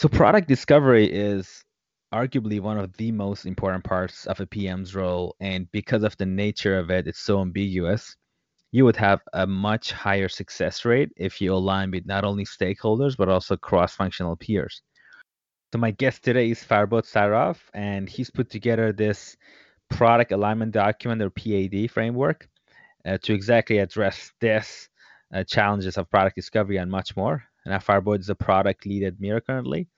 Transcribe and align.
So 0.00 0.08
product 0.08 0.46
discovery 0.46 1.06
is 1.06 1.64
arguably 2.14 2.60
one 2.60 2.78
of 2.78 2.96
the 2.96 3.10
most 3.10 3.46
important 3.46 3.82
parts 3.82 4.26
of 4.26 4.38
a 4.38 4.46
PM's 4.46 4.94
role. 4.94 5.34
And 5.40 5.70
because 5.72 6.04
of 6.04 6.16
the 6.18 6.26
nature 6.26 6.78
of 6.78 6.88
it, 6.90 7.08
it's 7.08 7.18
so 7.18 7.40
ambiguous. 7.40 8.14
You 8.70 8.84
would 8.84 8.96
have 8.96 9.20
a 9.32 9.44
much 9.44 9.90
higher 9.90 10.28
success 10.28 10.84
rate 10.84 11.10
if 11.16 11.40
you 11.40 11.52
align 11.52 11.90
with 11.90 12.06
not 12.06 12.24
only 12.24 12.44
stakeholders, 12.44 13.16
but 13.16 13.28
also 13.28 13.56
cross 13.56 13.96
functional 13.96 14.36
peers. 14.36 14.82
So, 15.72 15.80
my 15.80 15.90
guest 15.90 16.22
today 16.22 16.50
is 16.50 16.62
Farbod 16.62 17.04
Saraf, 17.04 17.58
and 17.74 18.08
he's 18.08 18.30
put 18.30 18.50
together 18.50 18.92
this 18.92 19.36
product 19.90 20.30
alignment 20.32 20.72
document 20.72 21.22
or 21.22 21.30
PAD 21.30 21.90
framework 21.90 22.48
uh, 23.04 23.18
to 23.22 23.34
exactly 23.34 23.78
address 23.78 24.32
this 24.40 24.88
uh, 25.34 25.44
challenges 25.44 25.98
of 25.98 26.08
product 26.08 26.36
discovery 26.36 26.76
and 26.76 26.90
much 26.90 27.16
more. 27.16 27.42
And 27.68 27.82
Farbod 27.82 28.20
is 28.20 28.30
a 28.30 28.34
product 28.34 28.86
lead 28.86 29.04
at 29.04 29.20
Miro 29.20 29.40
currently 29.40 29.88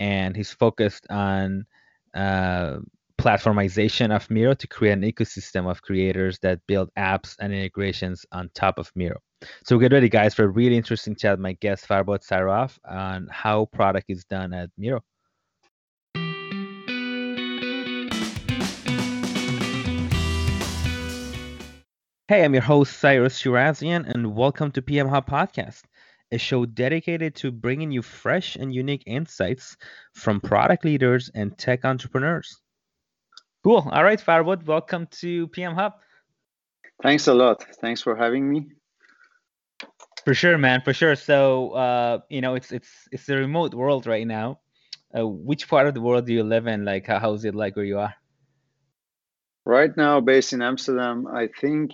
and 0.00 0.36
he's 0.36 0.50
focused 0.50 1.06
on 1.10 1.66
uh, 2.14 2.78
platformization 3.18 4.14
of 4.14 4.28
Miro 4.30 4.54
to 4.54 4.66
create 4.66 4.92
an 4.92 5.02
ecosystem 5.02 5.70
of 5.70 5.82
creators 5.82 6.38
that 6.40 6.60
build 6.66 6.90
apps 6.98 7.36
and 7.40 7.52
integrations 7.52 8.26
on 8.32 8.50
top 8.54 8.78
of 8.78 8.90
Miro. 8.94 9.18
So 9.64 9.78
get 9.78 9.92
ready, 9.92 10.08
guys, 10.08 10.34
for 10.34 10.44
a 10.44 10.48
really 10.48 10.76
interesting 10.76 11.14
chat 11.14 11.38
my 11.38 11.52
guest 11.60 11.86
Farbod 11.86 12.26
Saraf 12.26 12.78
on 12.88 13.28
how 13.30 13.66
product 13.66 14.06
is 14.08 14.24
done 14.24 14.52
at 14.52 14.70
Miro. 14.78 15.00
Hey, 22.26 22.42
I'm 22.42 22.54
your 22.54 22.62
host 22.62 22.98
Cyrus 22.98 23.40
Shirazian, 23.40 24.08
and 24.08 24.34
welcome 24.34 24.70
to 24.72 24.80
PM 24.80 25.08
Hub 25.08 25.28
Podcast 25.28 25.82
a 26.34 26.38
show 26.38 26.66
dedicated 26.66 27.36
to 27.36 27.50
bringing 27.52 27.90
you 27.90 28.02
fresh 28.02 28.56
and 28.56 28.74
unique 28.74 29.04
insights 29.06 29.76
from 30.12 30.40
product 30.40 30.84
leaders 30.84 31.30
and 31.34 31.56
tech 31.56 31.84
entrepreneurs. 31.84 32.60
Cool. 33.62 33.88
All 33.90 34.04
right, 34.04 34.20
Farbod, 34.20 34.66
welcome 34.66 35.06
to 35.22 35.48
PM 35.48 35.74
Hub. 35.74 35.94
Thanks 37.02 37.28
a 37.28 37.34
lot. 37.34 37.64
Thanks 37.80 38.02
for 38.02 38.16
having 38.16 38.50
me. 38.50 38.66
For 40.24 40.34
sure, 40.34 40.58
man. 40.58 40.82
For 40.82 40.92
sure. 40.92 41.16
So, 41.16 41.70
uh, 41.70 42.18
you 42.28 42.40
know, 42.40 42.54
it's 42.54 42.72
it's 42.72 42.90
it's 43.12 43.28
a 43.28 43.36
remote 43.36 43.74
world 43.74 44.06
right 44.06 44.26
now. 44.26 44.60
Uh, 45.16 45.26
which 45.26 45.68
part 45.68 45.86
of 45.86 45.94
the 45.94 46.00
world 46.00 46.26
do 46.26 46.32
you 46.32 46.42
live 46.42 46.66
in? 46.66 46.84
Like, 46.84 47.06
how, 47.06 47.18
how's 47.20 47.44
it 47.44 47.54
like 47.54 47.76
where 47.76 47.84
you 47.84 47.98
are? 47.98 48.14
Right 49.64 49.96
now, 49.96 50.20
based 50.20 50.52
in 50.52 50.60
Amsterdam, 50.60 51.26
I 51.26 51.48
think 51.60 51.92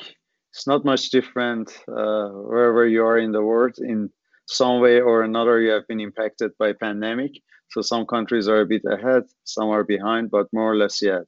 it's 0.53 0.67
not 0.67 0.85
much 0.85 1.11
different 1.11 1.71
uh, 1.89 2.29
wherever 2.29 2.87
you 2.87 3.05
are 3.05 3.19
in 3.19 3.33
the 3.33 3.43
world. 3.43 3.77
In 3.79 4.11
some 4.51 4.81
way 4.81 5.01
or 5.01 5.23
another 5.23 5.61
you 5.61 5.71
have 5.71 5.87
been 5.87 6.01
impacted 6.01 6.51
by 6.59 6.73
pandemic. 6.73 7.33
So 7.71 7.83
some 7.83 8.05
countries 8.05 8.49
are 8.49 8.63
a 8.63 8.67
bit 8.67 8.83
ahead 8.85 9.23
some 9.45 9.69
are 9.69 9.85
behind 9.85 10.31
but 10.31 10.49
more 10.53 10.73
or 10.73 10.77
less 10.77 11.01
yeah 11.01 11.21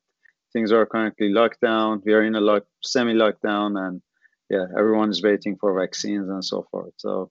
things 0.52 0.72
are 0.72 0.84
currently 0.84 1.30
locked 1.30 1.60
down. 1.60 2.02
We 2.04 2.12
are 2.12 2.24
in 2.24 2.34
a 2.34 2.40
lock, 2.40 2.64
semi 2.82 3.14
lockdown 3.14 3.78
and 3.78 4.02
yeah 4.50 4.66
everyone 4.76 5.10
is 5.10 5.22
waiting 5.22 5.56
for 5.56 5.80
vaccines 5.80 6.28
and 6.28 6.44
so 6.44 6.66
forth. 6.70 6.94
So 6.96 7.30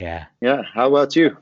yeah. 0.00 0.26
yeah 0.40 0.62
how 0.74 0.88
about 0.88 1.14
you? 1.14 1.36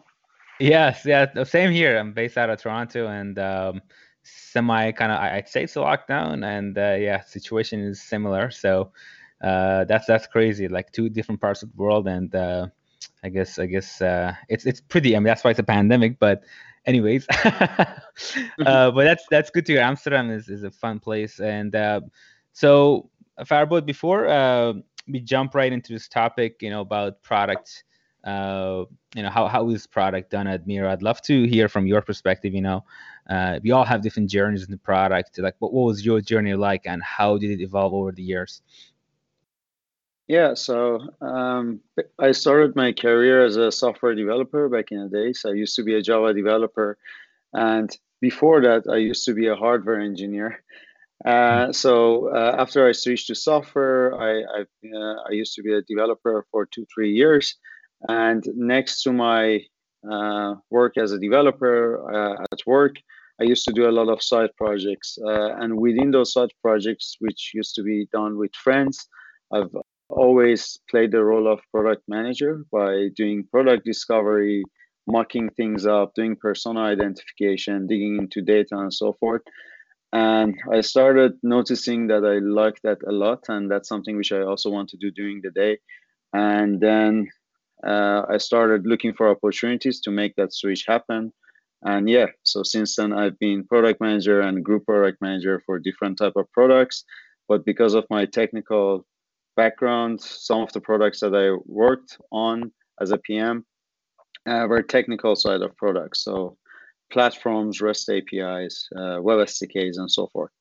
Yes 0.59 1.03
yeah 1.07 1.45
same 1.45 1.71
here. 1.71 1.97
I'm 1.97 2.13
based 2.13 2.37
out 2.37 2.51
of 2.51 2.61
toronto 2.61 3.07
and 3.07 3.39
um, 3.39 3.83
semi 4.25 4.93
kind 4.93 5.13
of 5.13 5.19
i'd 5.19 5.49
say 5.49 5.63
it's 5.63 5.77
a 5.77 5.79
lockdown 5.79 6.45
and 6.45 6.77
uh, 6.77 6.97
yeah 6.99 7.21
situation 7.21 7.81
is 7.81 8.03
similar. 8.03 8.51
So 8.51 8.91
uh, 9.43 9.85
that's 9.85 10.07
that's 10.07 10.27
crazy 10.27 10.67
like 10.67 10.91
two 10.91 11.09
different 11.09 11.41
parts 11.41 11.63
of 11.63 11.71
the 11.71 11.77
world 11.77 12.09
and 12.09 12.35
uh, 12.35 12.67
I 13.23 13.29
guess 13.29 13.59
I 13.59 13.67
guess 13.67 14.01
uh, 14.01 14.35
it's 14.49 14.65
it's 14.67 14.81
pretty. 14.81 15.17
I 15.17 15.19
mean, 15.19 15.25
that's 15.25 15.45
why 15.45 15.51
it's 15.51 15.59
a 15.59 15.65
pandemic. 15.65 16.19
But 16.19 16.45
anyways, 16.87 17.27
uh, 17.45 17.95
but 18.57 19.05
that's 19.05 19.25
that's 19.31 19.51
good 19.51 19.67
to 19.67 19.73
hear. 19.73 19.83
Amsterdam 19.83 20.31
is, 20.31 20.49
is 20.49 20.63
a 20.63 20.71
fun 20.71 20.99
place. 21.01 21.41
And 21.41 21.75
uh, 21.75 22.01
so, 22.53 23.11
Farbod, 23.41 23.87
before 23.87 24.27
uh, 24.29 24.75
we 25.09 25.21
jump 25.21 25.55
right 25.55 25.73
into 25.73 25.93
this 25.93 26.09
topic, 26.09 26.57
you 26.61 26.71
know, 26.71 26.81
about 26.81 27.23
product, 27.23 27.85
uh, 28.25 28.85
you 29.15 29.23
know, 29.23 29.31
how 29.31 29.49
how 29.49 29.69
is 29.71 29.87
product 29.87 30.31
done 30.31 30.47
at 30.47 30.67
Miro? 30.67 30.91
I'd 30.91 31.03
love 31.03 31.21
to 31.23 31.45
hear 31.47 31.69
from 31.69 31.87
your 31.87 32.03
perspective. 32.03 32.55
You 32.55 32.63
know, 32.63 32.85
uh, 33.29 33.59
we 33.63 33.73
all 33.73 33.85
have 33.85 34.03
different 34.03 34.31
journeys 34.31 34.65
in 34.65 34.71
the 34.71 34.79
product. 34.79 35.39
Like, 35.39 35.57
what, 35.59 35.73
what 35.73 35.87
was 35.87 36.05
your 36.05 36.21
journey 36.21 36.55
like, 36.55 36.83
and 36.87 37.03
how 37.03 37.37
did 37.37 37.51
it 37.51 37.61
evolve 37.61 37.95
over 37.95 38.13
the 38.13 38.23
years? 38.23 38.63
Yeah, 40.29 40.53
so 40.53 41.01
um, 41.23 41.81
I 42.19 42.33
started 42.33 42.77
my 42.77 42.93
career 42.93 43.47
as 43.47 43.57
a 43.57 43.73
software 43.73 44.15
developer 44.15 44.69
back 44.69 44.93
in 44.93 45.03
the 45.03 45.09
days. 45.09 45.45
I 45.47 45.53
used 45.53 45.75
to 45.77 45.83
be 45.83 45.95
a 45.95 46.03
Java 46.03 46.35
developer, 46.35 46.99
and 47.55 47.91
before 48.21 48.61
that, 48.61 48.83
I 48.93 48.97
used 48.97 49.25
to 49.25 49.33
be 49.33 49.47
a 49.47 49.57
hardware 49.57 50.01
engineer. 50.01 50.63
Uh, 51.25 51.67
hmm. 51.67 51.73
so 51.73 52.29
uh, 52.29 52.57
after 52.59 52.87
I 52.87 52.93
switched 52.93 53.29
to 53.29 53.35
software, 53.35 54.15
I 54.21 54.33
I, 54.59 54.61
uh, 54.95 55.17
I, 55.29 55.33
used 55.33 55.55
to 55.55 55.63
be 55.63 55.73
a 55.73 55.83
developer 55.83 56.47
for 56.51 56.67
two 56.67 56.87
three 56.95 57.13
years, 57.13 57.57
and 58.07 58.45
next 58.55 59.03
to 59.05 59.13
my 59.13 59.63
uh, 60.09 60.57
work 60.71 60.99
as 60.99 61.11
a 61.13 61.19
developer 61.19 61.81
uh, 62.15 62.45
at 62.53 62.61
work, 62.67 62.97
I 63.41 63.45
used 63.45 63.65
to 63.65 63.73
do 63.73 63.89
a 63.89 63.97
lot 63.99 64.13
of 64.13 64.23
side 64.23 64.51
projects, 64.59 65.19
uh, 65.25 65.57
and 65.57 65.81
within 65.81 66.11
those 66.11 66.35
side 66.35 66.53
projects, 66.63 67.17
which 67.19 67.53
used 67.55 67.75
to 67.77 67.83
be 67.83 68.07
done 68.13 68.37
with 68.37 68.55
friends, 68.55 69.09
I've 69.51 69.75
always 70.09 70.79
played 70.91 71.13
the 71.13 71.25
role 71.25 71.51
of 71.53 71.61
product 71.71 72.03
manager 72.09 72.65
by 72.73 73.09
doing 73.17 73.47
product 73.51 73.85
discovery, 73.85 74.65
mocking 75.07 75.51
things 75.51 75.87
up, 75.87 76.15
doing 76.15 76.37
persona 76.37 76.81
identification, 76.81 77.87
digging 77.87 78.19
into 78.19 78.43
data, 78.43 78.77
and 78.77 78.93
so 78.93 79.15
forth. 79.15 79.43
And 80.13 80.57
I 80.73 80.81
started 80.81 81.33
noticing 81.43 82.07
that 82.07 82.25
I 82.25 82.39
like 82.39 82.81
that 82.83 82.99
a 83.07 83.13
lot, 83.13 83.45
and 83.49 83.71
that's 83.71 83.89
something 83.89 84.17
which 84.17 84.33
I 84.33 84.43
also 84.43 84.71
want 84.71 84.89
to 84.91 84.97
do 84.97 85.11
during 85.11 85.41
the 85.43 85.51
day. 85.51 85.79
And 86.33 86.81
then 86.81 87.29
uh, 87.87 88.23
I 88.29 88.39
started 88.39 88.87
looking 88.87 89.13
for 89.15 89.29
opportunities 89.29 90.01
to 90.03 90.11
make 90.11 90.35
that 90.37 90.55
switch 90.55 90.85
happen. 90.87 91.33
And 91.83 92.09
yeah, 92.09 92.27
so 92.43 92.63
since 92.63 92.97
then 92.97 93.13
I've 93.13 93.39
been 93.39 93.65
product 93.67 94.01
manager 94.01 94.41
and 94.41 94.65
group 94.65 94.87
product 94.87 95.19
manager 95.21 95.63
for 95.65 95.79
different 95.79 96.19
type 96.19 96.33
of 96.37 96.51
products. 96.53 97.05
But 97.47 97.65
because 97.65 97.95
of 97.95 98.05
my 98.11 98.25
technical 98.27 99.07
background, 99.59 100.21
some 100.21 100.61
of 100.63 100.73
the 100.73 100.81
products 100.81 101.19
that 101.21 101.35
I 101.35 101.47
worked 101.67 102.17
on 102.31 102.71
as 103.01 103.11
a 103.11 103.19
PM 103.19 103.67
uh, 104.47 104.67
were 104.69 104.83
technical 104.83 105.35
side 105.35 105.63
of 105.63 105.77
products. 105.77 106.23
So 106.23 106.57
platforms, 107.11 107.81
REST 107.81 108.09
APIs, 108.09 108.89
uh, 108.97 109.19
web 109.21 109.39
SDKs, 109.39 109.99
and 109.99 110.11
so 110.11 110.29
forth. 110.29 110.53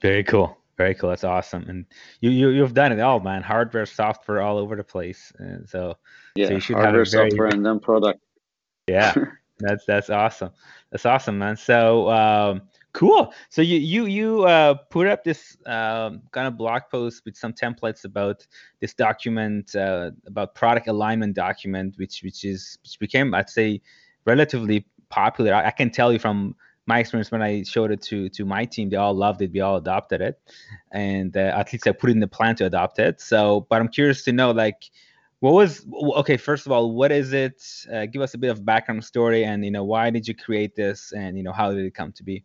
Very 0.00 0.24
cool. 0.24 0.56
Very 0.78 0.94
cool. 0.94 1.10
That's 1.10 1.24
awesome. 1.24 1.64
And 1.68 1.84
you, 2.20 2.30
you 2.30 2.48
you've 2.50 2.72
done 2.72 2.92
it 2.92 3.00
all, 3.00 3.20
man. 3.20 3.42
Hardware, 3.42 3.84
software, 3.84 4.40
all 4.40 4.56
over 4.56 4.74
the 4.76 4.84
place. 4.84 5.32
And 5.38 5.68
so 5.68 5.96
yeah, 6.34 6.46
so 6.46 6.54
you 6.54 6.60
should 6.60 6.76
hardware, 6.76 7.04
have 7.04 7.12
very, 7.12 7.30
software, 7.30 7.48
and 7.48 7.66
then 7.66 7.80
product. 7.80 8.20
Yeah, 8.86 9.12
that's 9.58 9.84
that's 9.84 10.08
awesome. 10.08 10.52
That's 10.90 11.04
awesome, 11.04 11.36
man. 11.36 11.56
So 11.56 12.08
um, 12.08 12.62
Cool. 12.92 13.32
So 13.50 13.60
you 13.62 13.78
you 13.78 14.06
you 14.06 14.44
uh, 14.44 14.74
put 14.74 15.06
up 15.06 15.22
this 15.22 15.56
um, 15.66 16.22
kind 16.32 16.48
of 16.48 16.56
blog 16.56 16.82
post 16.90 17.22
with 17.24 17.36
some 17.36 17.52
templates 17.52 18.04
about 18.04 18.46
this 18.80 18.94
document 18.94 19.76
uh, 19.76 20.10
about 20.26 20.54
product 20.54 20.88
alignment 20.88 21.34
document, 21.34 21.96
which 21.98 22.22
which 22.22 22.44
is 22.44 22.78
which 22.82 22.98
became 22.98 23.34
I'd 23.34 23.50
say 23.50 23.82
relatively 24.24 24.86
popular. 25.10 25.54
I, 25.54 25.66
I, 25.66 25.70
can 25.70 25.90
tell 25.90 26.12
you 26.12 26.18
from 26.18 26.56
my 26.86 26.98
experience 26.98 27.30
when 27.30 27.42
I 27.42 27.62
showed 27.62 27.90
it 27.90 28.00
to 28.02 28.30
to 28.30 28.46
my 28.46 28.64
team, 28.64 28.88
they 28.88 28.96
all 28.96 29.14
loved 29.14 29.42
it. 29.42 29.52
We 29.52 29.60
all 29.60 29.76
adopted 29.76 30.22
it, 30.22 30.40
and 30.90 31.36
uh, 31.36 31.52
at 31.54 31.72
least 31.72 31.86
I 31.86 31.92
put 31.92 32.08
in 32.10 32.20
the 32.20 32.26
plan 32.26 32.56
to 32.56 32.64
adopt 32.64 32.98
it. 32.98 33.20
So, 33.20 33.66
but 33.68 33.82
I'm 33.82 33.88
curious 33.88 34.24
to 34.24 34.32
know 34.32 34.50
like 34.50 34.90
what 35.40 35.52
was 35.52 35.86
okay 36.16 36.36
first 36.36 36.66
of 36.66 36.72
all 36.72 36.90
what 36.92 37.12
is 37.12 37.32
it 37.32 37.62
uh, 37.92 38.06
give 38.06 38.20
us 38.22 38.34
a 38.34 38.38
bit 38.38 38.50
of 38.50 38.64
background 38.64 39.04
story 39.04 39.44
and 39.44 39.64
you 39.64 39.70
know 39.70 39.84
why 39.84 40.10
did 40.10 40.26
you 40.26 40.34
create 40.34 40.74
this 40.74 41.12
and 41.12 41.36
you 41.36 41.44
know 41.44 41.52
how 41.52 41.70
did 41.70 41.84
it 41.84 41.94
come 41.94 42.10
to 42.10 42.24
be 42.24 42.42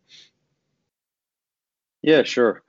yeah, 2.03 2.23
sure. 2.23 2.61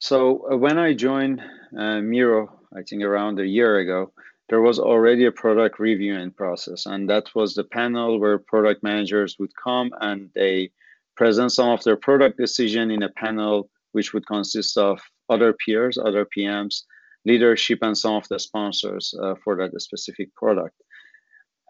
So 0.00 0.50
uh, 0.50 0.56
when 0.56 0.78
I 0.78 0.92
joined 0.92 1.40
uh, 1.78 2.00
Miro, 2.00 2.60
I 2.76 2.82
think 2.82 3.02
around 3.02 3.38
a 3.38 3.46
year 3.46 3.78
ago, 3.78 4.12
there 4.48 4.60
was 4.60 4.78
already 4.78 5.24
a 5.24 5.32
product 5.32 5.78
reviewing 5.78 6.32
process, 6.32 6.84
and 6.84 7.08
that 7.08 7.34
was 7.34 7.54
the 7.54 7.64
panel 7.64 8.20
where 8.20 8.38
product 8.38 8.82
managers 8.82 9.38
would 9.38 9.52
come 9.56 9.90
and 10.00 10.28
they 10.34 10.70
present 11.16 11.52
some 11.52 11.70
of 11.70 11.82
their 11.84 11.96
product 11.96 12.36
decision 12.36 12.90
in 12.90 13.02
a 13.04 13.08
panel 13.08 13.70
which 13.92 14.12
would 14.12 14.26
consist 14.26 14.76
of 14.76 15.00
other 15.30 15.52
peers, 15.52 15.96
other 15.96 16.26
PMs, 16.36 16.82
leadership, 17.24 17.78
and 17.82 17.96
some 17.96 18.16
of 18.16 18.28
the 18.28 18.38
sponsors 18.38 19.14
uh, 19.22 19.34
for 19.42 19.56
that 19.56 19.80
specific 19.80 20.34
product. 20.34 20.74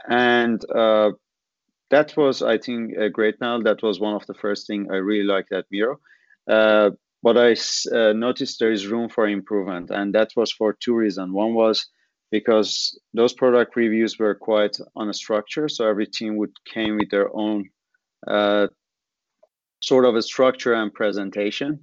And 0.08 0.64
uh, 0.70 1.12
that 1.90 2.16
was, 2.16 2.42
I 2.42 2.56
think, 2.58 2.96
a 2.96 3.10
great 3.10 3.38
panel. 3.38 3.62
That 3.62 3.82
was 3.82 4.00
one 4.00 4.14
of 4.14 4.26
the 4.26 4.34
first 4.34 4.66
thing 4.66 4.88
I 4.90 4.96
really 4.96 5.24
liked 5.24 5.52
at 5.52 5.66
Miro 5.70 6.00
uh, 6.49 6.91
but 7.23 7.38
I 7.38 7.56
uh, 7.96 8.12
noticed 8.12 8.58
there 8.58 8.73
is 8.73 8.87
room 8.87 9.08
for 9.08 9.26
improvement, 9.26 9.91
and 9.91 10.14
that 10.14 10.31
was 10.37 10.52
for 10.52 10.76
two 10.79 10.94
reasons. 10.94 11.32
One 11.32 11.55
was 11.55 11.87
because 12.31 12.99
those 13.14 13.32
product 13.32 13.76
reviews 13.76 14.19
were 14.19 14.35
quite 14.35 14.76
unstructured. 14.96 15.70
So 15.70 15.88
every 15.88 16.06
team 16.06 16.37
would 16.37 16.52
came 16.67 16.96
with 16.96 17.11
their 17.11 17.35
own 17.35 17.70
uh, 18.26 18.67
sort 19.82 20.05
of 20.05 20.17
a 20.17 20.23
structure 20.23 20.75
and 20.75 20.93
presentation. 20.93 21.81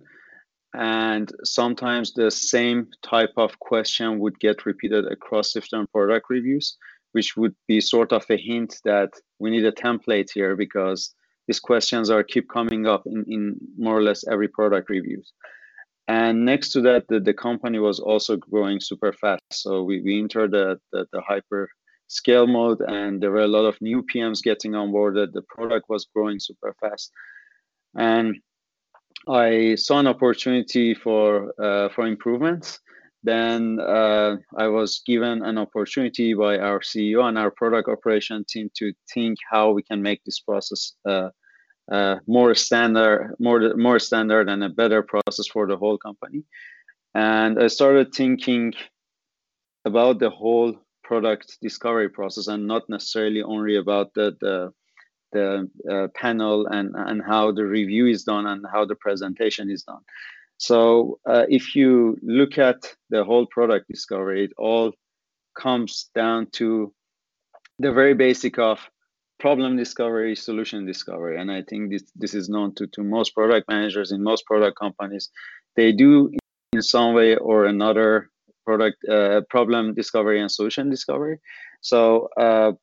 And 0.74 1.32
sometimes 1.44 2.14
the 2.14 2.32
same 2.32 2.88
type 3.02 3.34
of 3.38 3.60
question 3.60 4.20
would 4.20 4.40
get 4.40 4.66
repeated 4.66 5.06
across 5.12 5.54
different 5.54 5.92
product 5.92 6.26
reviews, 6.30 6.78
which 7.14 7.36
would 7.36 7.56
be 7.68 7.82
sort 7.82 8.12
of 8.12 8.26
a 8.30 8.38
hint 8.38 8.76
that 8.84 9.12
we 9.40 9.52
need 9.52 9.66
a 9.66 9.72
template 9.72 10.30
here 10.34 10.56
because 10.56 11.14
these 11.48 11.60
questions 11.60 12.10
are 12.10 12.24
keep 12.24 12.48
coming 12.50 12.88
up 12.88 13.04
in, 13.06 13.26
in 13.28 13.56
more 13.78 13.98
or 13.98 14.04
less 14.04 14.24
every 14.28 14.48
product 14.48 14.90
reviews. 14.90 15.34
And 16.08 16.46
next 16.46 16.72
to 16.74 16.82
that, 16.82 17.08
the, 17.08 17.20
the 17.20 17.34
company 17.34 17.80
was 17.80 18.00
also 18.00 18.36
growing 18.36 18.80
super 18.80 19.14
fast. 19.14 19.42
So 19.52 19.84
we, 19.84 20.02
we 20.02 20.20
entered 20.20 20.52
the, 20.52 20.80
the, 20.92 21.06
the 21.14 21.22
hyper 21.22 21.70
scale 22.08 22.48
mode 22.48 22.82
and 22.82 23.22
there 23.22 23.32
were 23.32 23.42
a 23.42 23.48
lot 23.48 23.66
of 23.66 23.80
new 23.82 24.04
PMs 24.04 24.44
getting 24.44 24.76
on 24.76 24.92
board. 24.92 25.16
The 25.16 25.44
product 25.44 25.86
was 25.88 26.08
growing 26.14 26.40
super 26.40 26.76
fast. 26.82 27.12
And 27.96 28.36
I 29.28 29.76
saw 29.76 30.00
an 30.00 30.08
opportunity 30.08 30.94
for 30.94 31.54
uh, 31.62 31.90
for 31.90 32.08
improvements. 32.08 32.80
Then 33.24 33.80
uh, 33.80 34.38
I 34.58 34.68
was 34.68 35.04
given 35.06 35.44
an 35.44 35.58
opportunity 35.58 36.34
by 36.34 36.58
our 36.58 36.80
CEO 36.80 37.24
and 37.24 37.38
our 37.38 37.52
product 37.52 37.88
operation 37.88 38.44
team 38.50 38.72
to 38.78 38.94
think 39.14 39.38
how 39.50 39.72
we 39.72 39.84
can 39.84 40.02
make 40.02 40.24
this 40.24 40.40
process 40.40 40.94
uh, 41.08 41.30
uh, 41.92 42.16
more 42.28 42.56
standard, 42.56 43.36
more 43.40 43.76
more 43.76 44.00
standard, 44.00 44.50
and 44.50 44.64
a 44.64 44.70
better 44.70 45.04
process 45.04 45.48
for 45.48 45.68
the 45.68 45.78
whole 45.78 45.98
company. 45.98 46.44
And 47.14 47.62
I 47.62 47.68
started 47.68 48.14
thinking 48.14 48.74
about 49.86 50.20
the 50.20 50.30
whole 50.30 50.76
product 51.04 51.58
discovery 51.62 52.10
process 52.10 52.48
and 52.48 52.68
not 52.68 52.84
necessarily 52.90 53.44
only 53.44 53.76
about 53.76 54.14
the 54.16 54.36
the 54.42 54.74
the 55.34 55.70
uh, 55.92 56.08
panel 56.16 56.68
and 56.68 56.96
and 56.96 57.22
how 57.22 57.52
the 57.52 57.66
review 57.66 58.08
is 58.08 58.24
done 58.24 58.48
and 58.48 58.66
how 58.72 58.86
the 58.86 58.96
presentation 58.96 59.70
is 59.70 59.84
done. 59.84 60.02
So 60.62 61.18
uh, 61.28 61.46
if 61.50 61.76
you 61.76 62.18
look 62.22 62.60
at 62.60 62.96
the 63.10 63.24
whole 63.24 63.48
product 63.48 63.88
discovery, 63.88 64.44
it 64.46 64.52
all 64.60 64.92
comes 65.60 66.12
down 66.14 66.50
to 66.52 66.94
the 67.80 67.92
very 67.92 68.14
basic 68.14 68.60
of 68.60 68.80
problem 69.40 69.76
discovery, 69.76 70.36
solution 70.36 70.86
discovery, 70.86 71.42
and 71.42 71.52
I 71.52 71.64
think 71.68 71.90
this 71.90 72.04
this 72.14 72.36
is 72.36 72.48
known 72.48 72.76
to 72.76 72.86
to 72.94 73.02
most 73.02 73.34
product 73.34 73.68
managers 73.70 74.12
in 74.12 74.22
most 74.22 74.46
product 74.46 74.78
companies. 74.78 75.32
They 75.76 75.92
do 75.94 76.30
in 76.74 76.84
some 76.84 77.16
way 77.16 77.38
or 77.38 77.66
another 77.66 78.30
product 78.64 78.98
uh, 79.10 79.42
problem 79.50 79.96
discovery 79.96 80.40
and 80.42 80.52
solution 80.52 80.92
discovery. 80.92 81.40
So 81.82 82.30
uh, 82.38 82.74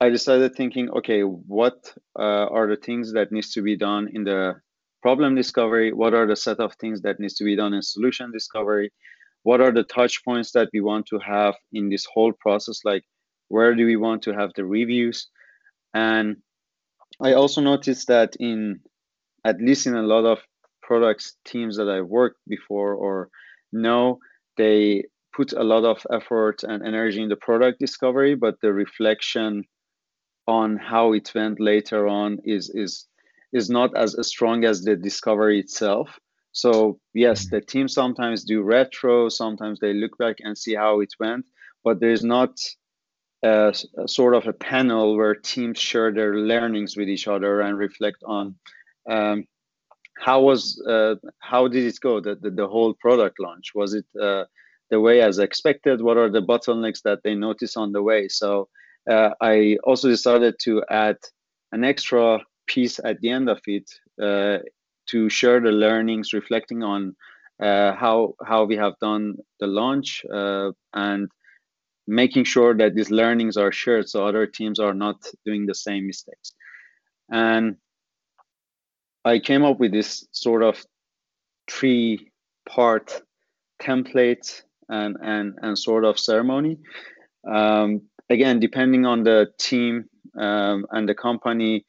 I 0.00 0.08
decided 0.08 0.56
thinking, 0.56 0.90
okay, 0.98 1.20
what 1.22 1.94
uh, 2.18 2.46
are 2.56 2.66
the 2.66 2.80
things 2.86 3.12
that 3.12 3.30
needs 3.30 3.52
to 3.52 3.62
be 3.62 3.76
done 3.76 4.08
in 4.12 4.24
the 4.24 4.60
problem 5.02 5.34
discovery? 5.34 5.92
What 5.92 6.14
are 6.14 6.26
the 6.26 6.36
set 6.36 6.60
of 6.60 6.74
things 6.74 7.02
that 7.02 7.20
needs 7.20 7.34
to 7.34 7.44
be 7.44 7.56
done 7.56 7.74
in 7.74 7.82
solution 7.82 8.30
discovery? 8.32 8.92
What 9.42 9.60
are 9.60 9.72
the 9.72 9.84
touch 9.84 10.24
points 10.24 10.52
that 10.52 10.68
we 10.72 10.80
want 10.80 11.06
to 11.06 11.18
have 11.18 11.54
in 11.72 11.88
this 11.88 12.06
whole 12.12 12.32
process? 12.32 12.80
Like, 12.84 13.04
where 13.48 13.74
do 13.74 13.86
we 13.86 13.96
want 13.96 14.22
to 14.22 14.32
have 14.32 14.50
the 14.54 14.64
reviews? 14.64 15.28
And 15.94 16.36
I 17.20 17.32
also 17.32 17.60
noticed 17.60 18.08
that 18.08 18.36
in, 18.38 18.80
at 19.44 19.60
least 19.60 19.86
in 19.86 19.94
a 19.96 20.02
lot 20.02 20.24
of 20.24 20.38
products 20.82 21.36
teams 21.44 21.76
that 21.76 21.88
I've 21.88 22.06
worked 22.06 22.40
before 22.46 22.94
or 22.94 23.30
know, 23.72 24.18
they 24.56 25.04
put 25.34 25.52
a 25.52 25.62
lot 25.62 25.84
of 25.84 26.04
effort 26.12 26.62
and 26.62 26.84
energy 26.84 27.22
in 27.22 27.28
the 27.28 27.36
product 27.36 27.78
discovery, 27.78 28.34
but 28.34 28.56
the 28.60 28.72
reflection 28.72 29.64
on 30.46 30.76
how 30.76 31.12
it 31.12 31.30
went 31.34 31.60
later 31.60 32.08
on 32.08 32.38
is 32.44 32.70
is 32.74 33.06
is 33.52 33.68
not 33.70 33.96
as, 33.96 34.16
strong 34.26 34.64
as 34.64 34.82
the 34.82 34.96
discovery 34.96 35.60
itself. 35.60 36.18
So 36.52 36.98
yes, 37.14 37.46
mm-hmm. 37.46 37.56
the 37.56 37.60
team 37.62 37.88
sometimes 37.88 38.44
do 38.44 38.62
retro, 38.62 39.28
sometimes 39.28 39.80
they 39.80 39.94
look 39.94 40.16
back 40.18 40.36
and 40.40 40.56
see 40.56 40.74
how 40.74 41.00
it 41.00 41.12
went, 41.18 41.44
but 41.84 42.00
there's 42.00 42.24
not 42.24 42.58
a, 43.42 43.72
a, 43.98 44.08
sort 44.08 44.34
of 44.34 44.46
a 44.46 44.52
panel 44.52 45.16
where 45.16 45.34
teams 45.34 45.78
share 45.78 46.12
their 46.12 46.34
learnings 46.34 46.96
with 46.96 47.08
each 47.08 47.28
other 47.28 47.60
and 47.60 47.78
reflect 47.78 48.18
on 48.26 48.54
um, 49.08 49.44
how 50.18 50.42
was 50.42 50.82
uh, 50.86 51.14
how 51.38 51.66
did 51.66 51.84
it 51.84 51.98
go 52.00 52.20
the, 52.20 52.34
the, 52.34 52.50
the 52.50 52.68
whole 52.68 52.92
product 52.94 53.40
launch 53.40 53.72
was 53.74 53.94
it 53.94 54.04
uh, 54.20 54.44
the 54.90 55.00
way 55.00 55.22
as 55.22 55.38
expected 55.38 56.02
what 56.02 56.18
are 56.18 56.28
the 56.28 56.42
bottlenecks 56.42 57.00
that 57.02 57.20
they 57.24 57.34
notice 57.34 57.76
on 57.76 57.92
the 57.92 58.02
way 58.02 58.28
so 58.28 58.68
uh, 59.10 59.30
I 59.40 59.78
also 59.84 60.08
decided 60.08 60.56
to 60.62 60.84
add 60.90 61.16
an 61.72 61.84
extra 61.84 62.40
piece 62.74 63.00
at 63.04 63.20
the 63.20 63.30
end 63.30 63.48
of 63.48 63.60
it 63.66 63.90
uh, 64.22 64.58
to 65.10 65.28
share 65.28 65.60
the 65.60 65.72
learnings, 65.72 66.32
reflecting 66.32 66.82
on 66.82 67.16
uh, 67.60 67.92
how 67.94 68.34
how 68.46 68.64
we 68.64 68.76
have 68.76 68.94
done 69.00 69.36
the 69.58 69.66
launch 69.66 70.24
uh, 70.32 70.70
and 70.94 71.28
making 72.06 72.44
sure 72.44 72.74
that 72.74 72.94
these 72.94 73.10
learnings 73.10 73.56
are 73.56 73.72
shared 73.72 74.08
so 74.08 74.26
other 74.26 74.46
teams 74.46 74.80
are 74.80 74.94
not 74.94 75.16
doing 75.44 75.66
the 75.66 75.74
same 75.74 76.06
mistakes. 76.06 76.54
And 77.30 77.76
I 79.24 79.38
came 79.38 79.64
up 79.64 79.78
with 79.78 79.92
this 79.92 80.26
sort 80.32 80.62
of 80.62 80.82
three 81.70 82.30
part 82.68 83.22
template 83.82 84.62
and 84.88 85.16
and 85.22 85.58
and 85.62 85.78
sort 85.78 86.04
of 86.04 86.18
ceremony. 86.18 86.78
Um, 87.46 88.02
again, 88.28 88.60
depending 88.60 89.06
on 89.06 89.24
the 89.24 89.48
team 89.58 90.04
um, 90.38 90.86
and 90.90 91.08
the 91.08 91.14
company, 91.14 91.84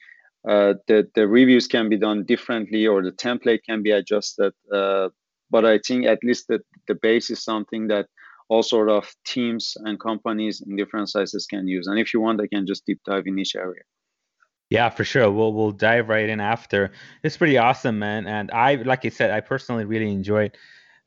uh, 0.48 0.74
the 0.88 1.08
the 1.16 1.28
reviews 1.28 1.68
can 1.68 1.90
be 1.90 1.98
done 1.98 2.24
differently 2.24 2.88
or 2.88 3.04
the 3.04 3.12
template 3.12 3.64
can 3.64 3.84
be 3.84 3.92
adjusted. 3.92 4.54
Uh, 4.74 5.10
but 5.50 5.66
I 5.66 5.80
think 5.80 6.06
at 6.06 6.20
least 6.24 6.48
the 6.48 6.62
the 6.88 6.96
base 6.96 7.30
is 7.30 7.44
something 7.44 7.88
that 7.88 8.08
all 8.50 8.64
sort 8.64 8.90
of 8.90 9.10
teams 9.26 9.78
and 9.86 10.00
companies 10.00 10.62
in 10.62 10.76
different 10.76 11.10
sizes 11.10 11.46
can 11.46 11.68
use. 11.68 11.88
And 11.88 11.98
if 11.98 12.14
you 12.14 12.20
want, 12.20 12.42
I 12.42 12.48
can 12.48 12.68
just 12.68 12.86
deep 12.86 13.00
dive 13.06 13.28
in 13.28 13.40
each 13.40 13.56
area. 13.56 13.84
Yeah, 14.70 14.90
for 14.90 15.04
sure. 15.04 15.30
We'll 15.30 15.54
we'll 15.54 15.72
dive 15.72 16.10
right 16.10 16.30
in 16.30 16.40
after. 16.40 16.92
It's 17.24 17.38
pretty 17.38 17.58
awesome, 17.58 18.00
man. 18.00 18.26
And 18.26 18.50
I, 18.52 18.76
like 18.76 19.06
I 19.06 19.10
said, 19.10 19.30
I 19.32 19.42
personally 19.42 19.86
really 19.86 20.12
enjoyed 20.12 20.58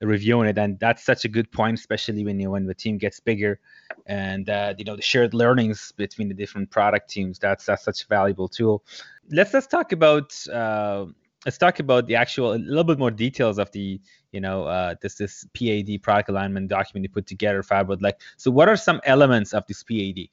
reviewing 0.00 0.48
it, 0.48 0.58
and 0.58 0.78
that's 0.78 1.02
such 1.02 1.24
a 1.24 1.28
good 1.28 1.50
point, 1.50 1.78
especially 1.78 2.24
when 2.24 2.38
you 2.38 2.50
when 2.50 2.66
the 2.66 2.74
team 2.74 2.98
gets 2.98 3.20
bigger, 3.20 3.58
and 4.06 4.48
uh, 4.50 4.74
you 4.76 4.84
know 4.84 4.96
the 4.96 5.02
shared 5.02 5.32
learnings 5.34 5.92
between 5.96 6.28
the 6.28 6.34
different 6.34 6.70
product 6.70 7.08
teams. 7.08 7.38
That's 7.38 7.64
that's 7.64 7.84
such 7.84 8.04
a 8.04 8.06
valuable 8.06 8.48
tool. 8.48 8.84
Let's 9.30 9.54
let's 9.54 9.66
talk 9.66 9.92
about 9.92 10.34
uh, 10.48 11.06
let's 11.44 11.58
talk 11.58 11.78
about 11.78 12.06
the 12.06 12.14
actual 12.14 12.54
a 12.54 12.56
little 12.56 12.84
bit 12.84 12.98
more 12.98 13.10
details 13.10 13.58
of 13.58 13.70
the 13.72 14.00
you 14.32 14.40
know 14.40 14.64
uh, 14.64 14.94
this 15.00 15.14
this 15.16 15.46
PAD 15.54 16.02
product 16.02 16.28
alignment 16.28 16.68
document 16.68 17.04
you 17.04 17.08
put 17.08 17.26
together, 17.26 17.62
Farbod. 17.62 18.02
Like, 18.02 18.20
so 18.36 18.50
what 18.50 18.68
are 18.68 18.76
some 18.76 19.00
elements 19.04 19.52
of 19.54 19.66
this 19.66 19.82
PAD? 19.82 20.28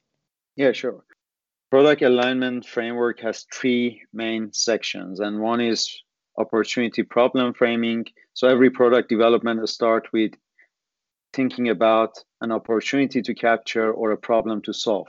Yeah, 0.56 0.72
sure. 0.72 1.04
Product 1.70 2.02
alignment 2.02 2.66
framework 2.66 3.20
has 3.20 3.46
three 3.52 4.02
main 4.12 4.52
sections, 4.52 5.20
and 5.20 5.40
one 5.40 5.60
is 5.60 6.02
opportunity 6.36 7.02
problem 7.02 7.54
framing. 7.54 8.06
So 8.34 8.48
every 8.48 8.70
product 8.70 9.08
development 9.08 9.66
start 9.68 10.08
with 10.12 10.32
thinking 11.32 11.70
about 11.70 12.18
an 12.40 12.52
opportunity 12.52 13.22
to 13.22 13.34
capture 13.34 13.90
or 13.92 14.12
a 14.12 14.16
problem 14.16 14.62
to 14.62 14.72
solve. 14.72 15.08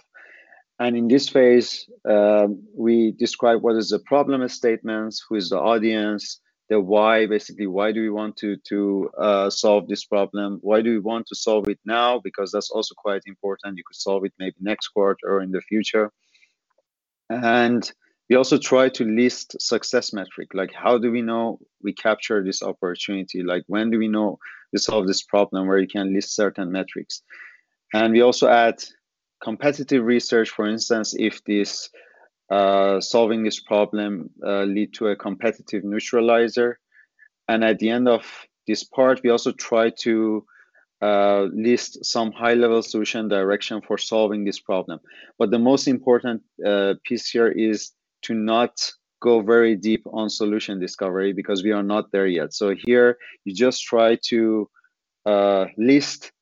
And 0.79 0.97
in 0.97 1.07
this 1.07 1.29
phase, 1.29 1.87
um, 2.09 2.63
we 2.75 3.11
describe 3.11 3.61
what 3.61 3.75
is 3.75 3.89
the 3.89 3.99
problem 3.99 4.47
statements, 4.49 5.23
who 5.27 5.35
is 5.35 5.49
the 5.49 5.59
audience, 5.59 6.39
the 6.69 6.79
why, 6.79 7.27
basically, 7.27 7.67
why 7.67 7.91
do 7.91 8.01
we 8.01 8.09
want 8.09 8.35
to, 8.37 8.57
to 8.69 9.09
uh, 9.17 9.49
solve 9.49 9.87
this 9.87 10.05
problem? 10.05 10.59
Why 10.61 10.81
do 10.81 10.89
we 10.89 10.99
want 10.99 11.27
to 11.27 11.35
solve 11.35 11.67
it 11.67 11.79
now? 11.85 12.19
Because 12.23 12.51
that's 12.51 12.71
also 12.71 12.95
quite 12.97 13.21
important. 13.27 13.77
You 13.77 13.83
could 13.85 13.95
solve 13.95 14.25
it 14.25 14.33
maybe 14.39 14.55
next 14.59 14.87
quarter 14.89 15.27
or 15.27 15.41
in 15.41 15.51
the 15.51 15.61
future. 15.61 16.11
And 17.29 17.89
we 18.29 18.35
also 18.35 18.57
try 18.57 18.89
to 18.89 19.03
list 19.03 19.55
success 19.61 20.13
metric 20.13 20.49
like 20.53 20.71
how 20.73 20.97
do 20.97 21.11
we 21.11 21.21
know 21.21 21.59
we 21.81 21.93
capture 21.93 22.43
this 22.43 22.63
opportunity 22.63 23.43
like 23.43 23.63
when 23.67 23.91
do 23.91 23.99
we 23.99 24.07
know 24.07 24.39
we 24.71 24.79
solve 24.79 25.05
this 25.05 25.23
problem 25.23 25.67
where 25.67 25.77
you 25.77 25.87
can 25.87 26.13
list 26.13 26.35
certain 26.35 26.71
metrics 26.71 27.21
and 27.93 28.13
we 28.13 28.21
also 28.21 28.47
add 28.47 28.83
competitive 29.43 30.03
research 30.03 30.49
for 30.49 30.67
instance 30.67 31.13
if 31.17 31.43
this 31.45 31.89
uh, 32.49 32.99
solving 32.99 33.43
this 33.43 33.59
problem 33.59 34.29
uh, 34.45 34.63
lead 34.63 34.93
to 34.93 35.07
a 35.07 35.15
competitive 35.15 35.83
neutralizer 35.83 36.79
and 37.47 37.63
at 37.63 37.79
the 37.79 37.89
end 37.89 38.07
of 38.07 38.23
this 38.67 38.83
part 38.83 39.21
we 39.23 39.29
also 39.29 39.51
try 39.51 39.89
to 39.89 40.45
uh, 41.01 41.47
list 41.53 42.05
some 42.05 42.31
high 42.31 42.53
level 42.53 42.81
solution 42.81 43.27
direction 43.27 43.81
for 43.81 43.97
solving 43.97 44.45
this 44.45 44.59
problem 44.59 44.99
but 45.37 45.51
the 45.51 45.59
most 45.59 45.87
important 45.87 46.41
uh, 46.65 46.93
piece 47.03 47.29
here 47.29 47.49
is 47.49 47.91
to 48.21 48.33
not 48.33 48.93
go 49.23 49.41
very 49.41 49.75
deep 49.75 50.03
on 50.11 50.29
solution 50.29 50.79
discovery 50.79 51.31
because 51.31 51.63
we 51.63 51.71
are 51.71 51.81
not 51.81 52.11
there 52.11 52.27
yet. 52.27 52.53
So 52.53 52.75
here 52.85 53.17
you 53.45 53.55
just 53.55 53.81
try 53.81 54.17
to 54.27 54.69
uh, 55.25 55.65
list 55.77 56.32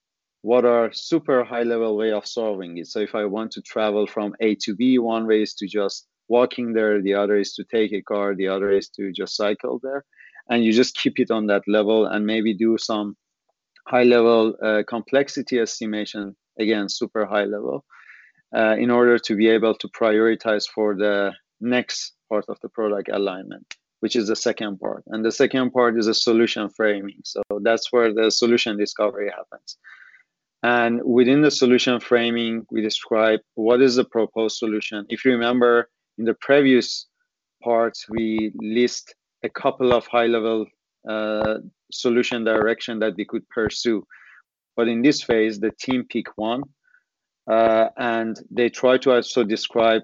what 0.42 0.66
are 0.66 0.92
super 0.92 1.44
high 1.44 1.64
level 1.64 1.96
way 1.96 2.12
of 2.12 2.26
solving 2.26 2.78
it. 2.78 2.88
So 2.88 3.00
if 3.00 3.14
I 3.14 3.26
want 3.26 3.52
to 3.52 3.62
travel 3.62 4.08
from 4.08 4.34
A 4.40 4.56
to 4.62 4.76
B, 4.76 4.98
one 4.98 5.28
way 5.28 5.44
is 5.44 5.54
to 5.56 5.68
just 5.68 6.08
walking 6.28 6.74
there, 6.74 7.02
the 7.02 7.14
other 7.14 7.38
is 7.38 7.54
to 7.54 7.64
take 7.64 7.94
a 7.94 8.02
car, 8.02 8.36
the 8.36 8.48
other 8.48 8.72
is 8.72 8.90
to 8.90 9.12
just 9.12 9.36
cycle 9.36 9.80
there. 9.84 10.04
And 10.50 10.64
you 10.64 10.74
just 10.74 10.96
keep 10.96 11.20
it 11.20 11.30
on 11.30 11.48
that 11.48 11.64
level 11.68 12.06
and 12.06 12.26
maybe 12.26 12.56
do 12.56 12.78
some 12.78 13.16
high 13.88 14.04
level 14.04 14.56
uh, 14.64 14.84
complexity 14.88 15.60
estimation, 15.60 16.36
again, 16.60 16.90
super 16.90 17.26
high 17.26 17.46
level, 17.46 17.86
uh, 18.56 18.76
in 18.78 18.90
order 18.90 19.20
to 19.20 19.36
be 19.36 19.48
able 19.48 19.76
to 19.76 19.88
prioritize 19.90 20.68
for 20.68 20.96
the 20.96 21.34
next 21.60 22.14
part 22.30 22.46
of 22.50 22.58
the 22.62 22.70
product 22.70 23.10
alignment 23.12 23.76
which 24.02 24.16
is 24.16 24.28
the 24.28 24.36
second 24.36 24.80
part. 24.80 25.04
And 25.08 25.24
the 25.24 25.32
second 25.32 25.72
part 25.72 25.96
is 25.98 26.08
a 26.08 26.14
solution 26.14 26.70
framing. 26.70 27.20
So 27.24 27.44
that's 27.62 27.94
where 27.94 28.12
the 28.12 28.32
solution 28.32 28.76
discovery 28.76 29.30
happens. 29.30 29.78
And 30.64 31.02
within 31.04 31.42
the 31.42 31.52
solution 31.52 32.00
framing, 32.00 32.66
we 32.72 32.82
describe 32.82 33.40
what 33.56 33.82
is 33.82 33.96
the 33.96 34.06
proposed 34.06 34.58
solution. 34.58 35.06
If 35.10 35.26
you 35.26 35.32
remember 35.32 35.90
in 36.18 36.26
the 36.26 36.36
previous 36.36 37.08
parts, 37.64 38.06
we 38.10 38.52
list 38.56 39.16
a 39.44 39.50
couple 39.50 39.92
of 39.92 40.06
high 40.06 40.28
level 40.28 40.68
uh, 41.10 41.58
solution 41.92 42.44
direction 42.44 43.00
that 43.00 43.16
we 43.18 43.26
could 43.26 43.48
pursue. 43.50 44.06
But 44.76 44.88
in 44.88 45.02
this 45.02 45.24
phase, 45.24 45.60
the 45.60 45.72
team 45.80 46.06
pick 46.08 46.28
one 46.36 46.62
uh, 47.50 47.90
and 47.98 48.40
they 48.52 48.70
try 48.70 48.98
to 49.00 49.16
also 49.16 49.44
describe 49.44 50.04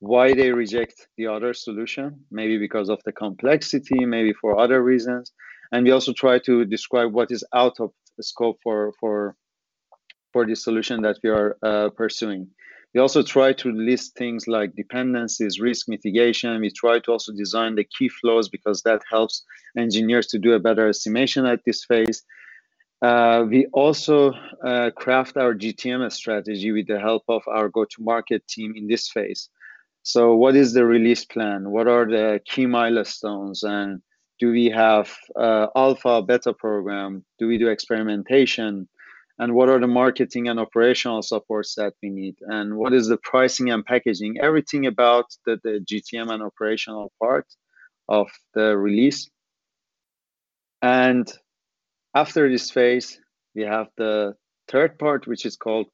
why 0.00 0.32
they 0.32 0.50
reject 0.50 1.08
the 1.18 1.26
other 1.26 1.52
solution, 1.52 2.24
maybe 2.30 2.56
because 2.56 2.88
of 2.88 3.00
the 3.04 3.12
complexity, 3.12 4.06
maybe 4.06 4.32
for 4.32 4.58
other 4.58 4.82
reasons. 4.82 5.32
And 5.72 5.84
we 5.84 5.92
also 5.92 6.12
try 6.12 6.38
to 6.40 6.64
describe 6.64 7.12
what 7.12 7.30
is 7.30 7.44
out 7.54 7.78
of 7.80 7.92
scope 8.20 8.58
for, 8.62 8.92
for, 8.98 9.36
for 10.32 10.46
the 10.46 10.54
solution 10.54 11.02
that 11.02 11.18
we 11.22 11.30
are 11.30 11.56
uh, 11.62 11.90
pursuing. 11.90 12.48
We 12.94 13.00
also 13.00 13.22
try 13.22 13.52
to 13.52 13.70
list 13.70 14.16
things 14.16 14.48
like 14.48 14.74
dependencies, 14.74 15.60
risk 15.60 15.88
mitigation. 15.88 16.60
We 16.60 16.70
try 16.70 16.98
to 17.00 17.12
also 17.12 17.32
design 17.32 17.76
the 17.76 17.84
key 17.84 18.08
flows 18.08 18.48
because 18.48 18.82
that 18.82 19.02
helps 19.08 19.44
engineers 19.78 20.26
to 20.28 20.38
do 20.38 20.54
a 20.54 20.58
better 20.58 20.88
estimation 20.88 21.46
at 21.46 21.60
this 21.64 21.84
phase. 21.84 22.24
Uh, 23.00 23.46
we 23.48 23.66
also 23.72 24.32
uh, 24.66 24.90
craft 24.96 25.36
our 25.36 25.54
GTM 25.54 26.10
strategy 26.12 26.72
with 26.72 26.86
the 26.88 26.98
help 26.98 27.22
of 27.28 27.42
our 27.46 27.68
go-to-market 27.68 28.46
team 28.48 28.74
in 28.76 28.88
this 28.88 29.08
phase. 29.08 29.48
So, 30.02 30.34
what 30.34 30.56
is 30.56 30.72
the 30.72 30.84
release 30.84 31.24
plan? 31.24 31.70
What 31.70 31.86
are 31.86 32.06
the 32.06 32.40
key 32.44 32.66
milestones? 32.66 33.62
And 33.62 34.02
do 34.38 34.50
we 34.50 34.66
have 34.70 35.14
uh, 35.38 35.68
alpha, 35.76 36.22
beta 36.22 36.52
program? 36.52 37.24
Do 37.38 37.46
we 37.46 37.56
do 37.56 37.68
experimentation? 37.68 38.88
And 39.40 39.54
what 39.54 39.70
are 39.70 39.80
the 39.80 39.86
marketing 39.86 40.48
and 40.48 40.60
operational 40.60 41.22
supports 41.22 41.74
that 41.76 41.94
we 42.02 42.10
need? 42.10 42.36
And 42.42 42.76
what 42.76 42.92
is 42.92 43.08
the 43.08 43.16
pricing 43.16 43.70
and 43.70 43.82
packaging? 43.82 44.36
Everything 44.38 44.84
about 44.84 45.24
the, 45.46 45.58
the 45.64 45.82
GTM 45.88 46.30
and 46.30 46.42
operational 46.42 47.10
part 47.18 47.46
of 48.06 48.28
the 48.52 48.76
release. 48.76 49.30
And 50.82 51.26
after 52.14 52.50
this 52.50 52.70
phase, 52.70 53.18
we 53.54 53.62
have 53.62 53.88
the 53.96 54.34
third 54.68 54.98
part, 54.98 55.26
which 55.26 55.46
is 55.46 55.56
called 55.56 55.86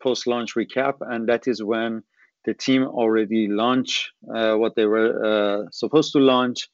post 0.00 0.26
launch 0.28 0.54
recap. 0.54 0.98
And 1.00 1.28
that 1.28 1.48
is 1.48 1.60
when 1.60 2.04
the 2.44 2.54
team 2.54 2.84
already 2.84 3.48
launched 3.48 4.12
uh, 4.32 4.54
what 4.54 4.76
they 4.76 4.86
were 4.86 5.10
uh, 5.24 5.64
supposed 5.72 6.12
to 6.12 6.20
launch. 6.20 6.68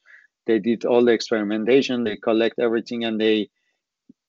They 0.47 0.59
did 0.59 0.85
all 0.85 1.03
the 1.03 1.13
experimentation, 1.13 2.05
they 2.05 2.17
collect 2.17 2.59
everything, 2.59 3.05
and 3.05 3.19
they 3.19 3.49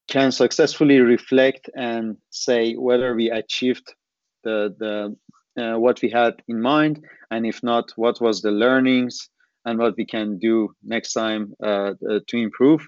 can 0.08 0.32
successfully 0.32 1.00
reflect 1.00 1.70
and 1.76 2.18
say 2.30 2.74
whether 2.74 3.16
we 3.16 3.30
achieved 3.32 3.94
the 4.44 4.76
the 4.80 5.16
uh, 5.58 5.80
what 5.80 6.02
we 6.02 6.10
had 6.10 6.42
in 6.50 6.62
mind, 6.62 7.04
and 7.32 7.46
if 7.46 7.64
not, 7.64 7.92
what 7.96 8.20
was 8.20 8.42
the 8.42 8.52
learnings 8.52 9.30
and 9.64 9.80
what 9.80 9.96
we 9.98 10.06
can 10.06 10.38
do 10.38 10.76
next 10.84 11.14
time 11.14 11.54
uh, 11.64 11.94
uh, 12.10 12.20
to 12.28 12.38
improve 12.38 12.86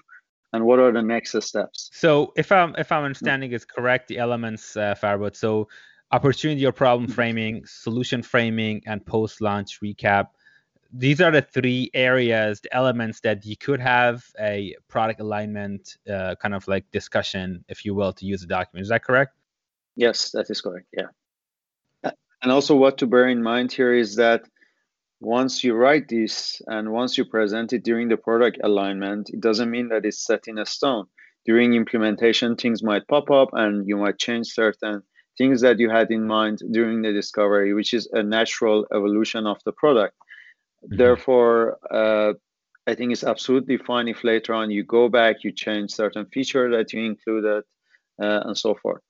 and 0.52 0.64
what 0.64 0.78
are 0.78 0.92
the 0.92 1.02
next 1.02 1.38
steps 1.42 1.90
so 1.92 2.32
if 2.34 2.50
i'm 2.50 2.74
if 2.78 2.90
i'm 2.90 3.04
understanding 3.04 3.52
is 3.52 3.66
correct 3.66 4.08
the 4.08 4.16
elements 4.16 4.78
uh, 4.78 4.94
Farbod, 4.94 5.36
so 5.36 5.68
opportunity 6.10 6.64
or 6.64 6.72
problem 6.72 7.06
mm-hmm. 7.06 7.14
framing, 7.14 7.66
solution 7.66 8.22
framing, 8.22 8.82
and 8.86 9.04
post 9.04 9.40
launch 9.40 9.80
recap. 9.82 10.28
These 10.92 11.20
are 11.20 11.30
the 11.30 11.42
three 11.42 11.90
areas, 11.92 12.60
the 12.60 12.74
elements 12.74 13.20
that 13.20 13.44
you 13.44 13.56
could 13.56 13.80
have 13.80 14.24
a 14.40 14.74
product 14.88 15.20
alignment 15.20 15.98
uh, 16.10 16.34
kind 16.40 16.54
of 16.54 16.66
like 16.66 16.90
discussion, 16.92 17.64
if 17.68 17.84
you 17.84 17.94
will, 17.94 18.12
to 18.14 18.24
use 18.24 18.40
the 18.40 18.46
document. 18.46 18.82
Is 18.82 18.88
that 18.88 19.04
correct? 19.04 19.34
Yes, 19.96 20.30
that 20.30 20.48
is 20.48 20.60
correct. 20.60 20.86
Yeah. 20.96 21.08
And 22.40 22.52
also, 22.52 22.76
what 22.76 22.98
to 22.98 23.06
bear 23.06 23.28
in 23.28 23.42
mind 23.42 23.72
here 23.72 23.92
is 23.92 24.14
that 24.16 24.44
once 25.20 25.64
you 25.64 25.74
write 25.74 26.08
this 26.08 26.62
and 26.68 26.92
once 26.92 27.18
you 27.18 27.24
present 27.24 27.72
it 27.72 27.82
during 27.82 28.08
the 28.08 28.16
product 28.16 28.58
alignment, 28.62 29.30
it 29.30 29.40
doesn't 29.40 29.70
mean 29.70 29.88
that 29.88 30.04
it's 30.04 30.24
set 30.24 30.46
in 30.46 30.58
a 30.58 30.64
stone. 30.64 31.06
During 31.44 31.74
implementation, 31.74 32.54
things 32.54 32.82
might 32.82 33.08
pop 33.08 33.30
up 33.30 33.48
and 33.52 33.88
you 33.88 33.96
might 33.96 34.18
change 34.18 34.46
certain 34.48 35.02
things 35.36 35.60
that 35.62 35.78
you 35.78 35.90
had 35.90 36.10
in 36.10 36.26
mind 36.26 36.58
during 36.70 37.02
the 37.02 37.12
discovery, 37.12 37.74
which 37.74 37.92
is 37.92 38.08
a 38.12 38.22
natural 38.22 38.86
evolution 38.94 39.46
of 39.46 39.58
the 39.64 39.72
product. 39.72 40.14
Mm-hmm. 40.84 40.96
Therefore, 40.96 41.78
uh, 41.90 42.34
I 42.86 42.94
think 42.94 43.12
it's 43.12 43.24
absolutely 43.24 43.76
fine 43.76 44.08
if 44.08 44.24
later 44.24 44.54
on 44.54 44.70
you 44.70 44.82
go 44.82 45.08
back, 45.08 45.44
you 45.44 45.52
change 45.52 45.90
certain 45.92 46.26
feature 46.26 46.70
that 46.70 46.92
you 46.92 47.04
included, 47.04 47.64
uh, 48.22 48.40
and 48.44 48.56
so 48.56 48.74
forth. 48.74 49.02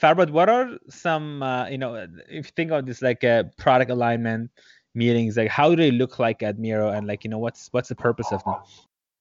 Farbod, 0.00 0.30
what 0.30 0.48
are 0.48 0.78
some, 0.88 1.42
uh, 1.42 1.68
you 1.68 1.78
know, 1.78 1.94
if 2.28 2.46
you 2.46 2.52
think 2.54 2.70
of 2.70 2.86
this 2.86 3.02
like 3.02 3.24
a 3.24 3.40
uh, 3.40 3.42
product 3.56 3.90
alignment 3.90 4.50
meetings, 4.94 5.36
like 5.36 5.48
how 5.48 5.70
do 5.70 5.76
they 5.76 5.90
look 5.90 6.18
like 6.18 6.42
at 6.42 6.58
Miro, 6.58 6.90
and 6.90 7.06
like 7.06 7.24
you 7.24 7.30
know, 7.30 7.38
what's 7.38 7.68
what's 7.72 7.88
the 7.88 7.96
purpose 7.96 8.30
of 8.30 8.44
them? 8.44 8.54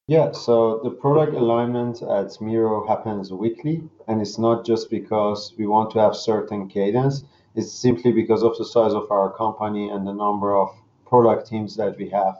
Yeah, 0.08 0.32
so 0.32 0.80
the 0.84 0.92
product 0.92 1.34
alignment 1.34 2.02
at 2.02 2.40
Miro 2.40 2.88
happens 2.88 3.32
weekly, 3.32 3.84
and 4.08 4.22
it's 4.22 4.38
not 4.38 4.66
just 4.66 4.90
because 4.90 5.54
we 5.58 5.68
want 5.68 5.92
to 5.92 6.00
have 6.00 6.16
certain 6.16 6.70
cadence. 6.70 7.24
It's 7.56 7.72
simply 7.72 8.12
because 8.12 8.44
of 8.44 8.58
the 8.58 8.66
size 8.66 8.94
of 8.94 9.10
our 9.12 9.32
company 9.32 9.90
and 9.90 10.06
the 10.06 10.14
number 10.14 10.56
of 10.56 10.70
product 11.10 11.48
teams 11.48 11.76
that 11.76 11.98
we 11.98 12.10
have. 12.10 12.36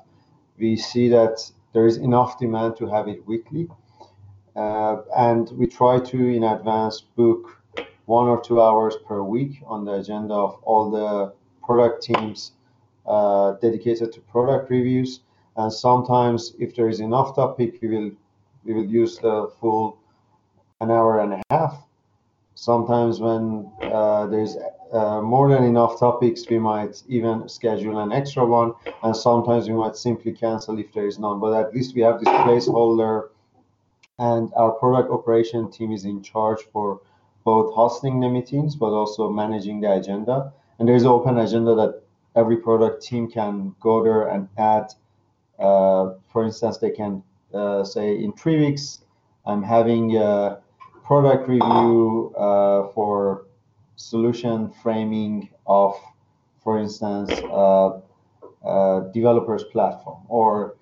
We 0.58 0.76
see 0.76 1.10
that 1.10 1.52
there 1.74 1.86
is 1.86 1.98
enough 1.98 2.40
demand 2.40 2.78
to 2.78 2.88
have 2.88 3.08
it 3.08 3.26
weekly, 3.28 3.70
uh, 4.56 4.98
and 5.16 5.50
we 5.52 5.68
try 5.68 6.00
to 6.00 6.18
in 6.18 6.44
advance 6.44 7.02
book 7.16 7.62
one 8.06 8.28
or 8.28 8.42
two 8.42 8.62
hours 8.62 8.96
per 9.08 9.22
week 9.22 9.62
on 9.66 9.86
the 9.86 9.94
agenda 9.94 10.34
of 10.34 10.60
all 10.64 10.90
the 10.90 11.34
product 11.64 12.04
teams 12.04 12.54
uh, 13.06 13.54
dedicated 13.62 14.12
to 14.14 14.22
product 14.22 14.70
reviews 14.70 15.22
and 15.58 15.74
sometimes, 15.74 16.54
if 16.60 16.76
there 16.76 16.88
is 16.88 17.00
enough 17.00 17.36
topic, 17.36 17.80
we 17.82 17.88
will 17.88 18.12
we 18.64 18.74
will 18.74 18.86
use 18.86 19.18
the 19.18 19.52
full 19.60 19.98
an 20.82 20.92
hour 20.92 21.20
and 21.20 21.34
a 21.34 21.42
half. 21.50 21.84
Sometimes, 22.54 23.20
when 23.20 23.72
uh, 23.82 24.28
there's 24.28 24.56
uh, 24.92 25.22
more 25.22 25.50
than 25.50 25.64
enough 25.64 26.00
topics, 26.00 26.48
we 26.50 26.60
might 26.60 27.04
even 27.08 27.48
schedule 27.50 28.00
an 28.00 28.12
extra 28.12 28.46
one, 28.46 28.74
and 29.04 29.16
sometimes 29.16 29.68
we 29.70 29.76
might 29.76 29.96
simply 29.96 30.32
cancel 30.32 30.78
if 30.80 30.94
there 30.94 31.08
is 31.08 31.20
none. 31.20 31.40
But 31.40 31.54
at 31.54 31.74
least 31.74 31.96
we 31.96 32.02
have 32.02 32.20
this 32.20 32.30
placeholder, 32.30 33.30
and 34.20 34.52
our 34.56 34.72
product 34.72 35.12
operation 35.12 35.72
team 35.72 35.92
is 35.92 36.06
in 36.06 36.22
charge 36.22 36.60
for 36.72 37.02
both 37.44 37.74
hosting 37.74 38.20
the 38.20 38.28
meetings 38.28 38.76
but 38.76 38.88
also 38.88 39.30
managing 39.30 39.80
the 39.80 39.94
agenda. 39.94 40.52
And 40.80 40.88
there's 40.88 41.04
an 41.04 41.10
open 41.10 41.38
agenda 41.38 41.76
that 41.76 42.02
every 42.36 42.58
product 42.58 43.04
team 43.04 43.30
can 43.32 43.74
go 43.80 44.04
there 44.04 44.28
and 44.28 44.50
add 44.58 44.94
uh, 45.60 46.14
for 46.32 46.46
instance, 46.46 46.78
they 46.78 46.92
can 46.92 47.24
uh, 47.54 47.84
say 47.84 48.16
in 48.24 48.34
three 48.34 48.60
weeks, 48.60 49.02
I'm 49.46 49.64
having 49.64 50.18
a 50.18 50.60
product 51.06 51.48
review 51.48 52.34
uh, 52.38 52.90
for 52.94 53.47
solution 53.98 54.72
framing 54.82 55.50
of, 55.66 55.96
for 56.64 56.80
instance, 56.80 57.30
a 57.32 59.12
developers 59.14 59.64
platform 59.66 60.24
or 60.30 60.76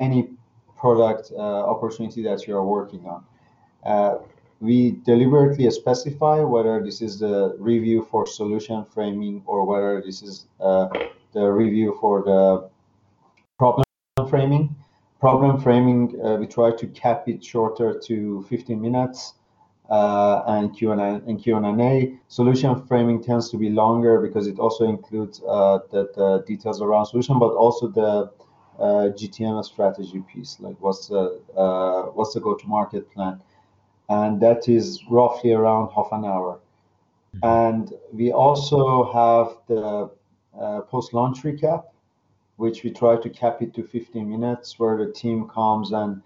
any 0.00 0.30
product 0.76 1.30
opportunity 1.36 2.22
that 2.22 2.46
you 2.46 2.56
are 2.56 2.64
working 2.64 3.04
on 3.06 3.24
we 4.60 4.98
deliberately 5.04 5.70
specify 5.70 6.40
whether 6.40 6.82
this 6.84 7.00
is 7.00 7.18
the 7.18 7.56
review 7.58 8.06
for 8.10 8.26
solution 8.26 8.84
framing 8.84 9.42
or 9.46 9.64
whether 9.64 10.02
this 10.04 10.22
is 10.22 10.46
uh, 10.60 10.86
the 11.32 11.50
review 11.50 11.96
for 12.00 12.22
the 12.22 12.68
problem 13.58 13.84
framing. 14.28 14.76
Problem 15.18 15.60
framing, 15.60 16.18
uh, 16.24 16.36
we 16.36 16.46
try 16.46 16.74
to 16.76 16.86
cap 16.88 17.28
it 17.28 17.42
shorter 17.44 17.98
to 18.06 18.44
15 18.48 18.80
minutes. 18.80 19.34
Uh, 19.90 20.44
and 20.46 20.72
Q&A 20.76 20.94
and 20.96 21.42
Q&A. 21.42 22.16
Solution 22.28 22.80
framing 22.86 23.20
tends 23.20 23.50
to 23.50 23.56
be 23.56 23.70
longer 23.70 24.20
because 24.20 24.46
it 24.46 24.60
also 24.60 24.84
includes 24.84 25.42
uh, 25.42 25.80
the, 25.90 26.08
the, 26.14 26.44
details 26.46 26.80
around 26.80 27.06
solution, 27.06 27.40
but 27.40 27.52
also 27.54 27.88
the 27.88 28.30
uh, 28.78 29.10
GTM 29.10 29.64
strategy 29.64 30.22
piece, 30.32 30.58
like 30.60 30.76
what's 30.78 31.08
the 31.08 31.40
uh, 31.56 32.02
what's 32.14 32.34
the 32.34 32.40
go-to-market 32.40 33.10
plan. 33.10 33.42
and 34.08 34.40
that 34.40 34.68
is 34.68 35.04
roughly 35.08 35.52
around 35.52 35.90
half 35.94 36.08
an 36.12 36.24
hour. 36.24 36.60
Mm-hmm. 37.36 37.46
And 37.46 37.92
we 38.12 38.32
also 38.32 39.04
have 39.12 39.56
the 39.66 40.10
uh, 40.58 40.80
post 40.82 41.14
launch 41.14 41.42
recap, 41.42 41.84
which 42.56 42.82
we 42.82 42.90
try 42.90 43.16
to 43.16 43.30
cap 43.30 43.62
it 43.62 43.72
to 43.74 43.82
15 43.82 44.28
minutes, 44.28 44.78
where 44.78 44.96
the 44.96 45.12
team 45.12 45.48
comes 45.48 45.92
and 45.92 46.22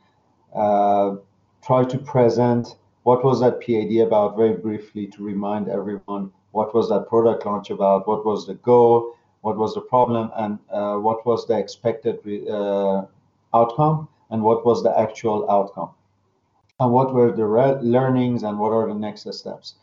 uh, 0.54 1.16
try 1.62 1.84
to 1.84 1.98
present 1.98 2.76
what 3.04 3.22
was 3.22 3.40
that 3.40 3.60
PAD 3.60 4.06
about? 4.06 4.36
Very 4.36 4.54
briefly 4.54 5.06
to 5.08 5.22
remind 5.22 5.68
everyone 5.68 6.32
what 6.52 6.74
was 6.74 6.88
that 6.88 7.08
product 7.08 7.46
launch 7.46 7.70
about, 7.70 8.08
what 8.08 8.24
was 8.24 8.46
the 8.46 8.54
goal, 8.54 9.14
what 9.42 9.56
was 9.56 9.74
the 9.74 9.82
problem, 9.82 10.30
and 10.36 10.58
uh, 10.70 10.96
what 10.96 11.24
was 11.26 11.46
the 11.46 11.56
expected 11.56 12.18
uh, 12.48 13.04
outcome, 13.52 14.08
and 14.30 14.42
what 14.42 14.64
was 14.64 14.82
the 14.82 14.98
actual 14.98 15.48
outcome, 15.50 15.90
and 16.80 16.90
what 16.90 17.12
were 17.12 17.30
the 17.30 17.46
learnings, 17.82 18.42
and 18.42 18.58
what 18.58 18.72
are 18.72 18.88
the 18.88 18.94
next 18.94 19.30
steps. 19.32 19.74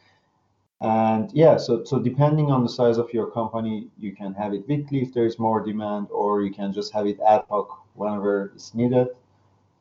And 0.81 1.31
yeah, 1.31 1.57
so 1.57 1.83
so 1.83 1.99
depending 1.99 2.49
on 2.49 2.63
the 2.63 2.69
size 2.69 2.97
of 2.97 3.13
your 3.13 3.29
company, 3.29 3.87
you 3.99 4.15
can 4.15 4.33
have 4.33 4.55
it 4.55 4.67
weekly 4.67 5.03
if 5.03 5.13
there 5.13 5.27
is 5.27 5.37
more 5.37 5.63
demand, 5.63 6.07
or 6.09 6.41
you 6.41 6.51
can 6.51 6.73
just 6.73 6.91
have 6.93 7.05
it 7.05 7.19
ad 7.19 7.43
hoc 7.49 7.85
whenever 7.93 8.51
it's 8.55 8.73
needed 8.73 9.09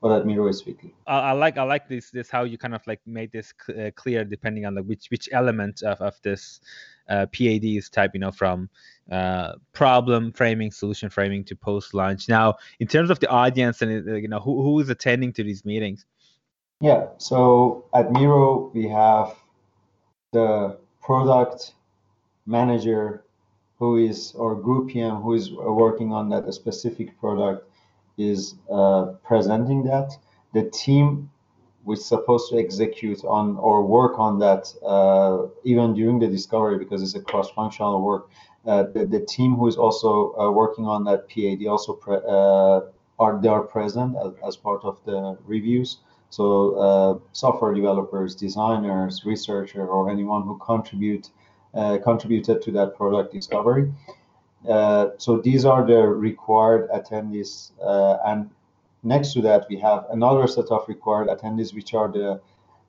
but 0.00 0.12
at 0.12 0.26
Miro 0.26 0.48
is 0.48 0.64
weekly. 0.64 0.94
I, 1.06 1.18
I, 1.18 1.32
like 1.32 1.58
I 1.58 1.62
like 1.62 1.88
this 1.88 2.10
this 2.10 2.30
how 2.30 2.44
you 2.44 2.56
kind 2.56 2.74
of 2.74 2.86
like 2.86 3.00
made 3.06 3.32
this 3.32 3.52
cl- 3.66 3.86
uh, 3.86 3.90
clear 3.92 4.24
depending 4.24 4.64
on 4.64 4.74
the 4.74 4.82
which 4.82 5.08
which 5.10 5.28
element 5.32 5.82
of, 5.82 6.00
of 6.00 6.20
this 6.22 6.60
uh, 7.08 7.26
PAD 7.26 7.64
is 7.64 7.90
type 7.90 8.12
you 8.14 8.20
know 8.20 8.30
from 8.30 8.70
uh, 9.10 9.54
problem 9.72 10.32
framing, 10.32 10.70
solution 10.70 11.10
framing 11.10 11.44
to 11.44 11.56
post 11.56 11.94
launch. 11.94 12.28
Now, 12.28 12.56
in 12.78 12.86
terms 12.86 13.10
of 13.10 13.20
the 13.20 13.28
audience 13.28 13.82
and 13.82 14.08
uh, 14.08 14.14
you 14.14 14.28
know 14.28 14.40
who 14.40 14.62
who 14.62 14.80
is 14.80 14.88
attending 14.88 15.32
to 15.34 15.44
these 15.44 15.64
meetings? 15.64 16.06
Yeah, 16.80 17.08
so 17.18 17.84
at 17.94 18.10
Miro 18.10 18.70
we 18.72 18.88
have 18.88 19.36
the 20.32 20.78
product 21.02 21.74
manager 22.46 23.24
who 23.78 23.96
is 23.96 24.32
or 24.34 24.54
group 24.54 24.90
PM 24.90 25.16
who 25.16 25.34
is 25.34 25.52
working 25.52 26.12
on 26.12 26.30
that 26.30 26.52
specific 26.54 27.18
product 27.20 27.69
is 28.20 28.54
uh, 28.70 29.12
presenting 29.24 29.84
that. 29.84 30.16
The 30.52 30.64
team 30.70 31.30
is 31.88 32.04
supposed 32.04 32.50
to 32.50 32.58
execute 32.58 33.24
on 33.24 33.56
or 33.56 33.84
work 33.84 34.18
on 34.18 34.38
that 34.40 34.72
uh, 34.84 35.46
even 35.64 35.94
during 35.94 36.18
the 36.18 36.26
discovery 36.26 36.78
because 36.78 37.02
it's 37.02 37.14
a 37.14 37.20
cross-functional 37.20 38.02
work. 38.02 38.28
Uh, 38.66 38.82
the, 38.94 39.06
the, 39.06 39.20
team 39.20 39.54
who 39.54 39.66
is 39.66 39.76
also 39.76 40.34
uh, 40.38 40.50
working 40.50 40.84
on 40.84 41.02
that 41.04 41.26
PAD 41.30 41.66
also 41.66 41.98
uh, 42.08 42.90
are 43.18 43.40
they 43.40 43.48
are 43.48 43.62
present 43.62 44.14
as, 44.22 44.32
as, 44.46 44.56
part 44.56 44.84
of 44.84 45.02
the 45.06 45.38
reviews. 45.46 45.98
So 46.28 46.74
uh, 46.74 47.18
software 47.32 47.72
developers, 47.72 48.34
designers, 48.34 49.24
researcher, 49.24 49.86
or 49.86 50.10
anyone 50.10 50.42
who 50.42 50.58
contribute 50.58 51.30
contributed 52.04 52.60
to 52.62 52.70
that 52.72 52.96
product 52.96 53.32
discovery. 53.32 53.90
Uh, 54.68 55.10
so 55.18 55.38
these 55.38 55.64
are 55.64 55.86
the 55.86 56.06
required 56.06 56.88
attendees. 56.90 57.72
Uh, 57.82 58.18
and 58.26 58.50
next 59.02 59.32
to 59.32 59.42
that, 59.42 59.66
we 59.68 59.78
have 59.78 60.06
another 60.10 60.46
set 60.46 60.66
of 60.66 60.86
required 60.88 61.28
attendees, 61.28 61.74
which 61.74 61.94
are 61.94 62.08
the 62.08 62.40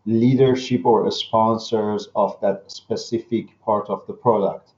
leadership 0.05 0.85
or 0.85 1.09
sponsors 1.11 2.09
of 2.15 2.39
that 2.41 2.69
specific 2.71 3.47
part 3.61 3.89
of 3.89 4.05
the 4.07 4.13
product. 4.13 4.71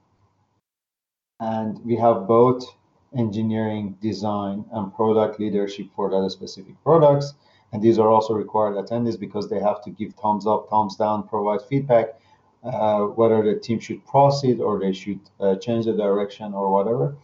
And 1.40 1.84
we 1.86 1.96
have 1.96 2.28
both 2.28 2.64
engineering, 3.16 3.98
design, 4.02 4.66
and 4.72 4.94
product 4.94 5.40
leadership 5.40 5.88
for 5.96 6.10
that 6.10 6.30
specific 6.32 6.76
products. 6.84 7.34
And 7.72 7.82
these 7.82 7.98
are 7.98 8.10
also 8.10 8.34
required 8.34 8.76
attendees 8.76 9.20
because 9.20 9.50
they 9.50 9.60
have 9.60 9.84
to 9.84 9.90
give 9.90 10.14
thumbs 10.14 10.46
up, 10.46 10.70
thumbs 10.70 10.96
down, 10.96 11.28
provide 11.28 11.62
feedback, 11.64 12.20
uh, 12.64 13.02
whether 13.02 13.44
the 13.44 13.60
team 13.60 13.80
should 13.80 14.06
proceed 14.06 14.60
or 14.60 14.80
they 14.80 14.94
should 14.94 15.20
uh, 15.40 15.56
change 15.56 15.86
the 15.86 15.94
direction 15.94 16.54
or 16.54 16.72
whatever. 16.72 17.16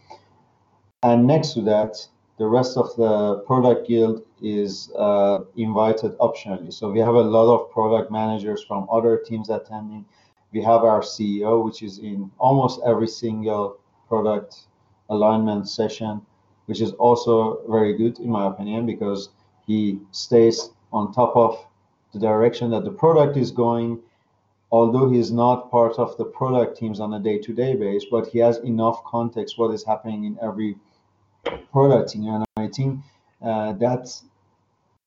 And 1.02 1.26
next 1.26 1.54
to 1.54 1.62
that, 1.62 2.06
the 2.38 2.46
rest 2.46 2.76
of 2.76 2.94
the 2.96 3.38
product 3.46 3.88
guild 3.88 4.22
is 4.42 4.90
uh, 4.98 5.40
invited 5.56 6.16
optionally. 6.18 6.72
So 6.72 6.90
we 6.90 7.00
have 7.00 7.14
a 7.14 7.22
lot 7.22 7.54
of 7.54 7.70
product 7.70 8.10
managers 8.10 8.64
from 8.64 8.86
other 8.90 9.18
teams 9.18 9.50
attending. 9.50 10.04
We 10.52 10.62
have 10.62 10.82
our 10.84 11.00
CEO, 11.00 11.64
which 11.64 11.82
is 11.82 11.98
in 11.98 12.30
almost 12.38 12.80
every 12.84 13.08
single 13.08 13.78
product 14.08 14.66
alignment 15.10 15.68
session, 15.68 16.22
which 16.66 16.80
is 16.80 16.92
also 16.92 17.60
very 17.68 17.96
good 17.96 18.18
in 18.18 18.30
my 18.30 18.46
opinion 18.46 18.86
because 18.86 19.30
he 19.66 20.00
stays 20.12 20.70
on 20.92 21.12
top 21.12 21.36
of 21.36 21.64
the 22.12 22.18
direction 22.18 22.70
that 22.70 22.84
the 22.84 22.90
product 22.90 23.36
is 23.36 23.50
going 23.50 24.00
although 24.72 25.08
he's 25.10 25.30
not 25.32 25.70
part 25.70 25.98
of 25.98 26.16
the 26.16 26.24
product 26.24 26.76
teams 26.78 27.00
on 27.00 27.14
a 27.14 27.18
day-to-day 27.20 27.74
basis, 27.74 28.08
but 28.10 28.26
he 28.28 28.38
has 28.38 28.58
enough 28.58 29.02
context 29.04 29.58
what 29.58 29.74
is 29.74 29.84
happening 29.84 30.24
in 30.24 30.38
every 30.42 30.76
product 31.72 32.10
team. 32.10 32.26
And 32.26 32.44
I 32.56 32.68
think 32.68 33.00
uh, 33.42 33.72
that's 33.72 34.24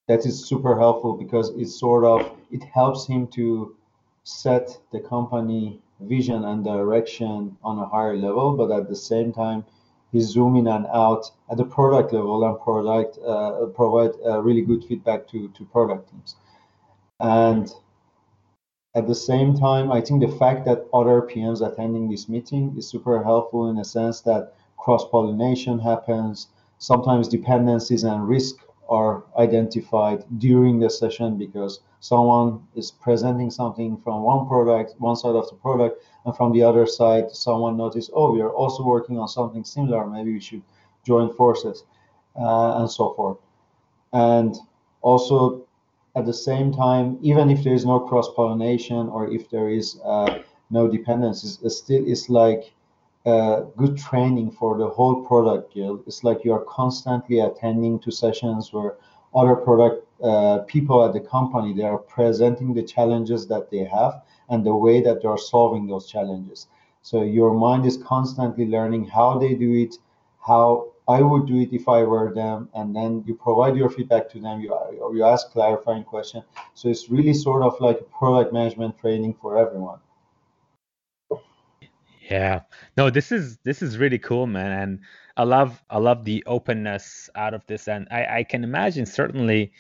that 0.08 0.26
is 0.26 0.46
super 0.46 0.78
helpful 0.78 1.14
because 1.14 1.50
it 1.52 1.68
sort 1.68 2.04
of 2.04 2.38
it 2.52 2.64
helps 2.64 3.08
him 3.08 3.28
to 3.28 3.76
set 4.24 4.78
the 4.92 5.00
company 5.00 5.80
vision 6.02 6.44
and 6.44 6.64
direction 6.64 7.56
on 7.64 7.80
a 7.80 7.86
higher 7.88 8.18
level, 8.18 8.58
but 8.58 8.72
at 8.72 8.90
the 8.90 8.96
same 8.96 9.32
time 9.32 9.64
he's 10.12 10.26
zooming 10.26 10.68
in 10.68 10.74
and 10.74 10.88
out 10.94 11.32
at 11.50 11.58
the 11.58 11.66
product 11.66 12.12
level 12.12 12.44
and 12.44 12.60
product 12.60 13.18
uh, 13.26 13.66
provide 13.74 14.12
uh, 14.26 14.42
really 14.42 14.62
good 14.62 14.84
feedback 14.84 15.28
to 15.28 15.48
to 15.50 15.64
product 15.66 16.10
teams. 16.10 16.36
And 17.20 17.74
at 18.96 19.08
the 19.08 19.16
same 19.16 19.56
time, 19.56 19.92
I 19.92 20.02
think 20.02 20.22
the 20.22 20.38
fact 20.38 20.66
that 20.66 20.86
other 20.94 21.22
PMs 21.22 21.66
attending 21.66 22.10
this 22.10 22.30
meeting 22.30 22.76
is 22.78 22.88
super 22.88 23.24
helpful 23.24 23.70
in 23.70 23.80
a 23.80 23.84
sense 23.84 24.22
that 24.22 24.54
cross 24.78 25.08
pollination 25.10 25.80
happens. 25.80 26.50
Sometimes 26.78 27.28
dependencies 27.28 28.04
and 28.04 28.28
risk 28.28 28.58
are 28.90 29.24
identified 29.38 30.24
during 30.38 30.80
the 30.80 30.90
session 30.90 31.38
because 31.38 31.80
someone 32.02 32.62
is 32.76 32.92
presenting 32.92 33.50
something 33.50 33.98
from 33.98 34.22
one 34.22 34.48
product, 34.48 34.94
one 35.00 35.16
side 35.16 35.36
of 35.36 35.50
the 35.50 35.56
product, 35.56 36.04
and 36.26 36.36
from 36.36 36.52
the 36.52 36.62
other 36.62 36.86
side, 36.86 37.32
someone 37.32 37.78
noticed, 37.78 38.12
oh, 38.14 38.32
we 38.32 38.42
are 38.42 38.52
also 38.52 38.84
working 38.84 39.18
on 39.18 39.28
something 39.28 39.64
similar. 39.64 40.06
Maybe 40.06 40.34
we 40.34 40.40
should 40.40 40.62
join 41.04 41.34
forces, 41.34 41.84
uh, 42.36 42.80
and 42.80 42.92
so 42.92 43.14
forth. 43.14 43.38
And 44.12 44.56
also, 45.02 45.66
at 46.16 46.26
the 46.26 46.34
same 46.34 46.72
time, 46.72 47.18
even 47.22 47.50
if 47.50 47.64
there 47.64 47.74
is 47.74 47.86
no 47.86 48.00
cross 48.00 48.30
pollination 48.36 49.10
or 49.10 49.32
if 49.32 49.50
there 49.50 49.70
is 49.70 50.00
uh, 50.06 50.40
no 50.70 50.88
dependencies, 50.88 51.60
it 51.64 51.72
still 51.72 52.06
is 52.06 52.30
like 52.30 52.74
uh, 53.26 53.62
good 53.78 53.98
training 53.98 54.52
for 54.52 54.78
the 54.78 54.88
whole 54.88 55.26
product 55.26 55.74
guild. 55.74 56.04
It's 56.06 56.24
like 56.24 56.44
you 56.44 56.54
are 56.54 56.66
constantly 56.66 57.40
attending 57.40 58.00
to 58.00 58.12
sessions 58.12 58.72
where 58.72 58.96
other 59.34 59.56
product 59.56 60.06
uh, 60.22 60.60
people 60.68 61.04
at 61.04 61.14
the 61.14 61.20
company 61.20 61.74
they 61.74 61.84
are 61.84 61.98
presenting 61.98 62.74
the 62.74 62.84
challenges 62.84 63.48
that 63.48 63.72
they 63.72 63.84
have 63.84 64.22
and 64.50 64.64
the 64.66 64.76
way 64.76 65.02
that 65.02 65.22
they 65.22 65.28
are 65.28 65.38
solving 65.38 65.88
those 65.88 66.08
challenges. 66.08 66.68
So 67.02 67.24
your 67.24 67.54
mind 67.54 67.86
is 67.86 67.98
constantly 67.98 68.68
learning 68.68 69.06
how 69.06 69.40
they 69.40 69.56
do 69.56 69.74
it, 69.74 69.96
how 70.46 70.93
I 71.08 71.22
would 71.22 71.48
do 71.48 71.60
it 71.60 71.74
if 71.74 71.90
I 71.90 72.04
were 72.04 72.34
them, 72.34 72.70
and 72.74 72.96
then 72.96 73.24
you 73.28 73.36
provide 73.36 73.76
your 73.76 73.90
feedback 73.90 74.30
to 74.32 74.40
them. 74.40 74.62
You 74.62 74.72
you 75.14 75.24
ask 75.24 75.52
clarifying 75.52 76.04
question. 76.04 76.44
So 76.74 76.90
it's 76.90 77.10
really 77.10 77.34
sort 77.34 77.64
of 77.64 77.80
like 77.82 78.00
a 78.00 78.18
product 78.18 78.54
management 78.54 78.98
training 79.00 79.36
for 79.42 79.58
everyone. 79.58 80.00
Yeah, 82.30 82.62
no, 82.96 83.10
this 83.10 83.32
is 83.32 83.58
this 83.64 83.82
is 83.82 83.98
really 83.98 84.20
cool, 84.20 84.48
man, 84.48 84.72
and 84.72 85.00
I 85.36 85.44
love 85.44 85.84
I 85.90 85.98
love 85.98 86.24
the 86.24 86.44
openness 86.46 87.30
out 87.36 87.54
of 87.54 87.66
this, 87.68 87.88
and 87.88 88.08
I 88.10 88.38
I 88.38 88.44
can 88.44 88.64
imagine 88.64 89.06
certainly 89.06 89.74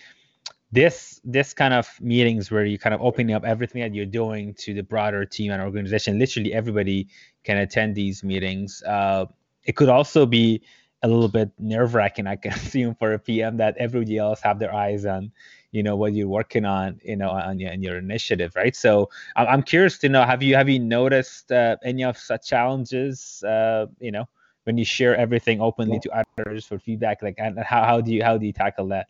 this 0.73 1.21
this 1.23 1.53
kind 1.53 1.73
of 1.73 1.87
meetings 2.01 2.51
where 2.51 2.65
you 2.65 2.77
kind 2.77 2.93
of 2.93 3.01
opening 3.01 3.33
up 3.33 3.45
everything 3.45 3.81
that 3.81 3.93
you're 3.93 4.05
doing 4.05 4.55
to 4.55 4.73
the 4.73 4.83
broader 4.83 5.23
team 5.23 5.51
and 5.51 5.61
organization. 5.61 6.19
Literally 6.19 6.53
everybody 6.53 7.07
can 7.45 7.57
attend 7.57 7.95
these 7.95 8.23
meetings. 8.23 8.83
Uh, 8.83 9.25
it 9.63 9.77
could 9.77 9.89
also 9.89 10.25
be 10.25 10.61
a 11.03 11.07
little 11.07 11.27
bit 11.27 11.51
nerve 11.59 11.93
wracking, 11.93 12.25
I 12.27 12.37
can 12.37 12.53
assume, 12.53 12.95
for 12.95 13.13
a 13.13 13.19
PM 13.19 13.57
that 13.57 13.75
everybody 13.77 14.17
else 14.17 14.41
have 14.41 14.57
their 14.57 14.73
eyes 14.73 15.05
on, 15.05 15.31
you 15.71 15.83
know, 15.83 15.95
what 15.95 16.13
you're 16.13 16.29
working 16.29 16.65
on, 16.65 16.99
you 17.03 17.17
know, 17.17 17.29
on 17.29 17.59
your, 17.59 17.71
on 17.71 17.83
your 17.83 17.97
initiative, 17.97 18.55
right? 18.55 18.75
So 18.75 19.09
I'm 19.35 19.61
curious 19.63 19.97
to 19.99 20.09
know, 20.09 20.23
have 20.23 20.41
you 20.41 20.55
have 20.55 20.69
you 20.69 20.79
noticed 20.79 21.51
uh, 21.51 21.77
any 21.83 22.03
of 22.03 22.17
such 22.17 22.47
challenges, 22.47 23.43
uh, 23.43 23.87
you 23.99 24.11
know, 24.11 24.27
when 24.63 24.77
you 24.77 24.85
share 24.85 25.15
everything 25.15 25.59
openly 25.61 25.99
yeah. 26.05 26.23
to 26.23 26.23
others 26.39 26.65
for 26.65 26.79
feedback, 26.79 27.21
like, 27.21 27.35
and 27.37 27.59
how, 27.59 27.83
how 27.83 28.01
do 28.01 28.13
you 28.13 28.23
how 28.23 28.37
do 28.37 28.45
you 28.45 28.53
tackle 28.53 28.87
that? 28.87 29.07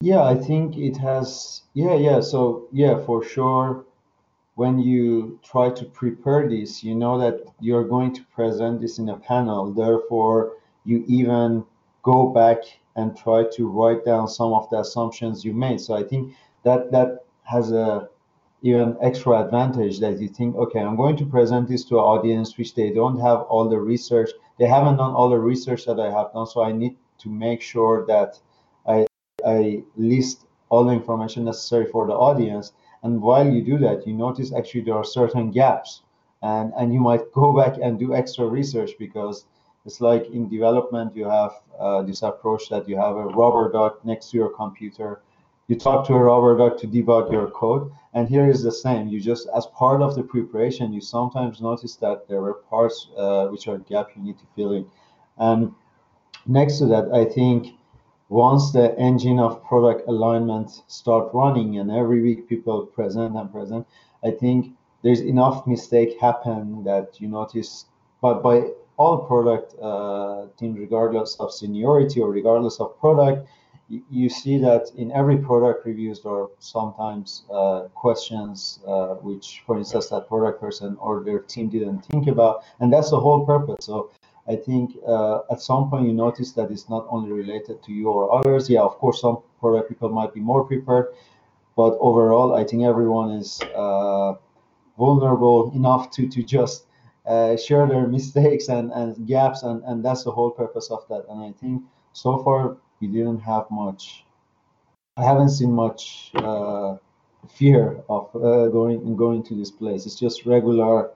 Yeah, 0.00 0.22
I 0.22 0.34
think 0.34 0.76
it 0.76 0.96
has. 0.98 1.62
Yeah, 1.74 1.94
yeah. 1.94 2.20
So 2.20 2.68
yeah, 2.72 3.04
for 3.04 3.22
sure 3.24 3.84
when 4.56 4.78
you 4.78 5.38
try 5.44 5.70
to 5.70 5.84
prepare 5.84 6.48
this, 6.48 6.82
you 6.82 6.94
know 6.94 7.18
that 7.18 7.40
you're 7.60 7.84
going 7.84 8.12
to 8.14 8.22
present 8.34 8.80
this 8.80 8.98
in 8.98 9.10
a 9.10 9.16
panel. 9.16 9.70
Therefore, 9.70 10.54
you 10.84 11.04
even 11.06 11.64
go 12.02 12.28
back 12.28 12.58
and 12.96 13.14
try 13.14 13.44
to 13.52 13.68
write 13.68 14.04
down 14.06 14.26
some 14.26 14.54
of 14.54 14.68
the 14.70 14.80
assumptions 14.80 15.44
you 15.44 15.52
made. 15.52 15.78
So 15.80 15.94
I 15.94 16.02
think 16.02 16.34
that 16.64 16.90
that 16.90 17.24
has 17.44 17.70
a 17.70 18.08
even 18.62 18.96
extra 19.02 19.44
advantage 19.44 20.00
that 20.00 20.18
you 20.18 20.28
think, 20.28 20.56
okay, 20.56 20.80
I'm 20.80 20.96
going 20.96 21.16
to 21.18 21.26
present 21.26 21.68
this 21.68 21.84
to 21.84 21.98
an 21.98 22.04
audience 22.04 22.56
which 22.56 22.74
they 22.74 22.90
don't 22.90 23.20
have 23.20 23.42
all 23.42 23.68
the 23.68 23.78
research, 23.78 24.30
they 24.58 24.66
haven't 24.66 24.96
done 24.96 25.12
all 25.12 25.28
the 25.28 25.38
research 25.38 25.84
that 25.84 26.00
I 26.00 26.10
have 26.10 26.32
done, 26.32 26.46
so 26.46 26.62
I 26.62 26.72
need 26.72 26.96
to 27.18 27.28
make 27.28 27.60
sure 27.60 28.06
that 28.06 28.40
I 28.86 29.06
I 29.44 29.84
list 29.96 30.46
all 30.70 30.84
the 30.84 30.92
information 30.92 31.44
necessary 31.44 31.86
for 31.86 32.06
the 32.06 32.14
audience. 32.14 32.72
And 33.06 33.22
while 33.22 33.48
you 33.48 33.62
do 33.62 33.78
that, 33.78 34.04
you 34.04 34.14
notice 34.14 34.52
actually 34.52 34.80
there 34.80 34.96
are 34.96 35.04
certain 35.04 35.52
gaps, 35.52 36.02
and 36.42 36.72
and 36.76 36.92
you 36.92 36.98
might 36.98 37.30
go 37.32 37.52
back 37.60 37.74
and 37.80 38.00
do 38.00 38.12
extra 38.12 38.44
research 38.44 38.92
because 38.98 39.46
it's 39.84 40.00
like 40.00 40.24
in 40.36 40.48
development 40.48 41.14
you 41.14 41.28
have 41.28 41.52
uh, 41.78 42.02
this 42.02 42.22
approach 42.22 42.68
that 42.70 42.88
you 42.88 42.96
have 42.96 43.14
a 43.14 43.26
rubber 43.40 43.70
duck 43.70 44.04
next 44.04 44.30
to 44.30 44.36
your 44.38 44.50
computer. 44.62 45.22
You 45.68 45.76
talk 45.76 46.04
to 46.08 46.14
a 46.14 46.22
rubber 46.30 46.58
duck 46.58 46.78
to 46.80 46.88
debug 46.88 47.30
your 47.30 47.48
code. 47.62 47.92
And 48.12 48.28
here 48.28 48.48
is 48.50 48.64
the 48.64 48.72
same. 48.72 49.06
You 49.06 49.20
just 49.20 49.46
as 49.56 49.66
part 49.66 50.02
of 50.02 50.16
the 50.16 50.24
preparation 50.24 50.92
you 50.92 51.00
sometimes 51.00 51.60
notice 51.60 51.94
that 52.04 52.26
there 52.28 52.42
are 52.48 52.54
parts 52.72 52.96
uh, 53.16 53.46
which 53.52 53.68
are 53.68 53.78
gap 53.78 54.06
you 54.16 54.22
need 54.22 54.38
to 54.38 54.46
fill 54.56 54.72
in. 54.72 54.84
And 55.38 55.72
next 56.46 56.78
to 56.78 56.86
that 56.86 57.12
i 57.12 57.24
think 57.24 57.74
once 58.28 58.72
the 58.72 58.98
engine 58.98 59.38
of 59.38 59.62
product 59.64 60.06
alignment 60.08 60.82
start 60.88 61.32
running 61.32 61.78
and 61.78 61.90
every 61.90 62.20
week 62.22 62.48
people 62.48 62.84
present 62.86 63.36
and 63.36 63.52
present 63.52 63.86
i 64.24 64.30
think 64.30 64.72
there's 65.02 65.20
enough 65.20 65.66
mistake 65.66 66.18
happen 66.20 66.82
that 66.84 67.20
you 67.20 67.28
notice 67.28 67.86
but 68.20 68.42
by 68.42 68.62
all 68.96 69.18
product 69.18 69.74
uh, 69.80 70.46
teams 70.58 70.78
regardless 70.78 71.36
of 71.38 71.52
seniority 71.52 72.20
or 72.20 72.30
regardless 72.30 72.80
of 72.80 72.98
product 72.98 73.46
you 73.88 74.28
see 74.28 74.58
that 74.58 74.90
in 74.96 75.12
every 75.12 75.36
product 75.36 75.86
reviews 75.86 76.20
there 76.22 76.32
are 76.32 76.50
sometimes 76.58 77.44
uh, 77.52 77.82
questions 77.94 78.80
uh, 78.86 79.14
which 79.14 79.62
for 79.64 79.78
instance 79.78 80.08
that 80.08 80.26
product 80.26 80.60
person 80.60 80.96
or 80.98 81.22
their 81.22 81.38
team 81.38 81.68
didn't 81.68 82.00
think 82.06 82.26
about 82.26 82.64
and 82.80 82.92
that's 82.92 83.10
the 83.10 83.20
whole 83.20 83.46
purpose. 83.46 83.86
So 83.86 84.10
i 84.48 84.56
think 84.56 84.96
uh, 85.06 85.40
at 85.50 85.60
some 85.60 85.90
point 85.90 86.06
you 86.06 86.12
notice 86.12 86.52
that 86.52 86.70
it's 86.70 86.88
not 86.88 87.06
only 87.08 87.32
related 87.32 87.82
to 87.82 87.92
you 87.92 88.08
or 88.08 88.22
others 88.38 88.68
yeah 88.68 88.80
of 88.80 88.96
course 88.98 89.20
some 89.20 89.38
product 89.60 89.88
people 89.88 90.08
might 90.08 90.32
be 90.34 90.40
more 90.40 90.64
prepared 90.64 91.06
but 91.76 91.96
overall 92.00 92.54
i 92.54 92.64
think 92.64 92.82
everyone 92.82 93.30
is 93.30 93.60
uh, 93.74 94.34
vulnerable 94.98 95.72
enough 95.74 96.10
to 96.10 96.28
to 96.28 96.42
just 96.42 96.86
uh, 97.26 97.56
share 97.56 97.86
their 97.88 98.06
mistakes 98.16 98.68
and, 98.68 98.92
and 98.92 99.26
gaps 99.26 99.62
and, 99.62 99.82
and 99.84 100.04
that's 100.04 100.24
the 100.24 100.30
whole 100.30 100.50
purpose 100.50 100.90
of 100.90 101.06
that 101.08 101.24
and 101.28 101.42
i 101.42 101.52
think 101.60 101.82
so 102.12 102.42
far 102.42 102.76
we 103.00 103.06
didn't 103.06 103.40
have 103.40 103.70
much. 103.70 104.24
I 105.16 105.24
haven't 105.24 105.50
seen 105.50 105.72
much 105.72 106.30
uh, 106.34 106.96
fear 107.48 108.02
of 108.08 108.34
uh, 108.34 108.68
going 108.68 109.16
going 109.16 109.42
to 109.44 109.54
this 109.54 109.70
place. 109.70 110.06
It's 110.06 110.18
just 110.18 110.46
regular 110.46 111.10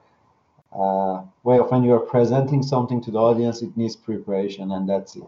uh, 0.73 1.23
way 1.43 1.59
of 1.59 1.71
when 1.71 1.83
you 1.83 1.93
are 1.93 1.99
presenting 1.99 2.63
something 2.63 3.01
to 3.01 3.11
the 3.11 3.19
audience. 3.19 3.61
It 3.61 3.75
needs 3.75 3.95
preparation, 3.95 4.71
and 4.71 4.87
that's 4.87 5.15
it. 5.15 5.23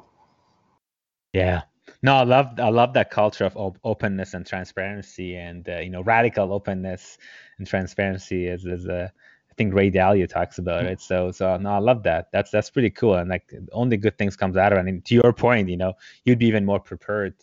Yeah. 1.34 1.64
No, 2.02 2.16
I 2.16 2.24
love 2.24 2.60
I 2.60 2.70
love 2.70 2.94
that 2.94 3.12
culture 3.12 3.46
of 3.46 3.56
op- 3.58 3.80
openness 3.84 4.34
and 4.34 4.46
transparency, 4.46 5.36
and 5.36 5.68
uh, 5.68 5.80
you 5.80 5.90
know, 5.90 6.02
radical 6.02 6.54
openness 6.54 7.18
and 7.58 7.68
transparency 7.68 8.48
is 8.48 8.66
is 8.66 8.86
a 8.88 9.12
I 9.52 9.54
think 9.56 9.74
Ray 9.76 9.92
Dalio 9.92 10.28
talks 10.28 10.58
about 10.58 10.86
it. 10.86 11.00
So 11.00 11.32
so 11.32 11.58
no, 11.58 11.72
I 11.72 11.80
love 11.80 12.04
that. 12.04 12.30
That's 12.32 12.52
that's 12.52 12.70
pretty 12.70 12.90
cool. 12.90 13.16
And 13.16 13.30
like 13.30 13.54
only 13.72 13.98
good 13.98 14.18
things 14.18 14.36
comes 14.36 14.58
out 14.58 14.74
of 14.74 14.80
it. 14.80 14.90
And 14.90 15.06
to 15.06 15.16
your 15.16 15.32
point, 15.32 15.70
you 15.70 15.78
know, 15.78 15.94
you'd 16.26 16.40
be 16.40 16.48
even 16.48 16.66
more 16.66 16.80
prepared 16.80 17.36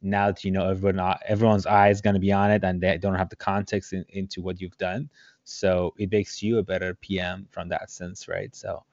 now 0.00 0.28
that 0.28 0.44
you 0.44 0.50
know 0.50 0.70
everyone 0.70 1.16
everyone's 1.26 1.66
eye 1.66 1.90
is 1.90 2.00
going 2.00 2.14
to 2.14 2.20
be 2.20 2.32
on 2.32 2.50
it 2.50 2.64
and 2.64 2.80
they 2.80 2.96
don't 2.98 3.16
have 3.16 3.28
the 3.28 3.36
context 3.36 3.92
in, 3.92 4.04
into 4.08 4.40
what 4.40 4.60
you've 4.60 4.78
done. 4.78 5.10
So 5.48 5.94
it 5.98 6.10
makes 6.12 6.42
you 6.42 6.58
a 6.58 6.62
better 6.62 6.94
PM 6.94 7.46
from 7.50 7.68
that 7.70 7.90
sense, 7.90 8.28
right? 8.28 8.54
So 8.54 8.84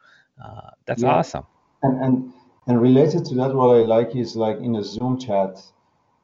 uh, 0.43 0.71
that's 0.85 1.03
yeah. 1.03 1.15
awesome. 1.15 1.45
And 1.83 2.03
and 2.03 2.33
and 2.67 2.81
related 2.81 3.25
to 3.25 3.35
that, 3.35 3.53
what 3.53 3.75
I 3.75 3.81
like 3.81 4.15
is 4.15 4.35
like 4.35 4.57
in 4.57 4.75
a 4.75 4.83
Zoom 4.83 5.19
chat 5.19 5.61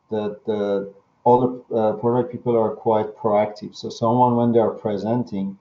that 0.09 0.43
the 0.45 0.93
all 1.23 1.39
the 1.69 1.75
uh, 1.75 1.93
product 1.93 2.31
people 2.31 2.57
are 2.57 2.75
quite 2.75 3.15
proactive. 3.15 3.75
So 3.75 3.89
someone 3.89 4.35
when 4.35 4.51
they 4.51 4.59
are 4.59 4.71
presenting 4.71 5.57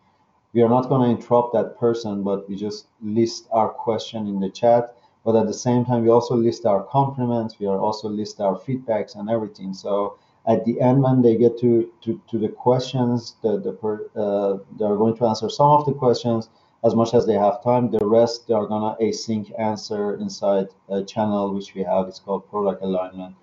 we 0.53 0.63
are 0.63 0.69
not 0.69 0.89
going 0.89 1.03
to 1.03 1.21
interrupt 1.21 1.53
that 1.53 1.79
person, 1.79 2.23
but 2.23 2.49
we 2.49 2.57
just 2.57 2.87
list 3.01 3.47
our 3.53 3.69
question 3.69 4.27
in 4.27 4.41
the 4.41 4.51
chat. 4.51 4.97
But 5.25 5.37
at 5.37 5.47
the 5.47 5.55
same 5.55 5.85
time, 5.85 6.03
we 6.03 6.11
also 6.11 6.35
list 6.35 6.67
our 6.67 6.83
compliments. 6.83 7.59
We 7.59 7.67
are 7.67 7.79
also 7.79 8.09
list 8.09 8.41
our 8.41 8.57
feedbacks 8.57 9.17
and 9.17 9.31
everything. 9.31 9.75
So 9.75 10.19
at 10.47 10.65
the 10.65 10.81
end, 10.81 11.03
when 11.03 11.23
they 11.23 11.37
get 11.37 11.59
to 11.61 11.91
to, 12.03 12.21
to 12.31 12.39
the 12.39 12.49
questions, 12.49 13.37
the 13.43 13.59
the 13.59 13.73
per, 13.73 14.07
uh, 14.17 14.59
they 14.79 14.85
are 14.85 14.97
going 14.97 15.17
to 15.17 15.27
answer 15.27 15.49
some 15.49 15.71
of 15.71 15.87
the 15.87 15.93
questions 15.93 16.49
as 16.83 16.95
much 16.95 17.13
as 17.13 17.27
they 17.27 17.35
have 17.35 17.63
time. 17.63 17.91
The 17.91 18.07
rest 18.07 18.49
they 18.49 18.55
are 18.55 18.67
gonna 18.67 18.97
async 19.01 19.53
answer 19.59 20.15
inside 20.15 20.69
a 20.89 21.03
channel 21.03 21.53
which 21.55 21.75
we 21.75 21.83
have. 21.83 22.09
It's 22.09 22.21
called 22.21 22.49
product 22.51 22.83
alignment. 22.83 23.35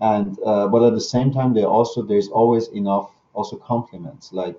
And 0.00 0.38
uh, 0.44 0.68
but 0.68 0.82
at 0.82 0.94
the 0.94 1.00
same 1.00 1.32
time, 1.32 1.54
they 1.54 1.64
also 1.64 2.02
there's 2.02 2.28
always 2.28 2.68
enough 2.68 3.10
also 3.34 3.56
compliments 3.56 4.32
like 4.32 4.58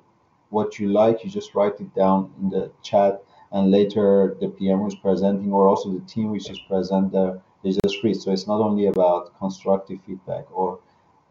what 0.54 0.80
you 0.80 0.88
like, 0.90 1.24
you 1.24 1.30
just 1.30 1.56
write 1.56 1.80
it 1.82 1.94
down 1.96 2.32
in 2.40 2.50
the 2.50 2.72
chat, 2.84 3.24
and 3.52 3.72
later 3.72 4.38
the 4.40 4.48
PM 4.48 4.80
who's 4.80 4.96
presenting 4.96 5.52
or 5.52 5.68
also 5.68 5.92
the 5.92 6.06
team 6.06 6.30
which 6.30 6.50
is 6.50 6.60
present 6.60 7.12
there, 7.12 7.42
they 7.64 7.72
just 7.84 8.04
read. 8.04 8.16
So 8.16 8.32
it's 8.32 8.48
not 8.48 8.62
only 8.62 8.86
about 8.86 9.38
constructive 9.40 10.00
feedback 10.06 10.46
or 10.52 10.80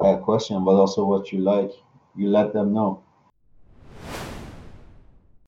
a 0.00 0.18
question, 0.18 0.64
but 0.64 0.72
also 0.72 1.04
what 1.04 1.32
you 1.32 1.40
like. 1.40 1.70
You 2.16 2.28
let 2.28 2.52
them 2.52 2.72
know. 2.72 3.02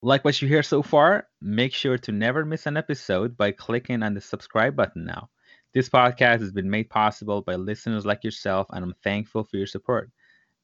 Like 0.01 0.23
what 0.23 0.41
you 0.41 0.47
hear 0.47 0.63
so 0.63 0.81
far? 0.81 1.27
Make 1.41 1.73
sure 1.73 1.97
to 1.97 2.11
never 2.11 2.45
miss 2.45 2.65
an 2.65 2.77
episode 2.77 3.35
by 3.35 3.51
clicking 3.51 4.03
on 4.03 4.13
the 4.13 4.21
subscribe 4.21 4.75
button 4.75 5.05
now. 5.05 5.29
This 5.73 5.89
podcast 5.89 6.39
has 6.39 6.51
been 6.51 6.69
made 6.69 6.89
possible 6.89 7.41
by 7.41 7.55
listeners 7.55 8.05
like 8.05 8.23
yourself, 8.23 8.67
and 8.69 8.83
I'm 8.83 8.95
thankful 9.03 9.43
for 9.43 9.57
your 9.57 9.67
support. 9.67 10.09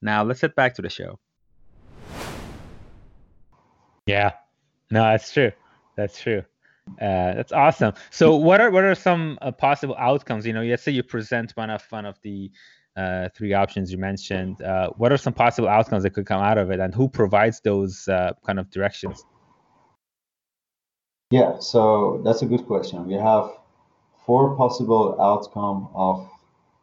Now, 0.01 0.23
let's 0.23 0.41
get 0.41 0.55
back 0.55 0.75
to 0.75 0.81
the 0.81 0.89
show. 0.89 1.19
Yeah, 4.05 4.31
no, 4.89 5.03
that's 5.03 5.31
true. 5.31 5.51
That's 5.95 6.19
true. 6.19 6.43
Uh, 6.99 7.33
that's 7.33 7.51
awesome. 7.51 7.93
So, 8.09 8.35
what 8.35 8.61
are 8.61 8.71
what 8.71 8.83
are 8.83 8.95
some 8.95 9.37
uh, 9.41 9.51
possible 9.51 9.95
outcomes? 9.97 10.45
You 10.45 10.53
know, 10.53 10.63
let's 10.63 10.83
say 10.83 10.91
you 10.91 11.03
present 11.03 11.51
one 11.55 11.69
of 11.69 11.83
one 11.89 12.05
of 12.05 12.19
the 12.21 12.51
uh, 12.95 13.29
three 13.35 13.53
options 13.53 13.91
you 13.91 13.97
mentioned. 13.97 14.61
Uh, 14.61 14.89
what 14.97 15.11
are 15.11 15.17
some 15.17 15.33
possible 15.33 15.67
outcomes 15.67 16.03
that 16.03 16.11
could 16.11 16.25
come 16.25 16.41
out 16.41 16.57
of 16.57 16.71
it, 16.71 16.79
and 16.79 16.93
who 16.93 17.07
provides 17.07 17.61
those 17.61 18.07
uh, 18.07 18.33
kind 18.45 18.59
of 18.59 18.69
directions? 18.69 19.23
Yeah, 21.31 21.59
so 21.59 22.21
that's 22.25 22.41
a 22.41 22.45
good 22.45 22.65
question. 22.67 23.07
We 23.07 23.13
have 23.13 23.51
four 24.25 24.55
possible 24.55 25.19
outcome 25.21 25.89
of 25.93 26.29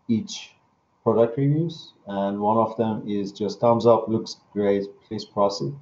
each 0.09 0.55
product 1.03 1.37
reviews, 1.37 1.93
and 2.07 2.41
one 2.41 2.57
of 2.57 2.77
them 2.77 3.03
is 3.07 3.33
just 3.33 3.61
thumbs 3.61 3.87
up, 3.87 4.09
looks 4.09 4.37
great, 4.53 4.85
please 5.07 5.25
proceed. 5.25 5.75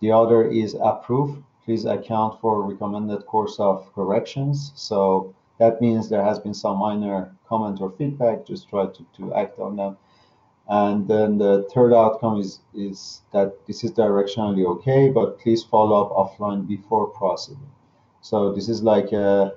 The 0.00 0.12
other 0.12 0.48
is 0.48 0.76
approve. 0.80 1.42
Please 1.64 1.84
account 1.84 2.40
for 2.40 2.62
recommended 2.62 3.26
course 3.26 3.58
of 3.58 3.92
corrections. 3.94 4.72
So 4.74 5.34
that 5.58 5.80
means 5.80 6.08
there 6.08 6.24
has 6.24 6.38
been 6.38 6.54
some 6.54 6.78
minor 6.78 7.34
comment 7.48 7.80
or 7.80 7.90
feedback. 7.90 8.46
Just 8.46 8.68
try 8.68 8.86
to, 8.86 9.06
to 9.16 9.34
act 9.34 9.58
on 9.58 9.76
them. 9.76 9.96
And 10.68 11.08
then 11.08 11.38
the 11.38 11.66
third 11.72 11.94
outcome 11.94 12.40
is, 12.40 12.60
is 12.74 13.22
that 13.32 13.66
this 13.66 13.84
is 13.84 13.92
directionally 13.92 14.66
okay, 14.66 15.08
but 15.08 15.38
please 15.38 15.64
follow 15.64 16.02
up 16.02 16.10
offline 16.12 16.68
before 16.68 17.06
proceeding. 17.06 17.70
So 18.20 18.52
this 18.52 18.68
is 18.68 18.82
like 18.82 19.12
a, 19.12 19.54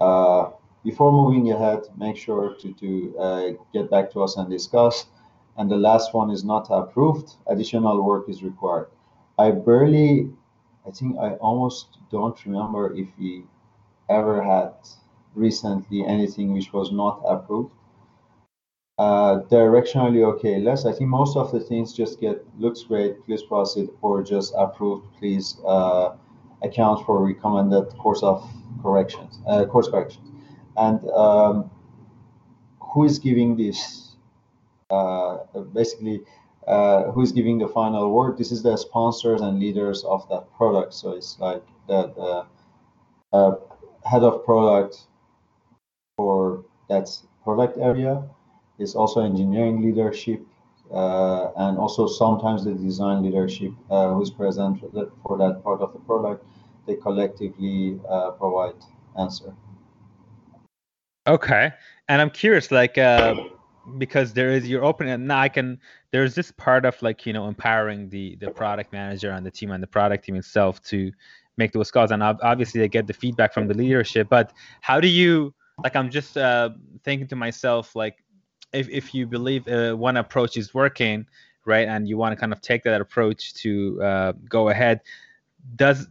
uh, 0.00 0.50
before 0.82 1.12
moving 1.12 1.52
ahead, 1.52 1.80
make 1.98 2.16
sure 2.16 2.54
to, 2.60 2.72
to 2.72 3.18
uh, 3.18 3.50
get 3.74 3.90
back 3.90 4.10
to 4.12 4.22
us 4.22 4.36
and 4.38 4.48
discuss. 4.48 5.06
And 5.58 5.70
the 5.70 5.76
last 5.76 6.14
one 6.14 6.30
is 6.30 6.42
not 6.44 6.68
approved. 6.70 7.32
Additional 7.46 8.02
work 8.02 8.28
is 8.28 8.42
required. 8.42 8.88
I 9.38 9.50
barely, 9.50 10.30
I 10.86 10.90
think 10.90 11.18
I 11.18 11.32
almost 11.34 11.98
don't 12.10 12.38
remember 12.46 12.94
if 12.96 13.08
we 13.18 13.44
ever 14.08 14.42
had 14.42 14.72
recently 15.36 16.04
anything 16.04 16.52
which 16.52 16.72
was 16.72 16.90
not 16.90 17.22
approved. 17.26 17.72
Uh, 18.98 19.42
directionally 19.50 20.24
okay 20.24 20.58
less. 20.58 20.86
I 20.86 20.92
think 20.92 21.10
most 21.10 21.36
of 21.36 21.52
the 21.52 21.60
things 21.60 21.92
just 21.92 22.18
get 22.18 22.42
looks 22.58 22.82
great, 22.82 23.22
please 23.26 23.42
proceed, 23.42 23.90
or 24.00 24.22
just 24.22 24.54
approved, 24.56 25.04
please 25.18 25.58
uh, 25.66 26.16
account 26.62 27.04
for 27.04 27.22
recommended 27.22 27.94
course 27.98 28.22
of 28.22 28.42
corrections, 28.80 29.38
uh, 29.46 29.66
course 29.66 29.88
corrections. 29.88 30.26
And 30.78 31.06
um, 31.10 31.70
who 32.80 33.04
is 33.04 33.18
giving 33.18 33.56
this? 33.56 34.16
Uh, 34.88 35.38
basically, 35.74 36.22
uh, 36.66 37.10
who 37.12 37.20
is 37.20 37.32
giving 37.32 37.58
the 37.58 37.68
final 37.68 38.10
word. 38.12 38.38
This 38.38 38.50
is 38.50 38.62
the 38.62 38.76
sponsors 38.76 39.42
and 39.42 39.58
leaders 39.58 40.04
of 40.04 40.26
that 40.30 40.50
product. 40.56 40.94
So 40.94 41.12
it's 41.12 41.38
like 41.38 41.62
the 41.86 42.46
uh, 43.32 43.54
head 44.04 44.22
of 44.22 44.44
product 44.44 45.06
for 46.16 46.64
that 46.88 47.08
product 47.44 47.78
area 47.78 48.22
is 48.78 48.94
also 48.94 49.20
engineering 49.20 49.82
leadership 49.82 50.40
uh, 50.90 51.50
and 51.56 51.78
also 51.78 52.06
sometimes 52.06 52.64
the 52.64 52.72
design 52.72 53.22
leadership 53.22 53.72
uh, 53.90 54.12
who's 54.14 54.30
present 54.30 54.80
for 54.80 55.36
that, 55.36 55.62
part 55.62 55.80
of 55.80 55.92
the 55.92 55.98
product, 56.00 56.44
they 56.86 56.94
collectively 56.94 57.98
uh, 58.08 58.30
provide 58.32 58.74
answer. 59.18 59.52
Okay, 61.26 61.72
and 62.08 62.22
I'm 62.22 62.30
curious, 62.30 62.70
like, 62.70 62.96
uh, 62.98 63.34
because 63.98 64.32
there 64.32 64.50
is 64.50 64.68
you're 64.68 64.94
and 65.00 65.26
now 65.26 65.40
I 65.40 65.48
can. 65.48 65.80
There's 66.12 66.36
this 66.36 66.52
part 66.52 66.84
of 66.84 67.00
like 67.02 67.26
you 67.26 67.32
know 67.32 67.48
empowering 67.48 68.08
the 68.08 68.36
the 68.36 68.50
product 68.50 68.92
manager 68.92 69.32
and 69.32 69.44
the 69.44 69.50
team 69.50 69.72
and 69.72 69.82
the 69.82 69.88
product 69.88 70.24
team 70.24 70.36
itself 70.36 70.80
to 70.84 71.10
make 71.56 71.72
those 71.72 71.90
calls, 71.90 72.12
and 72.12 72.22
obviously 72.22 72.80
they 72.80 72.88
get 72.88 73.08
the 73.08 73.12
feedback 73.12 73.52
from 73.52 73.66
the 73.66 73.74
leadership. 73.74 74.28
But 74.28 74.52
how 74.82 75.00
do 75.00 75.08
you 75.08 75.52
like? 75.82 75.96
I'm 75.96 76.10
just 76.10 76.36
uh, 76.36 76.70
thinking 77.04 77.28
to 77.28 77.36
myself, 77.36 77.96
like, 77.96 78.22
if 78.72 78.88
if 78.88 79.14
you 79.14 79.26
believe 79.26 79.66
uh, 79.68 79.94
one 79.94 80.16
approach 80.16 80.56
is 80.56 80.74
working, 80.74 81.26
right, 81.64 81.88
and 81.88 82.08
you 82.08 82.16
want 82.16 82.32
to 82.32 82.36
kind 82.36 82.52
of 82.52 82.60
take 82.60 82.82
that 82.84 83.00
approach 83.00 83.54
to 83.54 84.02
uh, 84.02 84.32
go 84.48 84.68
ahead, 84.68 85.00
does 85.74 86.06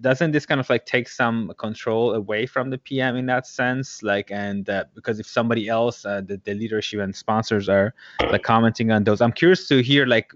doesn't 0.00 0.32
this 0.32 0.44
kind 0.44 0.60
of 0.60 0.68
like 0.68 0.84
take 0.84 1.08
some 1.08 1.52
control 1.58 2.14
away 2.14 2.44
from 2.46 2.70
the 2.70 2.78
PM 2.78 3.16
in 3.16 3.26
that 3.26 3.46
sense? 3.46 4.02
Like, 4.02 4.30
and 4.30 4.68
uh, 4.68 4.84
because 4.94 5.18
if 5.18 5.26
somebody 5.26 5.68
else, 5.68 6.04
uh, 6.04 6.20
the, 6.20 6.40
the 6.44 6.54
leadership 6.54 7.00
and 7.00 7.14
sponsors 7.14 7.68
are 7.68 7.94
like 8.30 8.42
commenting 8.42 8.90
on 8.90 9.04
those, 9.04 9.20
I'm 9.20 9.32
curious 9.32 9.66
to 9.68 9.82
hear 9.82 10.04
like, 10.06 10.32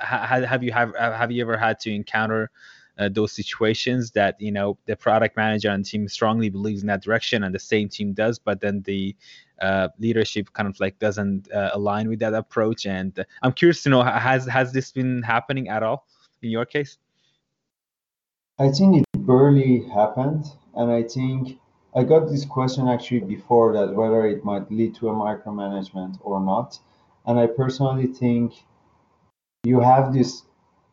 have 0.00 0.62
you 0.62 0.72
have 0.72 0.94
have 0.96 1.30
you 1.30 1.42
ever 1.42 1.56
had 1.56 1.80
to 1.80 1.94
encounter 1.94 2.50
uh, 3.02 3.08
those 3.08 3.32
situations 3.32 4.12
that 4.12 4.40
you 4.40 4.52
know 4.52 4.78
the 4.86 4.96
product 4.96 5.36
manager 5.36 5.70
and 5.70 5.84
team 5.84 6.08
strongly 6.08 6.48
believes 6.48 6.82
in 6.82 6.86
that 6.86 7.02
direction 7.02 7.42
and 7.44 7.54
the 7.54 7.58
same 7.58 7.88
team 7.88 8.12
does 8.12 8.38
but 8.38 8.60
then 8.60 8.82
the 8.82 9.14
uh, 9.62 9.88
leadership 9.98 10.52
kind 10.52 10.68
of 10.68 10.78
like 10.80 10.98
doesn't 10.98 11.50
uh, 11.52 11.70
align 11.72 12.08
with 12.08 12.18
that 12.18 12.34
approach. 12.34 12.84
And 12.84 13.24
i'm 13.42 13.52
curious 13.52 13.82
to 13.84 13.88
know 13.88 14.02
has 14.02 14.46
has 14.46 14.72
this 14.72 14.90
been 14.90 15.22
happening 15.22 15.68
at 15.68 15.82
all 15.82 16.06
in 16.42 16.50
your 16.50 16.66
case? 16.66 16.98
I 18.58 18.68
think 18.70 18.98
it 18.98 19.04
barely 19.18 19.88
happened. 19.88 20.44
And 20.74 20.90
i 20.90 21.02
think 21.02 21.58
i 21.94 22.02
got 22.02 22.28
this 22.28 22.44
question 22.44 22.88
actually 22.88 23.20
before 23.20 23.72
that 23.74 23.94
whether 23.94 24.26
it 24.26 24.44
might 24.44 24.70
lead 24.70 24.94
to 24.96 25.08
a 25.10 25.14
micromanagement 25.14 26.18
or 26.22 26.40
not. 26.40 26.78
And 27.26 27.38
i 27.38 27.46
personally 27.46 28.08
think 28.08 28.52
you 29.64 29.78
have 29.80 30.12
this 30.12 30.42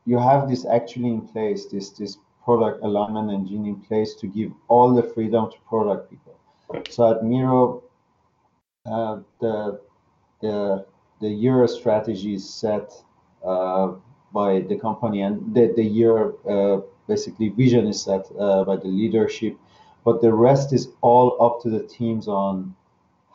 you 0.10 0.18
have 0.18 0.50
this 0.50 0.66
actually 0.66 1.10
in 1.18 1.22
place, 1.22 1.62
this 1.74 1.90
this 2.00 2.18
product 2.44 2.84
alignment 2.84 3.30
engine 3.38 3.66
in 3.74 3.78
place 3.88 4.16
to 4.22 4.26
give 4.28 4.52
all 4.68 4.90
the 5.00 5.04
freedom 5.14 5.44
to 5.52 5.58
product 5.72 6.10
people. 6.10 6.36
So 6.90 7.00
at 7.12 7.24
Miro, 7.24 7.84
uh, 8.86 9.20
the 9.40 9.80
the 10.42 10.86
the 11.22 11.30
year 11.30 11.68
strategy 11.68 12.34
is 12.34 12.46
set 12.64 12.88
uh, 13.46 13.88
by 14.34 14.62
the 14.70 14.78
company, 14.88 15.22
and 15.22 15.54
the 15.56 15.74
the 15.76 15.88
year 16.00 16.34
uh, 16.54 16.82
basically 17.08 17.50
vision 17.50 17.88
is 17.88 18.02
set 18.02 18.26
uh, 18.40 18.64
by 18.64 18.78
the 18.78 18.92
leadership, 19.02 19.54
but 20.06 20.22
the 20.22 20.34
rest 20.34 20.74
is 20.74 20.90
all 21.02 21.28
up 21.46 21.62
to 21.64 21.70
the 21.70 21.84
teams 21.98 22.28
on 22.28 22.76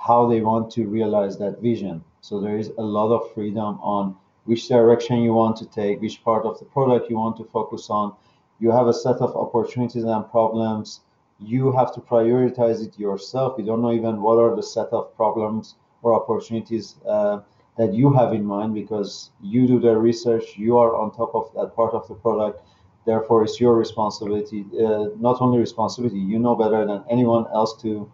how 0.09 0.29
they 0.31 0.41
want 0.41 0.73
to 0.73 0.87
realize 0.99 1.39
that 1.39 1.61
vision. 1.61 2.03
So 2.21 2.41
there 2.41 2.59
is 2.59 2.69
a 2.79 2.87
lot 2.99 3.11
of 3.17 3.33
freedom 3.35 3.79
on 3.81 4.17
which 4.45 4.69
direction 4.69 5.23
you 5.23 5.33
want 5.33 5.57
to 5.57 5.67
take, 5.67 6.01
which 6.01 6.23
part 6.25 6.45
of 6.45 6.59
the 6.59 6.65
product 6.67 7.11
you 7.11 7.17
want 7.17 7.37
to 7.39 7.45
focus 7.45 7.89
on. 7.91 8.15
You 8.61 8.71
have 8.71 8.87
a 8.87 8.93
set 8.93 9.17
of 9.17 9.35
opportunities 9.37 10.05
and 10.05 10.31
problems. 10.31 11.01
You 11.39 11.73
have 11.73 11.93
to 11.95 12.01
prioritize 12.01 12.87
it 12.87 12.99
yourself. 12.99 13.55
You 13.59 13.65
don't 13.65 13.83
know 13.83 13.93
even 13.93 14.21
what 14.23 14.39
are 14.39 14.55
the 14.55 14.63
set 14.63 14.89
of 14.93 15.15
problems 15.17 15.75
or 16.03 16.15
opportunities 16.15 16.97
uh, 17.09 17.41
that 17.77 17.93
you 17.93 18.13
have 18.13 18.33
in 18.33 18.45
mind 18.45 18.75
because 18.75 19.31
you 19.43 19.67
do 19.67 19.81
the 19.81 19.97
research, 19.97 20.57
you 20.57 20.79
are 20.79 20.95
on 20.95 21.11
top 21.11 21.35
of 21.35 21.51
that 21.55 21.75
part 21.75 21.93
of 21.95 22.07
the 22.09 22.15
product. 22.15 22.63
Therefore, 23.05 23.43
it's 23.45 23.61
your 23.61 23.75
responsibility, 23.77 24.65
uh, 24.81 25.09
not 25.19 25.41
only 25.41 25.59
responsibility, 25.59 26.19
you 26.19 26.39
know 26.39 26.55
better 26.55 26.87
than 26.87 27.05
anyone 27.11 27.47
else 27.53 27.81
to 27.83 28.11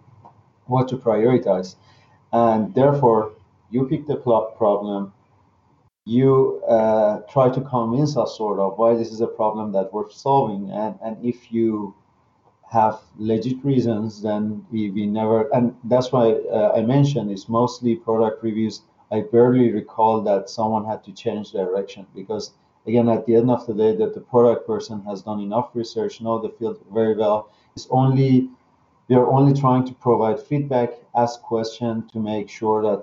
what 0.66 0.88
to 0.88 0.96
prioritize. 0.96 1.76
And 2.32 2.74
therefore, 2.74 3.32
you 3.70 3.86
pick 3.86 4.06
the 4.06 4.16
problem, 4.16 5.12
you 6.10 6.60
uh, 6.68 7.20
try 7.32 7.48
to 7.48 7.60
convince 7.60 8.16
us 8.16 8.36
sort 8.36 8.58
of 8.58 8.76
why 8.78 8.94
this 8.94 9.12
is 9.12 9.20
a 9.20 9.28
problem 9.28 9.70
that 9.72 9.92
we're 9.92 10.10
solving. 10.10 10.70
And 10.72 10.98
and 11.04 11.16
if 11.24 11.52
you 11.52 11.94
have 12.70 13.00
legit 13.18 13.64
reasons 13.64 14.22
then 14.22 14.64
we, 14.70 14.90
we 14.90 15.04
never 15.04 15.48
and 15.56 15.74
that's 15.92 16.12
why 16.12 16.26
uh, 16.58 16.72
i 16.78 16.80
mentioned 16.80 17.28
it's 17.28 17.48
mostly 17.48 17.96
product 17.96 18.42
reviews. 18.44 18.82
I 19.10 19.22
barely 19.32 19.72
recall 19.72 20.20
that 20.22 20.48
someone 20.48 20.84
had 20.84 21.02
to 21.06 21.12
change 21.12 21.50
direction 21.50 22.06
because 22.14 22.52
again 22.86 23.08
at 23.08 23.26
the 23.26 23.34
end 23.40 23.50
of 23.50 23.66
the 23.66 23.74
day 23.74 23.92
that 23.96 24.14
the 24.14 24.20
product 24.20 24.66
person 24.66 25.02
has 25.08 25.22
done 25.22 25.40
enough 25.40 25.70
research 25.74 26.20
know 26.20 26.38
the 26.38 26.50
field 26.58 26.78
very 26.92 27.14
well. 27.16 27.50
It's 27.76 27.88
only 27.90 28.48
they're 29.08 29.30
only 29.38 29.54
trying 29.64 29.84
to 29.90 29.94
provide 30.06 30.38
feedback 30.40 30.90
ask 31.14 31.42
question 31.42 31.92
to 32.12 32.18
make 32.18 32.48
sure 32.48 32.78
that 32.88 33.02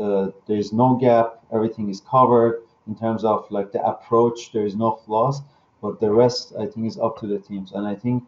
uh, 0.00 0.30
there 0.46 0.58
is 0.58 0.72
no 0.72 0.96
gap, 0.96 1.40
everything 1.52 1.88
is 1.88 2.00
covered 2.00 2.62
in 2.86 2.96
terms 2.96 3.24
of 3.24 3.50
like 3.50 3.72
the 3.72 3.84
approach, 3.84 4.52
there 4.52 4.64
is 4.64 4.76
no 4.76 4.92
flaws, 4.92 5.42
but 5.82 6.00
the 6.00 6.10
rest 6.10 6.52
I 6.58 6.66
think 6.66 6.86
is 6.86 6.98
up 6.98 7.18
to 7.20 7.26
the 7.26 7.38
teams. 7.38 7.72
And 7.72 7.86
I 7.86 7.94
think 7.94 8.24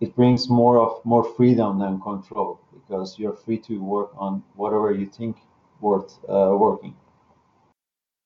it 0.00 0.16
brings 0.16 0.48
more 0.48 0.78
of 0.78 1.04
more 1.04 1.24
freedom 1.34 1.78
than 1.78 2.00
control 2.00 2.60
because 2.72 3.18
you're 3.18 3.34
free 3.34 3.58
to 3.58 3.78
work 3.78 4.10
on 4.16 4.42
whatever 4.56 4.92
you 4.92 5.06
think 5.06 5.36
worth 5.80 6.18
uh, 6.28 6.56
working. 6.56 6.96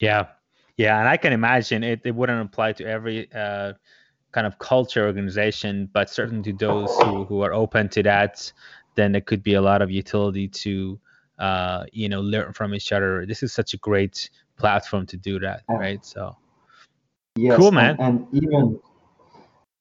Yeah, 0.01 0.27
yeah, 0.77 0.99
and 0.99 1.09
I 1.09 1.17
can 1.17 1.33
imagine 1.33 1.83
it. 1.83 2.01
It 2.05 2.15
wouldn't 2.15 2.41
apply 2.41 2.73
to 2.75 2.87
every 2.87 3.33
uh, 3.33 3.75
kind 4.33 4.47
of 4.47 4.59
culture 4.59 5.07
organization, 5.07 5.89
but 5.93 6.11
certainly 6.11 6.53
to 6.53 6.59
those 6.59 6.91
who, 7.03 7.25
who 7.25 7.43
are 7.43 7.53
open 7.53 7.89
to 7.91 8.03
that, 8.03 8.53
then 8.95 9.15
it 9.15 9.27
could 9.27 9.43
be 9.43 9.55
a 9.55 9.63
lot 9.63 9.83
of 9.83 9.91
utility 9.91 10.49
to 10.49 10.99
uh, 11.39 11.85
you 11.93 12.09
know, 12.09 12.21
learn 12.21 12.53
from 12.53 12.75
each 12.75 12.93
other. 12.93 13.27
This 13.27 13.43
is 13.43 13.53
such 13.53 13.75
a 13.75 13.77
great 13.79 14.31
platform 14.57 15.07
to 15.07 15.17
do 15.17 15.39
that, 15.41 15.63
right? 15.69 16.05
So, 16.05 16.37
yes, 17.37 17.57
cool, 17.57 17.73
man. 17.73 17.97
And, 17.99 18.27
and 18.33 18.43
even 18.43 18.81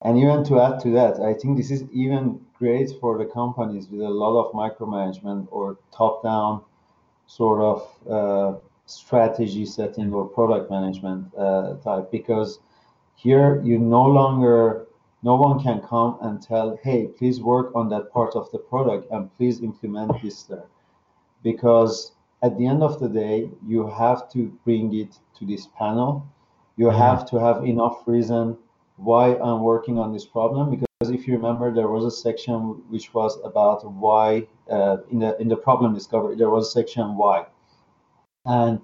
and 0.04 0.18
even 0.18 0.44
to 0.46 0.60
add 0.60 0.80
to 0.82 0.90
that, 0.92 1.20
I 1.22 1.34
think 1.34 1.58
this 1.58 1.72
is 1.72 1.84
even 1.94 2.42
great 2.58 2.92
for 3.00 3.18
the 3.18 3.26
companies 3.26 3.88
with 3.90 4.02
a 4.02 4.10
lot 4.10 4.38
of 4.38 4.54
micromanagement 4.54 5.48
or 5.52 5.78
top-down 5.96 6.62
sort 7.26 7.62
of 7.62 8.10
uh, 8.10 8.60
strategy 8.86 9.66
setting 9.66 10.14
or 10.14 10.26
product 10.26 10.70
management 10.70 11.34
uh, 11.38 11.76
type 11.76 12.12
because 12.12 12.60
here 13.16 13.62
you 13.64 13.80
no 13.80 14.04
longer 14.04 14.88
no 15.24 15.36
one 15.36 15.64
can 15.64 15.80
come 15.82 16.18
and 16.22 16.42
tell 16.42 16.78
hey 16.84 17.08
please 17.08 17.40
work 17.40 17.74
on 17.76 17.88
that 17.88 18.12
part 18.12 18.36
of 18.36 18.52
the 18.52 18.58
product 18.58 19.10
and 19.12 19.34
please 19.38 19.62
implement 19.62 20.12
this 20.22 20.44
there 20.44 20.66
because 21.44 22.14
at 22.42 22.58
the 22.58 22.66
end 22.66 22.84
of 22.84 23.00
the 23.00 23.08
day, 23.08 23.50
you 23.66 23.88
have 23.88 24.30
to 24.32 24.48
bring 24.66 24.94
it 24.96 25.18
to 25.40 25.46
this 25.46 25.68
panel. 25.78 26.28
You 26.78 26.88
mm-hmm. 26.88 26.98
have 26.98 27.30
to 27.30 27.40
have 27.40 27.66
enough 27.66 28.04
reason 28.06 28.58
why 28.98 29.36
I'm 29.36 29.62
working 29.62 29.98
on 29.98 30.14
this 30.14 30.26
problem. 30.26 30.70
Because 30.72 31.10
if 31.10 31.28
you 31.28 31.36
remember, 31.36 31.74
there 31.74 31.88
was 31.88 32.06
a 32.06 32.12
section 32.12 32.82
which 32.90 33.14
was 33.14 33.40
about 33.44 33.90
why 33.92 34.48
uh, 34.70 34.98
in 35.12 35.20
the 35.20 35.40
in 35.42 35.48
the 35.48 35.58
problem 35.58 35.94
discovery 35.94 36.36
there 36.36 36.50
was 36.50 36.68
a 36.68 36.72
section 36.72 37.16
why, 37.18 37.46
and 38.46 38.80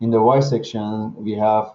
in 0.00 0.10
the 0.10 0.20
why 0.20 0.40
section 0.40 1.14
we 1.16 1.32
have 1.32 1.74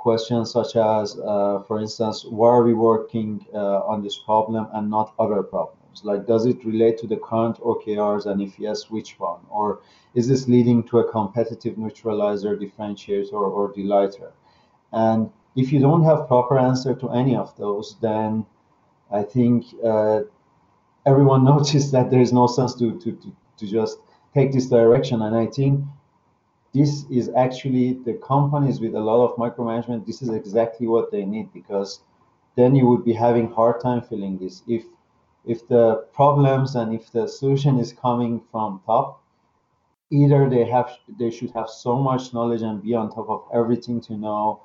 questions 0.00 0.50
such 0.50 0.76
as, 0.76 1.18
uh, 1.18 1.62
for 1.66 1.78
instance, 1.78 2.24
why 2.24 2.48
are 2.48 2.62
we 2.62 2.72
working 2.72 3.44
uh, 3.54 3.92
on 3.92 4.02
this 4.02 4.16
problem 4.18 4.66
and 4.72 4.88
not 4.88 5.12
other 5.18 5.42
problems? 5.90 6.04
Like, 6.04 6.26
does 6.26 6.46
it 6.46 6.64
relate 6.64 6.98
to 6.98 7.06
the 7.06 7.16
current 7.16 7.58
OKRs? 7.60 8.26
And 8.26 8.40
if 8.40 8.58
yes, 8.58 8.90
which 8.90 9.18
one? 9.18 9.40
Or 9.50 9.80
is 10.14 10.28
this 10.28 10.48
leading 10.48 10.82
to 10.84 10.98
a 11.00 11.10
competitive 11.10 11.78
neutralizer, 11.78 12.56
differentiator, 12.56 13.32
or 13.32 13.72
delighter? 13.74 14.32
And 14.92 15.30
if 15.56 15.72
you 15.72 15.80
don't 15.80 16.04
have 16.04 16.26
proper 16.26 16.58
answer 16.58 16.94
to 16.94 17.10
any 17.10 17.36
of 17.36 17.56
those, 17.56 17.96
then 18.00 18.46
I 19.10 19.22
think 19.22 19.64
uh, 19.84 20.20
everyone 21.06 21.44
noticed 21.54 21.92
that 21.92 22.10
there 22.10 22.20
is 22.20 22.32
no 22.32 22.46
sense 22.46 22.74
to, 22.74 22.98
to, 23.00 23.12
to, 23.12 23.32
to 23.58 23.66
just 23.66 23.98
take 24.34 24.52
this 24.52 24.66
direction. 24.66 25.22
And 25.22 25.36
I 25.36 25.46
think 25.46 25.84
this 26.72 27.04
is 27.10 27.30
actually 27.36 27.94
the 28.04 28.14
companies 28.14 28.80
with 28.80 28.94
a 28.94 29.00
lot 29.00 29.24
of 29.24 29.36
micromanagement, 29.36 30.06
this 30.06 30.22
is 30.22 30.28
exactly 30.28 30.86
what 30.86 31.10
they 31.10 31.24
need 31.24 31.52
because 31.52 32.00
then 32.56 32.76
you 32.76 32.86
would 32.86 33.04
be 33.04 33.12
having 33.12 33.50
hard 33.50 33.80
time 33.80 34.02
filling 34.02 34.38
this. 34.38 34.62
If 34.68 34.84
if 35.44 35.66
the 35.68 36.06
problems 36.12 36.74
and 36.74 36.94
if 36.94 37.10
the 37.12 37.26
solution 37.26 37.78
is 37.78 37.92
coming 37.92 38.40
from 38.50 38.80
top, 38.86 39.22
either 40.10 40.48
they 40.50 40.64
have 40.64 40.90
they 41.18 41.30
should 41.30 41.50
have 41.52 41.68
so 41.68 41.96
much 41.96 42.34
knowledge 42.34 42.62
and 42.62 42.82
be 42.82 42.94
on 42.94 43.10
top 43.10 43.28
of 43.28 43.44
everything 43.54 44.00
to 44.00 44.16
know 44.16 44.60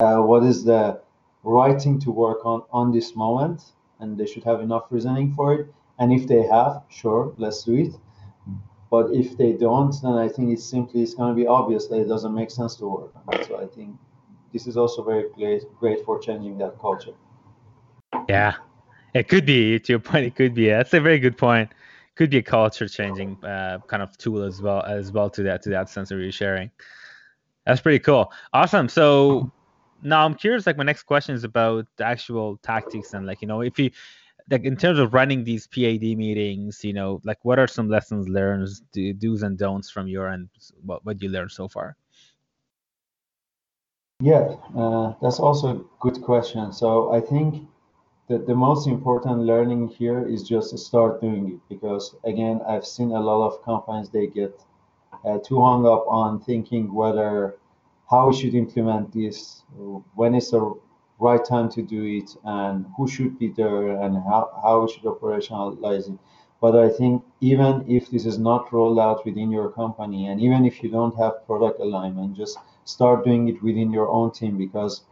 uh, 0.00 0.18
what 0.18 0.42
is 0.42 0.64
the 0.64 1.00
right 1.42 1.80
thing 1.80 1.98
to 2.00 2.10
work 2.10 2.44
on 2.44 2.62
on 2.72 2.92
this 2.92 3.14
moment, 3.14 3.72
and 4.00 4.16
they 4.18 4.26
should 4.26 4.44
have 4.44 4.60
enough 4.60 4.84
reasoning 4.90 5.32
for 5.34 5.54
it. 5.54 5.66
And 5.98 6.12
if 6.12 6.26
they 6.26 6.42
have, 6.42 6.82
sure, 6.88 7.34
let's 7.38 7.62
do 7.62 7.74
it. 7.74 7.94
but 8.90 9.12
if 9.12 9.36
they 9.36 9.52
don't, 9.52 9.94
then 10.02 10.14
I 10.14 10.28
think 10.28 10.52
it's 10.52 10.64
simply 10.64 11.02
it's 11.02 11.14
going 11.14 11.30
to 11.34 11.34
be 11.42 11.46
obvious 11.46 11.86
that 11.88 12.00
it 12.00 12.08
doesn't 12.08 12.34
make 12.34 12.50
sense 12.50 12.76
to 12.76 12.86
work 12.86 13.12
on. 13.26 13.44
So 13.44 13.60
I 13.60 13.66
think 13.66 13.96
this 14.52 14.66
is 14.66 14.76
also 14.76 15.02
very 15.02 15.24
great, 15.34 15.62
great 15.80 16.04
for 16.04 16.18
changing 16.18 16.58
that 16.58 16.78
culture. 16.80 17.14
Yeah, 18.28 18.54
it 19.14 19.28
could 19.28 19.46
be. 19.46 19.78
To 19.78 19.92
your 19.92 20.00
point, 20.00 20.26
it 20.26 20.34
could 20.34 20.54
be. 20.54 20.68
That's 20.68 20.92
a 20.92 21.00
very 21.00 21.18
good 21.18 21.38
point. 21.38 21.70
Could 22.16 22.30
be 22.30 22.38
a 22.38 22.42
culture 22.42 22.88
changing 22.88 23.42
uh, 23.44 23.78
kind 23.86 24.02
of 24.02 24.16
tool 24.18 24.42
as 24.42 24.62
well 24.62 24.82
as 24.82 25.10
well 25.10 25.30
to 25.30 25.42
that 25.44 25.62
to 25.62 25.70
that 25.70 25.88
sense 25.88 26.10
of 26.10 26.20
sharing. 26.32 26.70
That's 27.66 27.80
pretty 27.80 27.98
cool. 28.00 28.30
Awesome. 28.52 28.88
So 28.88 29.50
now 30.02 30.24
I'm 30.24 30.34
curious. 30.34 30.66
Like 30.66 30.76
my 30.76 30.84
next 30.84 31.04
question 31.04 31.34
is 31.34 31.44
about 31.44 31.86
the 31.96 32.04
actual 32.04 32.58
tactics 32.58 33.14
and 33.14 33.26
like 33.26 33.40
you 33.40 33.48
know 33.48 33.62
if 33.62 33.78
you 33.78 33.90
like 34.50 34.64
in 34.64 34.76
terms 34.76 34.98
of 34.98 35.14
running 35.14 35.42
these 35.42 35.66
PAD 35.66 36.02
meetings, 36.02 36.84
you 36.84 36.92
know, 36.92 37.20
like 37.24 37.38
what 37.44 37.58
are 37.58 37.66
some 37.66 37.88
lessons 37.88 38.28
learned, 38.28 38.68
do's 38.92 39.42
and 39.42 39.56
don'ts 39.58 39.90
from 39.90 40.06
your 40.06 40.28
end? 40.28 40.50
What 40.84 41.04
what 41.04 41.22
you 41.22 41.30
learned 41.30 41.50
so 41.50 41.68
far? 41.68 41.96
Yeah, 44.20 44.54
uh, 44.76 45.14
that's 45.20 45.40
also 45.40 45.76
a 45.76 45.84
good 46.00 46.22
question. 46.22 46.72
So 46.72 47.12
I 47.12 47.20
think 47.20 47.66
that 48.28 48.46
the 48.46 48.54
most 48.54 48.86
important 48.86 49.40
learning 49.40 49.88
here 49.88 50.26
is 50.26 50.42
just 50.42 50.70
to 50.70 50.78
start 50.78 51.20
doing 51.20 51.48
it 51.52 51.60
because 51.68 52.16
again, 52.24 52.60
I've 52.66 52.86
seen 52.86 53.12
a 53.12 53.20
lot 53.20 53.46
of 53.46 53.62
companies 53.62 54.08
they 54.08 54.26
get 54.26 54.58
uh, 55.24 55.38
too 55.38 55.60
hung 55.60 55.86
up 55.86 56.04
on 56.08 56.40
thinking 56.40 56.92
whether 56.92 57.56
how 58.10 58.28
we 58.28 58.34
should 58.34 58.54
implement 58.54 59.12
this, 59.12 59.62
when 60.14 60.34
is 60.34 60.50
the 60.50 60.74
right 61.18 61.44
time 61.44 61.68
to 61.70 61.82
do 61.82 62.04
it, 62.04 62.36
and 62.44 62.86
who 62.96 63.08
should 63.08 63.38
be 63.38 63.48
there, 63.48 64.00
and 64.02 64.16
how, 64.16 64.50
how 64.62 64.82
we 64.82 64.92
should 64.92 65.04
operationalize 65.04 66.08
it. 66.12 66.18
But 66.60 66.76
I 66.76 66.88
think 66.88 67.22
even 67.40 67.84
if 67.88 68.10
this 68.10 68.26
is 68.26 68.38
not 68.38 68.72
rolled 68.72 68.98
out 68.98 69.24
within 69.24 69.50
your 69.50 69.70
company, 69.70 70.26
and 70.26 70.40
even 70.40 70.64
if 70.64 70.82
you 70.82 70.90
don't 70.90 71.16
have 71.16 71.46
product 71.46 71.80
alignment, 71.80 72.36
just 72.36 72.58
start 72.84 73.24
doing 73.24 73.48
it 73.48 73.62
within 73.62 73.90
your 73.92 74.08
own 74.08 74.30
team 74.30 74.56
because 74.58 75.02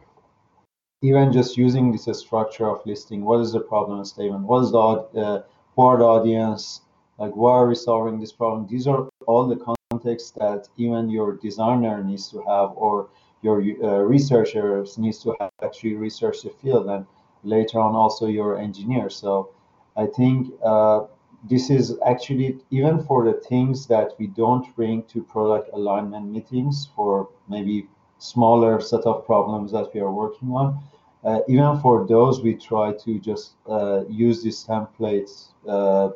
even 1.03 1.33
just 1.33 1.57
using 1.57 1.91
this 1.91 2.07
structure 2.17 2.69
of 2.69 2.83
listing, 2.85 3.25
what 3.25 3.41
is 3.41 3.51
the 3.51 3.59
problem 3.59 4.03
statement? 4.05 4.45
What 4.45 4.63
is 4.63 4.71
the 4.71 4.79
uh, 4.79 5.43
who 5.75 5.81
are 5.81 5.97
the 5.97 6.05
audience? 6.05 6.81
Like, 7.19 7.35
why 7.35 7.51
are 7.51 7.67
we 7.67 7.75
solving 7.75 8.19
this 8.21 8.31
problem? 8.31 8.67
These 8.67 8.87
are 8.87 9.09
all 9.27 9.45
the 9.45 9.75
context 9.91 10.35
that 10.35 10.69
even 10.77 11.09
your 11.09 11.33
designer 11.35 12.01
needs 12.01 12.29
to 12.29 12.37
have, 12.43 12.71
or 12.75 13.09
your 13.41 13.59
uh, 13.83 13.99
researchers 14.15 14.97
needs 14.97 15.19
to 15.23 15.35
have 15.41 15.51
actually 15.61 15.95
research 15.95 16.43
the 16.43 16.51
field, 16.61 16.87
and 16.87 17.05
later 17.43 17.79
on 17.81 17.95
also 17.95 18.27
your 18.27 18.57
engineer. 18.57 19.09
So, 19.09 19.49
I 19.97 20.05
think 20.05 20.53
uh, 20.63 21.01
this 21.49 21.69
is 21.69 21.97
actually 22.07 22.59
even 22.71 23.03
for 23.03 23.25
the 23.25 23.33
things 23.49 23.87
that 23.87 24.13
we 24.17 24.27
don't 24.27 24.73
bring 24.77 25.03
to 25.11 25.21
product 25.21 25.69
alignment 25.73 26.31
meetings 26.31 26.87
for 26.95 27.27
maybe 27.49 27.89
smaller 28.19 28.79
set 28.79 29.01
of 29.01 29.25
problems 29.25 29.73
that 29.73 29.93
we 29.93 29.99
are 29.99 30.11
working 30.11 30.49
on. 30.51 30.81
Uh, 31.23 31.39
even 31.47 31.79
for 31.79 32.05
those, 32.05 32.41
we 32.41 32.53
try 32.53 32.91
to 32.91 33.19
just 33.19 33.53
uh, 33.69 34.03
use 34.09 34.43
these 34.43 34.65
templates 34.65 35.47
uh, 35.67 36.09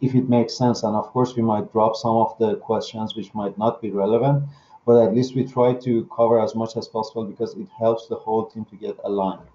if 0.00 0.14
it 0.14 0.28
makes 0.28 0.56
sense. 0.56 0.82
And 0.82 0.96
of 0.96 1.06
course, 1.08 1.36
we 1.36 1.42
might 1.42 1.72
drop 1.72 1.94
some 1.96 2.16
of 2.16 2.36
the 2.38 2.56
questions 2.56 3.14
which 3.14 3.34
might 3.34 3.56
not 3.56 3.80
be 3.80 3.90
relevant, 3.90 4.44
but 4.84 5.00
at 5.06 5.14
least 5.14 5.36
we 5.36 5.44
try 5.44 5.74
to 5.74 6.08
cover 6.14 6.40
as 6.40 6.54
much 6.54 6.76
as 6.76 6.88
possible 6.88 7.24
because 7.24 7.54
it 7.54 7.68
helps 7.78 8.08
the 8.08 8.16
whole 8.16 8.46
team 8.46 8.64
to 8.66 8.76
get 8.76 8.96
aligned. 9.04 9.48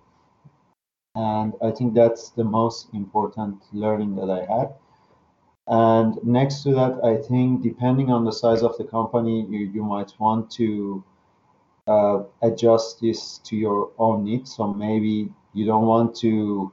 And 1.15 1.53
I 1.61 1.71
think 1.71 1.93
that's 1.93 2.29
the 2.29 2.43
most 2.43 2.87
important 2.93 3.61
learning 3.71 4.15
that 4.15 4.29
I 4.29 4.45
had. 4.45 4.73
And 5.67 6.17
next 6.23 6.63
to 6.63 6.73
that, 6.73 7.03
I 7.03 7.17
think 7.17 7.61
depending 7.61 8.09
on 8.11 8.25
the 8.25 8.31
size 8.31 8.63
of 8.63 8.77
the 8.77 8.83
company, 8.83 9.45
you, 9.49 9.59
you 9.59 9.83
might 9.83 10.11
want 10.19 10.51
to 10.51 11.03
uh, 11.87 12.23
adjust 12.41 13.01
this 13.01 13.39
to 13.39 13.55
your 13.55 13.91
own 13.97 14.23
needs. 14.23 14.55
So 14.55 14.73
maybe 14.73 15.31
you 15.53 15.65
don't 15.65 15.85
want 15.85 16.15
to 16.17 16.71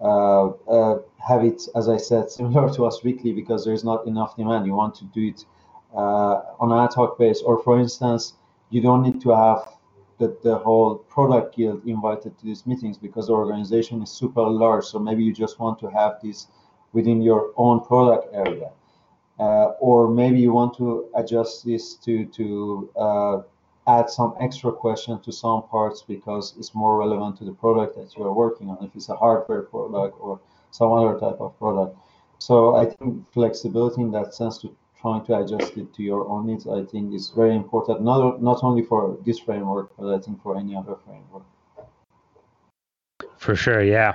uh, 0.00 0.46
uh, 0.48 0.98
have 1.26 1.44
it, 1.44 1.62
as 1.74 1.88
I 1.88 1.96
said, 1.96 2.30
similar 2.30 2.72
to 2.74 2.86
us 2.86 3.02
weekly 3.02 3.32
because 3.32 3.64
there's 3.64 3.84
not 3.84 4.06
enough 4.06 4.36
demand. 4.36 4.66
You 4.66 4.74
want 4.74 4.94
to 4.96 5.04
do 5.06 5.28
it 5.28 5.44
uh, 5.94 6.42
on 6.60 6.72
an 6.72 6.78
ad 6.78 6.94
hoc 6.94 7.18
base, 7.18 7.42
or 7.42 7.62
for 7.62 7.78
instance, 7.78 8.34
you 8.70 8.80
don't 8.80 9.02
need 9.02 9.20
to 9.22 9.30
have 9.30 9.76
the, 10.18 10.36
the 10.42 10.56
whole 10.56 10.96
product 10.96 11.56
guild 11.56 11.86
invited 11.86 12.38
to 12.38 12.44
these 12.44 12.66
meetings 12.66 12.96
because 12.96 13.26
the 13.26 13.32
organization 13.32 14.02
is 14.02 14.10
super 14.10 14.42
large. 14.42 14.84
So 14.84 14.98
maybe 14.98 15.22
you 15.22 15.32
just 15.32 15.58
want 15.60 15.78
to 15.80 15.90
have 15.90 16.20
this 16.22 16.48
within 16.92 17.20
your 17.20 17.52
own 17.56 17.84
product 17.84 18.34
area. 18.34 18.70
Uh, 19.38 19.72
or 19.80 20.08
maybe 20.08 20.40
you 20.40 20.50
want 20.50 20.74
to 20.78 21.10
adjust 21.14 21.66
this 21.66 21.94
to, 21.96 22.24
to 22.24 22.90
uh, 22.96 23.42
add 23.86 24.10
some 24.10 24.34
extra 24.40 24.72
question 24.72 25.20
to 25.20 25.32
some 25.32 25.62
parts 25.64 26.02
because 26.02 26.54
it's 26.58 26.74
more 26.74 26.98
relevant 26.98 27.38
to 27.38 27.44
the 27.44 27.52
product 27.52 27.96
that 27.96 28.16
you 28.16 28.24
are 28.24 28.32
working 28.32 28.68
on, 28.68 28.78
if 28.84 28.94
it's 28.94 29.08
a 29.08 29.16
hardware 29.16 29.62
product 29.62 30.16
or 30.20 30.40
some 30.70 30.92
other 30.92 31.18
type 31.18 31.40
of 31.40 31.56
product. 31.58 31.96
So 32.38 32.76
I 32.76 32.86
think 32.86 33.30
flexibility 33.32 34.02
in 34.02 34.10
that 34.12 34.34
sense 34.34 34.58
to 34.58 34.76
trying 35.00 35.24
to 35.26 35.38
adjust 35.38 35.76
it 35.76 35.94
to 35.94 36.02
your 36.02 36.28
own 36.28 36.46
needs, 36.46 36.66
I 36.66 36.84
think 36.84 37.14
is 37.14 37.30
very 37.30 37.54
important, 37.54 38.02
not, 38.02 38.42
not 38.42 38.64
only 38.64 38.82
for 38.82 39.18
this 39.24 39.38
framework, 39.38 39.90
but 39.98 40.14
I 40.14 40.18
think 40.18 40.42
for 40.42 40.56
any 40.58 40.74
other 40.74 40.96
framework. 41.04 41.44
For 43.36 43.54
sure, 43.54 43.82
yeah. 43.82 44.14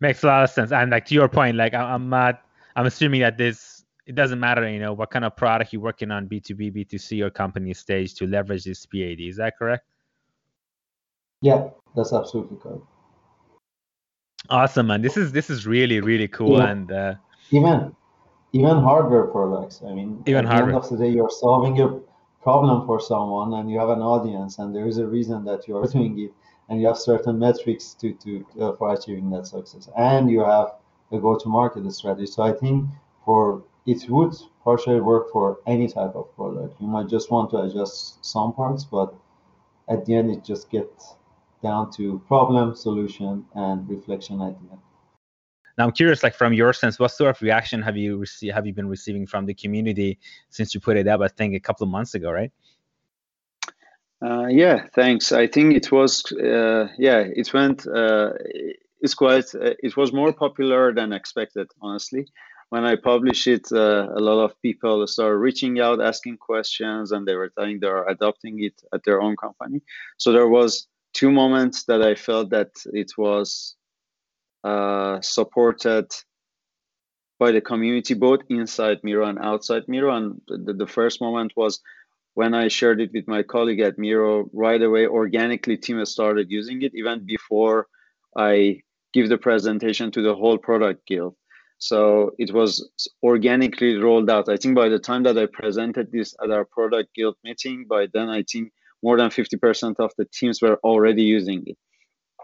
Makes 0.00 0.22
a 0.22 0.26
lot 0.26 0.44
of 0.44 0.50
sense. 0.50 0.72
And 0.72 0.90
like 0.90 1.06
to 1.06 1.14
your 1.14 1.28
point, 1.28 1.56
like 1.56 1.74
I'm 1.74 2.08
not, 2.08 2.42
I'm 2.76 2.86
assuming 2.86 3.20
that 3.20 3.36
this 3.36 3.81
it 4.12 4.14
doesn't 4.14 4.40
matter, 4.40 4.68
you 4.68 4.78
know, 4.78 4.92
what 4.92 5.10
kind 5.10 5.24
of 5.24 5.34
product 5.34 5.72
you're 5.72 5.80
working 5.80 6.10
on, 6.10 6.28
B2B, 6.28 6.76
B2C, 6.76 7.24
or 7.24 7.30
company 7.30 7.72
stage 7.72 8.14
to 8.16 8.26
leverage 8.26 8.64
this 8.64 8.84
PAD. 8.84 9.20
Is 9.20 9.36
that 9.38 9.56
correct? 9.58 9.86
Yeah, 11.40 11.70
that's 11.96 12.12
absolutely 12.12 12.58
correct. 12.58 12.82
Awesome, 14.50 14.88
man. 14.88 15.00
This 15.00 15.16
is 15.16 15.32
this 15.32 15.48
is 15.48 15.66
really 15.66 16.00
really 16.00 16.28
cool, 16.28 16.58
yeah. 16.58 16.70
and 16.70 16.92
uh, 16.92 17.14
even 17.52 17.96
even 18.52 18.76
hardware 18.88 19.28
products. 19.28 19.80
I 19.88 19.94
mean, 19.94 20.22
even 20.26 20.44
at 20.44 20.52
hardware. 20.52 20.72
the 20.72 20.76
end 20.76 20.84
of 20.84 20.90
the 20.90 20.96
day, 21.04 21.10
you're 21.10 21.30
solving 21.30 21.80
a 21.80 21.88
problem 22.42 22.84
for 22.84 23.00
someone, 23.00 23.54
and 23.54 23.70
you 23.70 23.78
have 23.78 23.88
an 23.88 24.02
audience, 24.02 24.58
and 24.58 24.74
there 24.74 24.86
is 24.86 24.98
a 24.98 25.06
reason 25.06 25.44
that 25.44 25.66
you 25.66 25.78
are 25.78 25.86
doing 25.96 26.18
it, 26.18 26.32
and 26.68 26.80
you 26.80 26.86
have 26.86 26.98
certain 26.98 27.38
metrics 27.38 27.94
to 28.00 28.12
to 28.24 28.44
uh, 28.60 28.72
for 28.72 28.92
achieving 28.92 29.30
that 29.30 29.46
success, 29.46 29.88
and 29.96 30.30
you 30.30 30.40
have 30.44 30.68
a 31.12 31.18
go-to-market 31.18 31.90
strategy. 31.92 32.26
So 32.26 32.42
I 32.42 32.52
think 32.52 32.86
for 33.24 33.62
it 33.86 34.08
would 34.08 34.34
partially 34.62 35.00
work 35.00 35.30
for 35.32 35.58
any 35.66 35.88
type 35.88 36.14
of 36.14 36.34
product. 36.36 36.80
You 36.80 36.86
might 36.86 37.08
just 37.08 37.30
want 37.30 37.50
to 37.50 37.62
adjust 37.62 38.24
some 38.24 38.52
parts, 38.52 38.84
but 38.84 39.14
at 39.88 40.06
the 40.06 40.14
end, 40.14 40.30
it 40.30 40.44
just 40.44 40.70
gets 40.70 41.14
down 41.62 41.90
to 41.92 42.20
problem, 42.26 42.74
solution, 42.74 43.44
and 43.54 43.88
reflection 43.88 44.40
at 44.40 44.54
the 44.60 44.70
end. 44.70 44.80
Now 45.78 45.84
I'm 45.86 45.92
curious, 45.92 46.22
like 46.22 46.34
from 46.34 46.52
your 46.52 46.72
sense, 46.72 46.98
what 46.98 47.12
sort 47.12 47.30
of 47.34 47.40
reaction 47.40 47.80
have 47.82 47.96
you 47.96 48.18
received? 48.18 48.54
Have 48.54 48.66
you 48.66 48.74
been 48.74 48.88
receiving 48.88 49.26
from 49.26 49.46
the 49.46 49.54
community 49.54 50.18
since 50.50 50.74
you 50.74 50.80
put 50.80 50.96
it 50.96 51.08
up? 51.08 51.20
I 51.20 51.28
think 51.28 51.54
a 51.54 51.60
couple 51.60 51.84
of 51.84 51.90
months 51.90 52.14
ago, 52.14 52.30
right? 52.30 52.52
Uh, 54.24 54.46
yeah, 54.46 54.86
thanks. 54.94 55.32
I 55.32 55.46
think 55.46 55.74
it 55.74 55.90
was, 55.90 56.30
uh, 56.32 56.88
yeah, 56.98 57.20
it 57.20 57.52
went. 57.52 57.86
Uh, 57.86 58.34
it's 59.00 59.14
quite. 59.14 59.52
Uh, 59.54 59.74
it 59.82 59.96
was 59.96 60.12
more 60.12 60.32
popular 60.32 60.94
than 60.94 61.12
expected, 61.12 61.68
honestly 61.80 62.28
when 62.72 62.86
I 62.86 62.96
published 62.96 63.46
it, 63.48 63.70
uh, 63.70 64.08
a 64.16 64.22
lot 64.28 64.42
of 64.42 64.58
people 64.62 65.06
started 65.06 65.36
reaching 65.36 65.78
out, 65.78 66.00
asking 66.00 66.38
questions, 66.38 67.12
and 67.12 67.28
they 67.28 67.34
were 67.34 67.50
telling 67.50 67.80
they're 67.80 68.08
adopting 68.08 68.64
it 68.64 68.72
at 68.94 69.04
their 69.04 69.20
own 69.20 69.36
company. 69.36 69.82
So 70.16 70.32
there 70.32 70.48
was 70.48 70.88
two 71.12 71.30
moments 71.30 71.84
that 71.84 72.00
I 72.00 72.14
felt 72.14 72.48
that 72.48 72.70
it 72.86 73.12
was 73.18 73.76
uh, 74.64 75.20
supported 75.20 76.06
by 77.38 77.52
the 77.52 77.60
community, 77.60 78.14
both 78.14 78.40
inside 78.48 79.04
Miro 79.04 79.26
and 79.26 79.38
outside 79.38 79.82
Miro. 79.86 80.16
And 80.16 80.40
the, 80.48 80.72
the 80.72 80.86
first 80.86 81.20
moment 81.20 81.52
was 81.54 81.78
when 82.32 82.54
I 82.54 82.68
shared 82.68 83.02
it 83.02 83.10
with 83.12 83.28
my 83.28 83.42
colleague 83.42 83.80
at 83.80 83.98
Miro. 83.98 84.48
Right 84.54 84.80
away, 84.80 85.06
organically, 85.06 85.76
team 85.76 86.02
started 86.06 86.50
using 86.50 86.80
it 86.80 86.94
even 86.94 87.26
before 87.26 87.88
I 88.34 88.80
give 89.12 89.28
the 89.28 89.36
presentation 89.36 90.10
to 90.12 90.22
the 90.22 90.34
whole 90.34 90.56
product 90.56 91.06
guild 91.06 91.36
so 91.82 92.30
it 92.38 92.54
was 92.54 92.88
organically 93.24 93.96
rolled 93.96 94.30
out. 94.30 94.48
I 94.48 94.56
think 94.56 94.76
by 94.76 94.88
the 94.88 95.00
time 95.00 95.24
that 95.24 95.36
I 95.36 95.46
presented 95.46 96.12
this 96.12 96.32
at 96.40 96.52
our 96.52 96.64
product 96.64 97.12
guild 97.12 97.34
meeting, 97.42 97.86
by 97.88 98.06
then 98.14 98.28
I 98.28 98.44
think 98.44 98.72
more 99.02 99.16
than 99.16 99.30
50% 99.30 99.96
of 99.98 100.12
the 100.16 100.24
teams 100.26 100.62
were 100.62 100.78
already 100.84 101.24
using 101.24 101.64
it. 101.66 101.76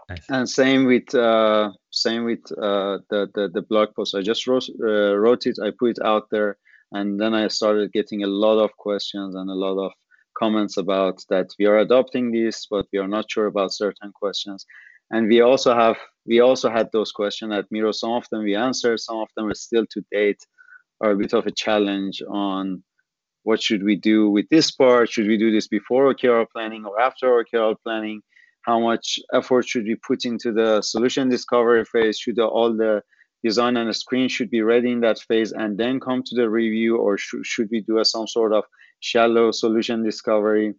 Nice. 0.09 0.25
And 0.29 0.49
same 0.49 0.85
with 0.87 1.15
uh, 1.15 1.71
same 1.91 2.25
with 2.25 2.43
uh, 2.51 2.97
the, 3.09 3.29
the 3.33 3.49
the 3.53 3.61
blog 3.61 3.89
post. 3.95 4.13
I 4.13 4.21
just 4.21 4.45
wrote 4.45 4.67
uh, 4.83 5.15
wrote 5.15 5.45
it. 5.45 5.57
I 5.63 5.71
put 5.79 5.91
it 5.91 5.99
out 6.03 6.25
there, 6.31 6.57
and 6.91 7.17
then 7.21 7.33
I 7.33 7.47
started 7.47 7.93
getting 7.93 8.23
a 8.23 8.33
lot 8.45 8.57
of 8.59 8.75
questions 8.75 9.35
and 9.35 9.49
a 9.49 9.61
lot 9.65 9.77
of 9.85 9.91
comments 10.37 10.75
about 10.77 11.23
that 11.29 11.47
we 11.59 11.65
are 11.65 11.77
adopting 11.77 12.31
this, 12.31 12.67
but 12.69 12.87
we 12.91 12.99
are 12.99 13.07
not 13.07 13.31
sure 13.31 13.45
about 13.45 13.71
certain 13.71 14.11
questions 14.11 14.65
and 15.11 15.27
we 15.27 15.41
also 15.41 15.73
have 15.75 15.97
we 16.25 16.39
also 16.41 16.69
had 16.69 16.89
those 16.91 17.11
questions 17.11 17.53
at 17.53 17.65
Miro. 17.71 17.91
Some 17.91 18.11
of 18.11 18.25
them 18.31 18.43
we 18.43 18.55
answered, 18.55 18.99
some 18.99 19.17
of 19.17 19.29
them 19.35 19.47
are 19.47 19.55
still 19.55 19.85
to 19.91 20.03
date 20.11 20.41
are 21.01 21.11
a 21.11 21.17
bit 21.17 21.33
of 21.33 21.47
a 21.47 21.51
challenge 21.51 22.21
on 22.29 22.83
what 23.43 23.61
should 23.61 23.83
we 23.83 23.95
do 23.95 24.29
with 24.29 24.47
this 24.49 24.71
part? 24.71 25.09
Should 25.09 25.27
we 25.27 25.37
do 25.37 25.51
this 25.51 25.67
before 25.67 26.13
OKR 26.13 26.45
planning 26.51 26.85
or 26.85 26.99
after 26.99 27.43
OKR 27.43 27.75
planning? 27.83 28.21
How 28.61 28.79
much 28.79 29.19
effort 29.33 29.67
should 29.67 29.85
we 29.85 29.95
put 29.95 30.25
into 30.25 30.51
the 30.51 30.81
solution 30.81 31.29
discovery 31.29 31.85
phase? 31.85 32.19
Should 32.19 32.37
all 32.39 32.75
the 32.75 33.01
design 33.43 33.77
and 33.77 33.89
the 33.89 33.93
screen 33.93 34.27
should 34.27 34.49
be 34.49 34.61
ready 34.61 34.91
in 34.91 34.99
that 34.99 35.19
phase 35.19 35.53
and 35.53 35.77
then 35.77 35.99
come 35.99 36.21
to 36.23 36.35
the 36.35 36.49
review, 36.49 36.97
or 36.97 37.17
sh- 37.17 37.35
should 37.43 37.69
we 37.71 37.79
do 37.81 37.99
a, 37.99 38.05
some 38.05 38.27
sort 38.27 38.51
of 38.51 38.65
shallow 38.99 39.51
solution 39.51 40.03
discovery, 40.03 40.73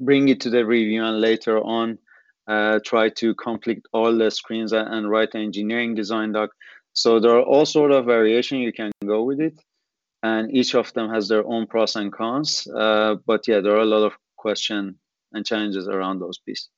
bring 0.00 0.28
it 0.28 0.40
to 0.40 0.50
the 0.50 0.64
review, 0.64 1.04
and 1.04 1.20
later 1.20 1.60
on 1.60 1.98
uh, 2.46 2.80
try 2.84 3.08
to 3.08 3.34
complete 3.34 3.82
all 3.92 4.16
the 4.16 4.30
screens 4.30 4.72
and 4.72 5.10
write 5.10 5.32
the 5.32 5.38
engineering 5.38 5.94
design 5.94 6.32
doc? 6.32 6.50
So 6.92 7.18
there 7.18 7.32
are 7.36 7.42
all 7.42 7.66
sort 7.66 7.90
of 7.90 8.06
variation 8.06 8.58
you 8.58 8.72
can 8.72 8.92
go 9.04 9.22
with 9.22 9.40
it 9.40 9.58
and 10.24 10.50
each 10.56 10.74
of 10.74 10.92
them 10.94 11.10
has 11.10 11.28
their 11.28 11.46
own 11.46 11.66
pros 11.66 11.96
and 11.96 12.10
cons. 12.10 12.66
Uh, 12.66 13.16
but 13.26 13.46
yeah, 13.46 13.60
there 13.60 13.74
are 13.74 13.80
a 13.80 13.84
lot 13.84 14.02
of 14.02 14.14
question 14.36 14.98
and 15.32 15.44
challenges 15.44 15.86
around 15.86 16.18
those 16.18 16.38
pieces. 16.38 16.70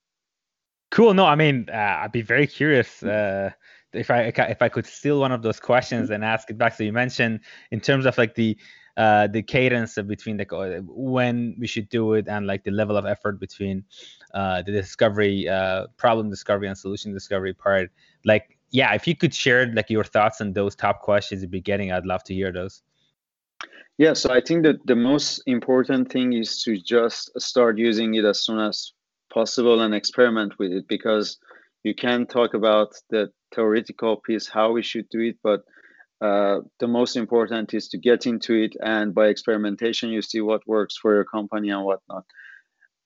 Cool. 0.90 1.14
No, 1.14 1.26
I 1.26 1.36
mean, 1.36 1.68
uh, 1.72 2.00
I'd 2.02 2.12
be 2.12 2.22
very 2.22 2.46
curious 2.48 3.02
uh, 3.02 3.50
if 3.92 4.10
I 4.10 4.22
if 4.22 4.62
I 4.62 4.68
could 4.68 4.86
steal 4.86 5.20
one 5.20 5.30
of 5.30 5.42
those 5.42 5.60
questions 5.60 6.10
and 6.10 6.24
ask 6.24 6.50
it 6.50 6.58
back. 6.58 6.74
So 6.74 6.82
you 6.84 6.92
mentioned 6.92 7.40
in 7.70 7.80
terms 7.80 8.04
of 8.04 8.18
like 8.18 8.34
the 8.34 8.56
uh, 8.96 9.26
the 9.26 9.42
cadence 9.42 9.94
between 10.06 10.36
the 10.36 10.84
when 10.86 11.54
we 11.58 11.66
should 11.66 11.88
do 11.88 12.14
it 12.14 12.28
and 12.28 12.46
like 12.46 12.64
the 12.64 12.70
level 12.70 12.96
of 12.96 13.04
effort 13.06 13.38
between 13.38 13.84
uh, 14.34 14.62
the 14.62 14.72
discovery, 14.72 15.48
uh, 15.48 15.86
problem 15.96 16.30
discovery, 16.30 16.68
and 16.68 16.76
solution 16.76 17.12
discovery 17.12 17.52
part. 17.52 17.90
Like, 18.24 18.58
yeah, 18.70 18.94
if 18.94 19.06
you 19.06 19.14
could 19.14 19.34
share 19.34 19.66
like 19.72 19.90
your 19.90 20.04
thoughts 20.04 20.40
on 20.40 20.52
those 20.52 20.74
top 20.74 21.02
questions 21.02 21.42
you'd 21.42 21.50
be 21.50 21.60
getting, 21.60 21.92
I'd 21.92 22.06
love 22.06 22.24
to 22.24 22.34
hear 22.34 22.52
those. 22.52 22.82
Yeah, 23.98 24.12
so 24.12 24.30
I 24.30 24.40
think 24.42 24.64
that 24.64 24.86
the 24.86 24.96
most 24.96 25.42
important 25.46 26.12
thing 26.12 26.34
is 26.34 26.62
to 26.64 26.76
just 26.76 27.30
start 27.40 27.78
using 27.78 28.14
it 28.14 28.24
as 28.24 28.44
soon 28.44 28.58
as 28.58 28.92
possible 29.32 29.80
and 29.80 29.94
experiment 29.94 30.58
with 30.58 30.70
it 30.70 30.86
because 30.86 31.38
you 31.82 31.94
can 31.94 32.26
talk 32.26 32.52
about 32.52 32.94
the 33.10 33.30
theoretical 33.54 34.16
piece, 34.16 34.48
how 34.48 34.72
we 34.72 34.82
should 34.82 35.08
do 35.08 35.20
it, 35.20 35.36
but 35.42 35.62
uh, 36.20 36.60
the 36.80 36.88
most 36.88 37.16
important 37.16 37.74
is 37.74 37.88
to 37.88 37.98
get 37.98 38.26
into 38.26 38.54
it 38.54 38.74
and 38.82 39.14
by 39.14 39.26
experimentation 39.26 40.10
you 40.10 40.22
see 40.22 40.40
what 40.40 40.66
works 40.66 40.96
for 40.96 41.14
your 41.14 41.24
company 41.24 41.70
and 41.70 41.84
whatnot 41.84 42.24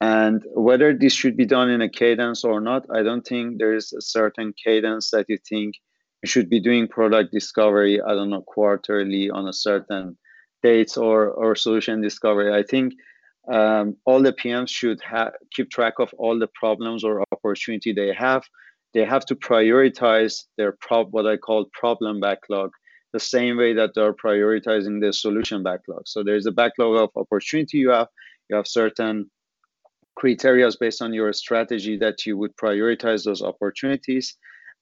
and 0.01 0.43
whether 0.55 0.95
this 0.95 1.13
should 1.13 1.37
be 1.37 1.45
done 1.45 1.69
in 1.69 1.83
a 1.83 1.89
cadence 1.89 2.45
or 2.45 2.61
not 2.61 2.87
i 2.95 3.03
don't 3.03 3.27
think 3.27 3.59
there 3.59 3.75
is 3.75 3.93
a 3.93 4.01
certain 4.01 4.55
cadence 4.65 5.11
that 5.11 5.27
you 5.29 5.39
think 5.49 5.75
you 6.23 6.29
should 6.29 6.49
be 6.49 6.61
doing 6.61 6.87
product 6.87 7.33
discovery 7.33 8.01
i 8.01 8.15
don't 8.15 8.31
know 8.31 8.43
quarterly 8.43 9.29
on 9.31 9.49
a 9.49 9.53
certain 9.53 10.17
dates 10.63 10.97
or 10.97 11.31
or 11.31 11.55
solution 11.55 12.01
discovery. 12.01 12.53
I 12.53 12.63
think 12.63 12.95
um, 13.53 13.97
all 14.05 14.23
the 14.23 14.33
PMs 14.33 14.69
should 14.69 15.01
ha- 15.01 15.33
keep 15.53 15.71
track 15.71 15.95
of 15.99 16.13
all 16.19 16.39
the 16.39 16.49
problems 16.55 17.05
or 17.05 17.25
opportunity 17.33 17.93
they 17.93 18.13
have. 18.13 18.45
They 18.93 19.05
have 19.05 19.25
to 19.27 19.37
prioritize 19.37 20.45
their 20.57 20.73
prob 20.73 21.09
what 21.13 21.27
I 21.27 21.37
call 21.37 21.67
problem 21.73 22.21
backlog, 22.21 22.71
the 23.13 23.21
same 23.21 23.57
way 23.57 23.73
that 23.75 23.91
they're 23.95 24.15
prioritizing 24.15 25.01
the 25.01 25.13
solution 25.13 25.63
backlog. 25.63 26.03
So 26.07 26.23
there's 26.23 26.47
a 26.47 26.53
backlog 26.53 26.97
of 26.97 27.11
opportunity 27.17 27.79
you 27.79 27.91
have. 27.91 28.09
You 28.49 28.57
have 28.57 28.67
certain 28.67 29.31
criteria 30.17 30.69
based 30.79 31.03
on 31.03 31.13
your 31.13 31.33
strategy 31.33 31.97
that 31.99 32.27
you 32.27 32.37
would 32.37 32.57
prioritize 32.57 33.25
those 33.25 33.43
opportunities. 33.43 34.37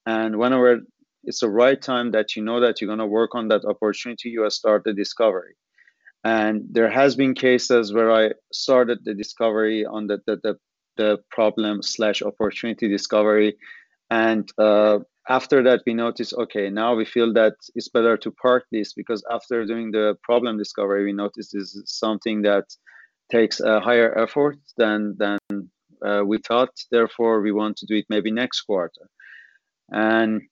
And 0.07 0.39
whenever 0.39 0.81
it's 1.25 1.41
the 1.41 1.51
right 1.51 1.81
time 1.81 2.11
that 2.13 2.37
you 2.37 2.43
know 2.43 2.61
that 2.61 2.81
you're 2.81 2.89
going 2.89 2.99
to 2.99 3.07
work 3.07 3.35
on 3.35 3.49
that 3.49 3.65
opportunity, 3.65 4.31
you 4.31 4.49
start 4.51 4.85
the 4.85 4.93
discovery 4.93 5.55
and 6.25 6.63
there 6.71 6.91
has 6.91 7.15
been 7.17 7.35
cases 7.35 7.93
where 7.93 8.13
i 8.13 8.31
started 8.53 8.99
the 9.05 9.15
discovery 9.15 9.85
on 9.85 10.07
the 10.07 10.19
the, 10.27 10.37
the, 10.43 10.59
the 10.97 11.19
problem 11.31 11.83
slash 11.83 12.23
opportunity 12.23 12.89
discovery 12.89 13.57
and 14.11 14.51
uh, 14.59 14.99
after 15.29 15.63
that 15.63 15.83
we 15.87 15.95
notice 15.95 16.33
okay 16.33 16.71
now 16.71 16.95
we 16.95 17.05
feel 17.05 17.33
that 17.33 17.55
it's 17.75 17.89
better 17.89 18.17
to 18.17 18.31
park 18.31 18.65
this 18.73 18.93
because 18.95 19.23
after 19.31 19.65
doing 19.67 19.91
the 19.91 20.17
problem 20.23 20.57
discovery 20.59 21.05
we 21.05 21.13
notice 21.13 21.51
this 21.53 21.75
is 21.75 21.83
something 21.87 22.43
that 22.43 22.65
takes 23.31 23.61
a 23.61 23.81
higher 23.81 24.17
effort 24.19 24.57
than 24.77 25.15
than 25.19 25.39
uh, 26.05 26.23
we 26.25 26.39
thought. 26.39 26.71
Therefore 26.91 27.41
we 27.41 27.53
want 27.53 27.77
to 27.79 27.87
do 27.87 27.97
it 27.97 28.07
maybe 28.09 28.31
next 28.31 28.63
quarter. 28.63 29.09
And 29.91 30.43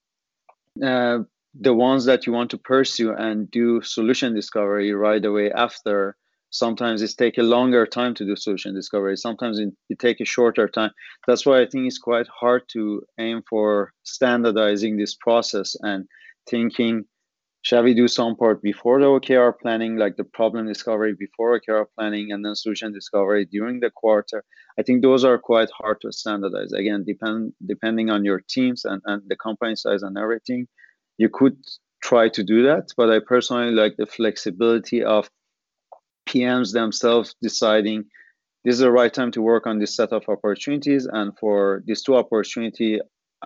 uh, 0.82 1.18
the 1.58 1.74
ones 1.74 2.04
that 2.06 2.26
you 2.26 2.32
want 2.32 2.50
to 2.50 2.58
pursue 2.58 3.12
and 3.12 3.50
do 3.50 3.80
solution 3.82 4.34
discovery 4.34 4.92
right 4.92 5.24
away 5.24 5.50
after 5.50 6.16
sometimes 6.56 7.02
it 7.02 7.14
take 7.16 7.38
a 7.38 7.42
longer 7.42 7.86
time 7.86 8.14
to 8.14 8.24
do 8.24 8.36
solution 8.36 8.74
discovery. 8.74 9.16
Sometimes 9.16 9.58
it, 9.58 9.72
it 9.88 9.98
take 9.98 10.20
a 10.20 10.24
shorter 10.24 10.68
time. 10.68 10.90
That's 11.26 11.44
why 11.46 11.60
i 11.60 11.66
think 11.66 11.86
it's 11.86 11.98
quite 11.98 12.28
hard 12.28 12.62
to 12.72 13.02
aim 13.18 13.42
for 13.48 13.92
standardizing 14.02 14.96
this 14.96 15.14
process 15.14 15.76
and 15.82 16.06
thinking 16.48 17.04
shall 17.62 17.82
we 17.82 17.94
do 17.94 18.06
some 18.06 18.36
part 18.36 18.62
before 18.62 19.00
the 19.00 19.06
okr 19.06 19.52
planning 19.60 19.96
like 19.96 20.16
the 20.16 20.24
problem 20.38 20.66
discovery 20.66 21.14
before 21.18 21.58
okr 21.58 21.84
planning 21.96 22.30
and 22.32 22.44
then 22.44 22.54
solution 22.54 22.92
discovery 22.92 23.44
during 23.44 23.80
the 23.80 23.90
quarter? 23.90 24.44
I 24.78 24.82
think 24.82 25.02
those 25.02 25.24
are 25.24 25.38
quite 25.38 25.70
hard 25.80 26.00
to 26.02 26.12
standardize. 26.12 26.72
Again 26.72 27.04
depend 27.04 27.52
depending 27.72 28.10
on 28.10 28.24
your 28.24 28.40
teams 28.48 28.84
and, 28.84 29.02
and 29.04 29.22
the 29.26 29.36
company 29.36 29.76
size 29.76 30.02
and 30.02 30.16
everything 30.16 30.68
you 31.18 31.28
could 31.28 31.56
try 32.02 32.28
to 32.28 32.42
do 32.44 32.62
that 32.62 32.84
but 32.96 33.10
i 33.10 33.18
personally 33.18 33.72
like 33.72 33.96
the 33.96 34.06
flexibility 34.06 35.02
of 35.02 35.28
pms 36.28 36.72
themselves 36.72 37.34
deciding 37.40 38.04
this 38.64 38.74
is 38.74 38.80
the 38.80 38.90
right 38.90 39.14
time 39.14 39.30
to 39.30 39.42
work 39.42 39.66
on 39.66 39.78
this 39.78 39.94
set 39.94 40.12
of 40.12 40.24
opportunities 40.28 41.06
and 41.06 41.32
for 41.38 41.82
these 41.86 42.02
two 42.02 42.16
opportunity 42.16 43.00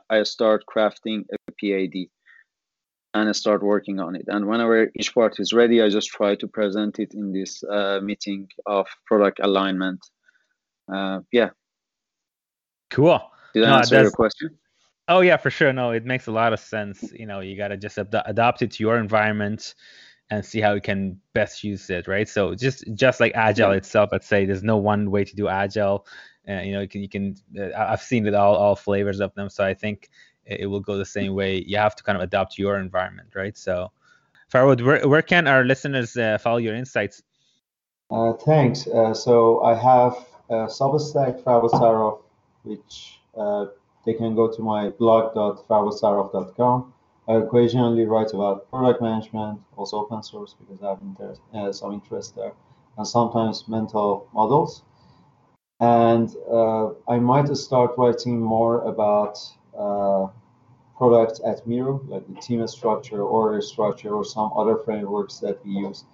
i 0.09 0.23
start 0.23 0.65
crafting 0.73 1.25
a 1.33 1.53
pad 1.61 2.09
and 3.15 3.29
I 3.29 3.33
start 3.33 3.63
working 3.63 3.99
on 3.99 4.15
it. 4.15 4.27
And 4.29 4.47
whenever 4.47 4.91
each 4.99 5.15
part 5.15 5.41
is 5.41 5.53
ready 5.53 5.83
i 5.83 5.89
just 5.89 6.09
try 6.09 6.35
to 6.37 6.47
present 6.47 6.99
it 6.99 7.15
in 7.15 7.33
this 7.33 7.63
uh, 7.65 8.01
meeting 8.03 8.49
of 8.67 8.87
product 9.07 9.41
alignment. 9.43 10.01
Uh, 10.93 11.21
yeah. 11.33 11.51
Cool. 12.91 13.21
Did 13.55 13.65
i 13.65 13.71
no, 13.71 13.77
answer 13.79 14.03
your 14.03 14.11
question? 14.11 14.57
Oh 15.09 15.21
yeah, 15.23 15.37
for 15.37 15.51
sure. 15.51 15.73
No, 15.73 15.91
it 15.91 16.05
makes 16.05 16.29
a 16.29 16.33
lot 16.33 16.53
of 16.53 16.61
sense. 16.61 17.13
You 17.13 17.27
know, 17.27 17.41
you 17.41 17.57
gotta 17.57 17.77
just 17.77 17.99
ad- 17.99 18.23
adopt 18.27 18.63
it 18.63 18.73
to 18.73 18.83
your 18.83 18.97
environment 18.97 19.75
and 20.31 20.45
see 20.45 20.61
how 20.61 20.75
you 20.75 20.81
can 20.81 21.21
best 21.33 21.65
use 21.65 21.91
it, 21.91 22.07
right? 22.07 22.29
So 22.29 22.55
just 22.55 22.85
just 22.95 23.21
like 23.21 23.33
agile 23.35 23.73
itself, 23.73 24.11
let's 24.13 24.27
say 24.27 24.47
there's 24.47 24.63
no 24.63 24.77
one 24.77 25.11
way 25.11 25.25
to 25.25 25.37
do 25.37 25.49
agile. 25.49 26.07
Uh, 26.49 26.61
you 26.61 26.73
know, 26.73 26.81
you 26.81 26.89
can 26.89 27.03
you 27.03 27.09
can. 27.09 27.37
Uh, 27.59 27.71
I've 27.77 28.03
seen 28.03 28.27
it 28.27 28.35
all 28.35 28.55
all 28.55 28.77
flavors 28.77 29.21
of 29.21 29.35
them, 29.35 29.51
so 29.51 29.65
I 29.65 29.75
think 29.75 30.09
it, 30.45 30.61
it 30.61 30.67
will 30.67 30.81
go 30.81 30.97
the 30.97 31.05
same 31.05 31.35
way. 31.35 31.63
You 31.67 31.79
have 31.79 31.97
to 31.97 32.03
kind 32.03 32.17
of 32.17 32.23
adapt 32.23 32.59
your 32.59 32.79
environment, 32.79 33.31
right? 33.35 33.59
So, 33.59 33.91
Farbod, 34.53 34.85
where 34.85 35.09
where 35.09 35.23
can 35.23 35.47
our 35.47 35.65
listeners 35.65 36.17
uh, 36.17 36.39
follow 36.39 36.59
your 36.59 36.75
insights? 36.75 37.23
Uh, 38.11 38.33
thanks. 38.33 38.87
Uh, 38.87 39.15
so 39.15 39.63
I 39.63 39.75
have 39.75 40.17
Substack 40.51 41.45
Farbod 41.45 41.71
Saraf, 41.71 42.19
which 42.65 43.21
uh, 43.37 43.67
they 44.05 44.15
can 44.15 44.35
go 44.35 44.51
to 44.51 44.63
my 44.63 44.89
blog.farbodsaraf.com. 44.91 46.93
I 47.31 47.35
occasionally 47.35 48.07
write 48.07 48.33
about 48.35 48.69
product 48.71 49.01
management, 49.01 49.61
also 49.77 49.99
open 49.99 50.21
source 50.23 50.57
because 50.59 50.83
I 50.83 50.89
have 50.89 51.65
uh, 51.69 51.73
some 51.73 51.93
interest 51.93 52.35
there, 52.35 52.53
and 52.99 53.07
sometimes 53.07 53.69
mental 53.69 54.27
models. 54.35 54.83
And 55.79 56.29
uh, 56.51 56.89
I 57.09 57.21
might 57.21 57.49
start 57.57 57.93
writing 57.97 58.41
more 58.41 58.83
about 58.83 59.39
uh, 59.79 60.27
products 60.99 61.41
at 61.47 61.65
Miro, 61.69 62.01
like 62.09 62.27
the 62.27 62.41
team 62.41 62.67
structure, 62.67 63.23
order 63.23 63.63
structure, 63.63 64.13
or 64.13 64.25
some 64.25 64.51
other 64.57 64.77
frameworks 64.85 65.39
that 65.39 65.65
we 65.65 65.71
use 65.87 66.05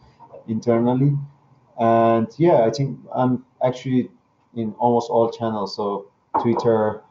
internally. 0.49 1.17
And 1.81 2.29
yeah, 2.37 2.67
I 2.67 2.71
think 2.71 2.99
I'm 3.15 3.45
actually 3.65 4.11
in 4.55 4.75
almost 4.79 5.09
all 5.11 5.31
channels. 5.31 5.75
So 5.77 6.07
Twitter, 6.43 7.03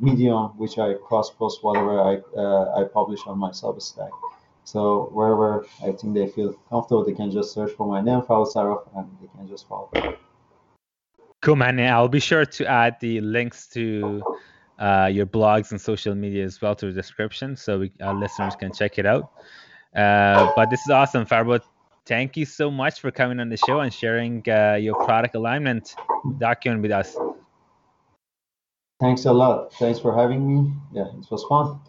Medium, 0.00 0.48
which 0.58 0.78
I 0.78 0.94
cross 0.94 1.30
post 1.30 1.64
whatever 1.64 2.00
I 2.00 2.14
uh, 2.36 2.80
I 2.80 2.84
publish 2.84 3.20
on 3.26 3.38
my 3.38 3.50
Substack. 3.50 4.10
So 4.64 5.08
wherever 5.12 5.64
I 5.82 5.92
think 5.92 6.12
they 6.14 6.28
feel 6.28 6.52
comfortable, 6.68 7.04
they 7.04 7.14
can 7.14 7.30
just 7.30 7.54
search 7.54 7.72
for 7.72 7.86
my 7.88 8.02
name, 8.02 8.20
Saraf, 8.20 8.86
and 8.94 9.08
they 9.20 9.28
can 9.34 9.48
just 9.48 9.66
follow. 9.66 9.90
Cool, 11.40 11.56
man. 11.56 11.78
Yeah, 11.78 11.96
I'll 11.96 12.08
be 12.08 12.20
sure 12.20 12.44
to 12.44 12.66
add 12.66 12.96
the 13.00 13.20
links 13.22 13.66
to 13.68 14.22
uh, 14.78 15.08
your 15.10 15.24
blogs 15.24 15.70
and 15.70 15.80
social 15.80 16.14
media 16.14 16.44
as 16.44 16.60
well 16.60 16.74
to 16.74 16.86
the 16.86 16.92
description, 16.92 17.56
so 17.56 17.78
we, 17.78 17.92
our 18.02 18.14
listeners 18.14 18.56
can 18.56 18.72
check 18.72 18.98
it 18.98 19.06
out. 19.06 19.32
Uh, 19.96 20.52
but 20.54 20.68
this 20.68 20.82
is 20.82 20.90
awesome, 20.90 21.24
Farbod. 21.24 21.62
Thank 22.04 22.36
you 22.36 22.44
so 22.44 22.70
much 22.70 23.00
for 23.00 23.10
coming 23.10 23.40
on 23.40 23.48
the 23.48 23.56
show 23.56 23.80
and 23.80 23.92
sharing 23.92 24.42
uh, 24.48 24.74
your 24.74 24.94
product 25.04 25.34
alignment 25.34 25.94
document 26.38 26.82
with 26.82 26.92
us. 26.92 27.16
Thanks 29.00 29.26
a 29.26 29.32
lot. 29.32 29.72
Thanks 29.74 30.00
for 30.00 30.14
having 30.14 30.46
me. 30.46 30.72
Yeah, 30.92 31.06
it 31.06 31.30
was 31.30 31.44
fun. 31.44 31.80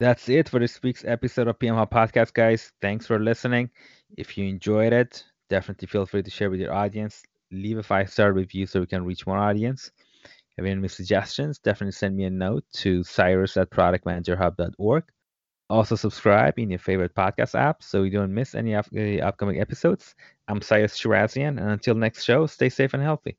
That's 0.00 0.28
it 0.28 0.48
for 0.48 0.60
this 0.60 0.82
week's 0.82 1.04
episode 1.04 1.48
of 1.48 1.58
PM 1.58 1.76
Hub 1.76 1.90
Podcast, 1.90 2.32
guys. 2.32 2.72
Thanks 2.80 3.06
for 3.06 3.18
listening. 3.18 3.70
If 4.16 4.36
you 4.36 4.46
enjoyed 4.46 4.92
it, 4.92 5.24
definitely 5.50 5.88
feel 5.88 6.06
free 6.06 6.22
to 6.22 6.30
share 6.30 6.50
with 6.50 6.60
your 6.60 6.72
audience. 6.72 7.22
Leave 7.50 7.78
a 7.78 7.82
five 7.82 8.10
star 8.10 8.32
review 8.32 8.66
so 8.66 8.80
we 8.80 8.86
can 8.86 9.04
reach 9.04 9.26
more 9.26 9.38
audience. 9.38 9.90
If 10.24 10.64
you 10.64 10.64
have 10.64 10.78
any 10.78 10.88
suggestions, 10.88 11.58
definitely 11.58 11.92
send 11.92 12.16
me 12.16 12.24
a 12.24 12.30
note 12.30 12.64
to 12.74 13.02
cyrus 13.02 13.56
at 13.56 13.70
productmanagerhub.org. 13.70 15.04
Also, 15.70 15.96
subscribe 15.96 16.58
in 16.58 16.70
your 16.70 16.78
favorite 16.78 17.14
podcast 17.14 17.58
app 17.58 17.82
so 17.82 18.02
you 18.02 18.10
don't 18.10 18.34
miss 18.34 18.54
any 18.54 18.74
of 18.74 18.88
the 18.92 19.20
uh, 19.20 19.28
upcoming 19.28 19.60
episodes. 19.60 20.14
I'm 20.46 20.60
Cyrus 20.60 21.00
Shirazian, 21.00 21.58
and 21.60 21.70
until 21.70 21.94
next 21.94 22.24
show, 22.24 22.46
stay 22.46 22.68
safe 22.68 22.94
and 22.94 23.02
healthy. 23.02 23.38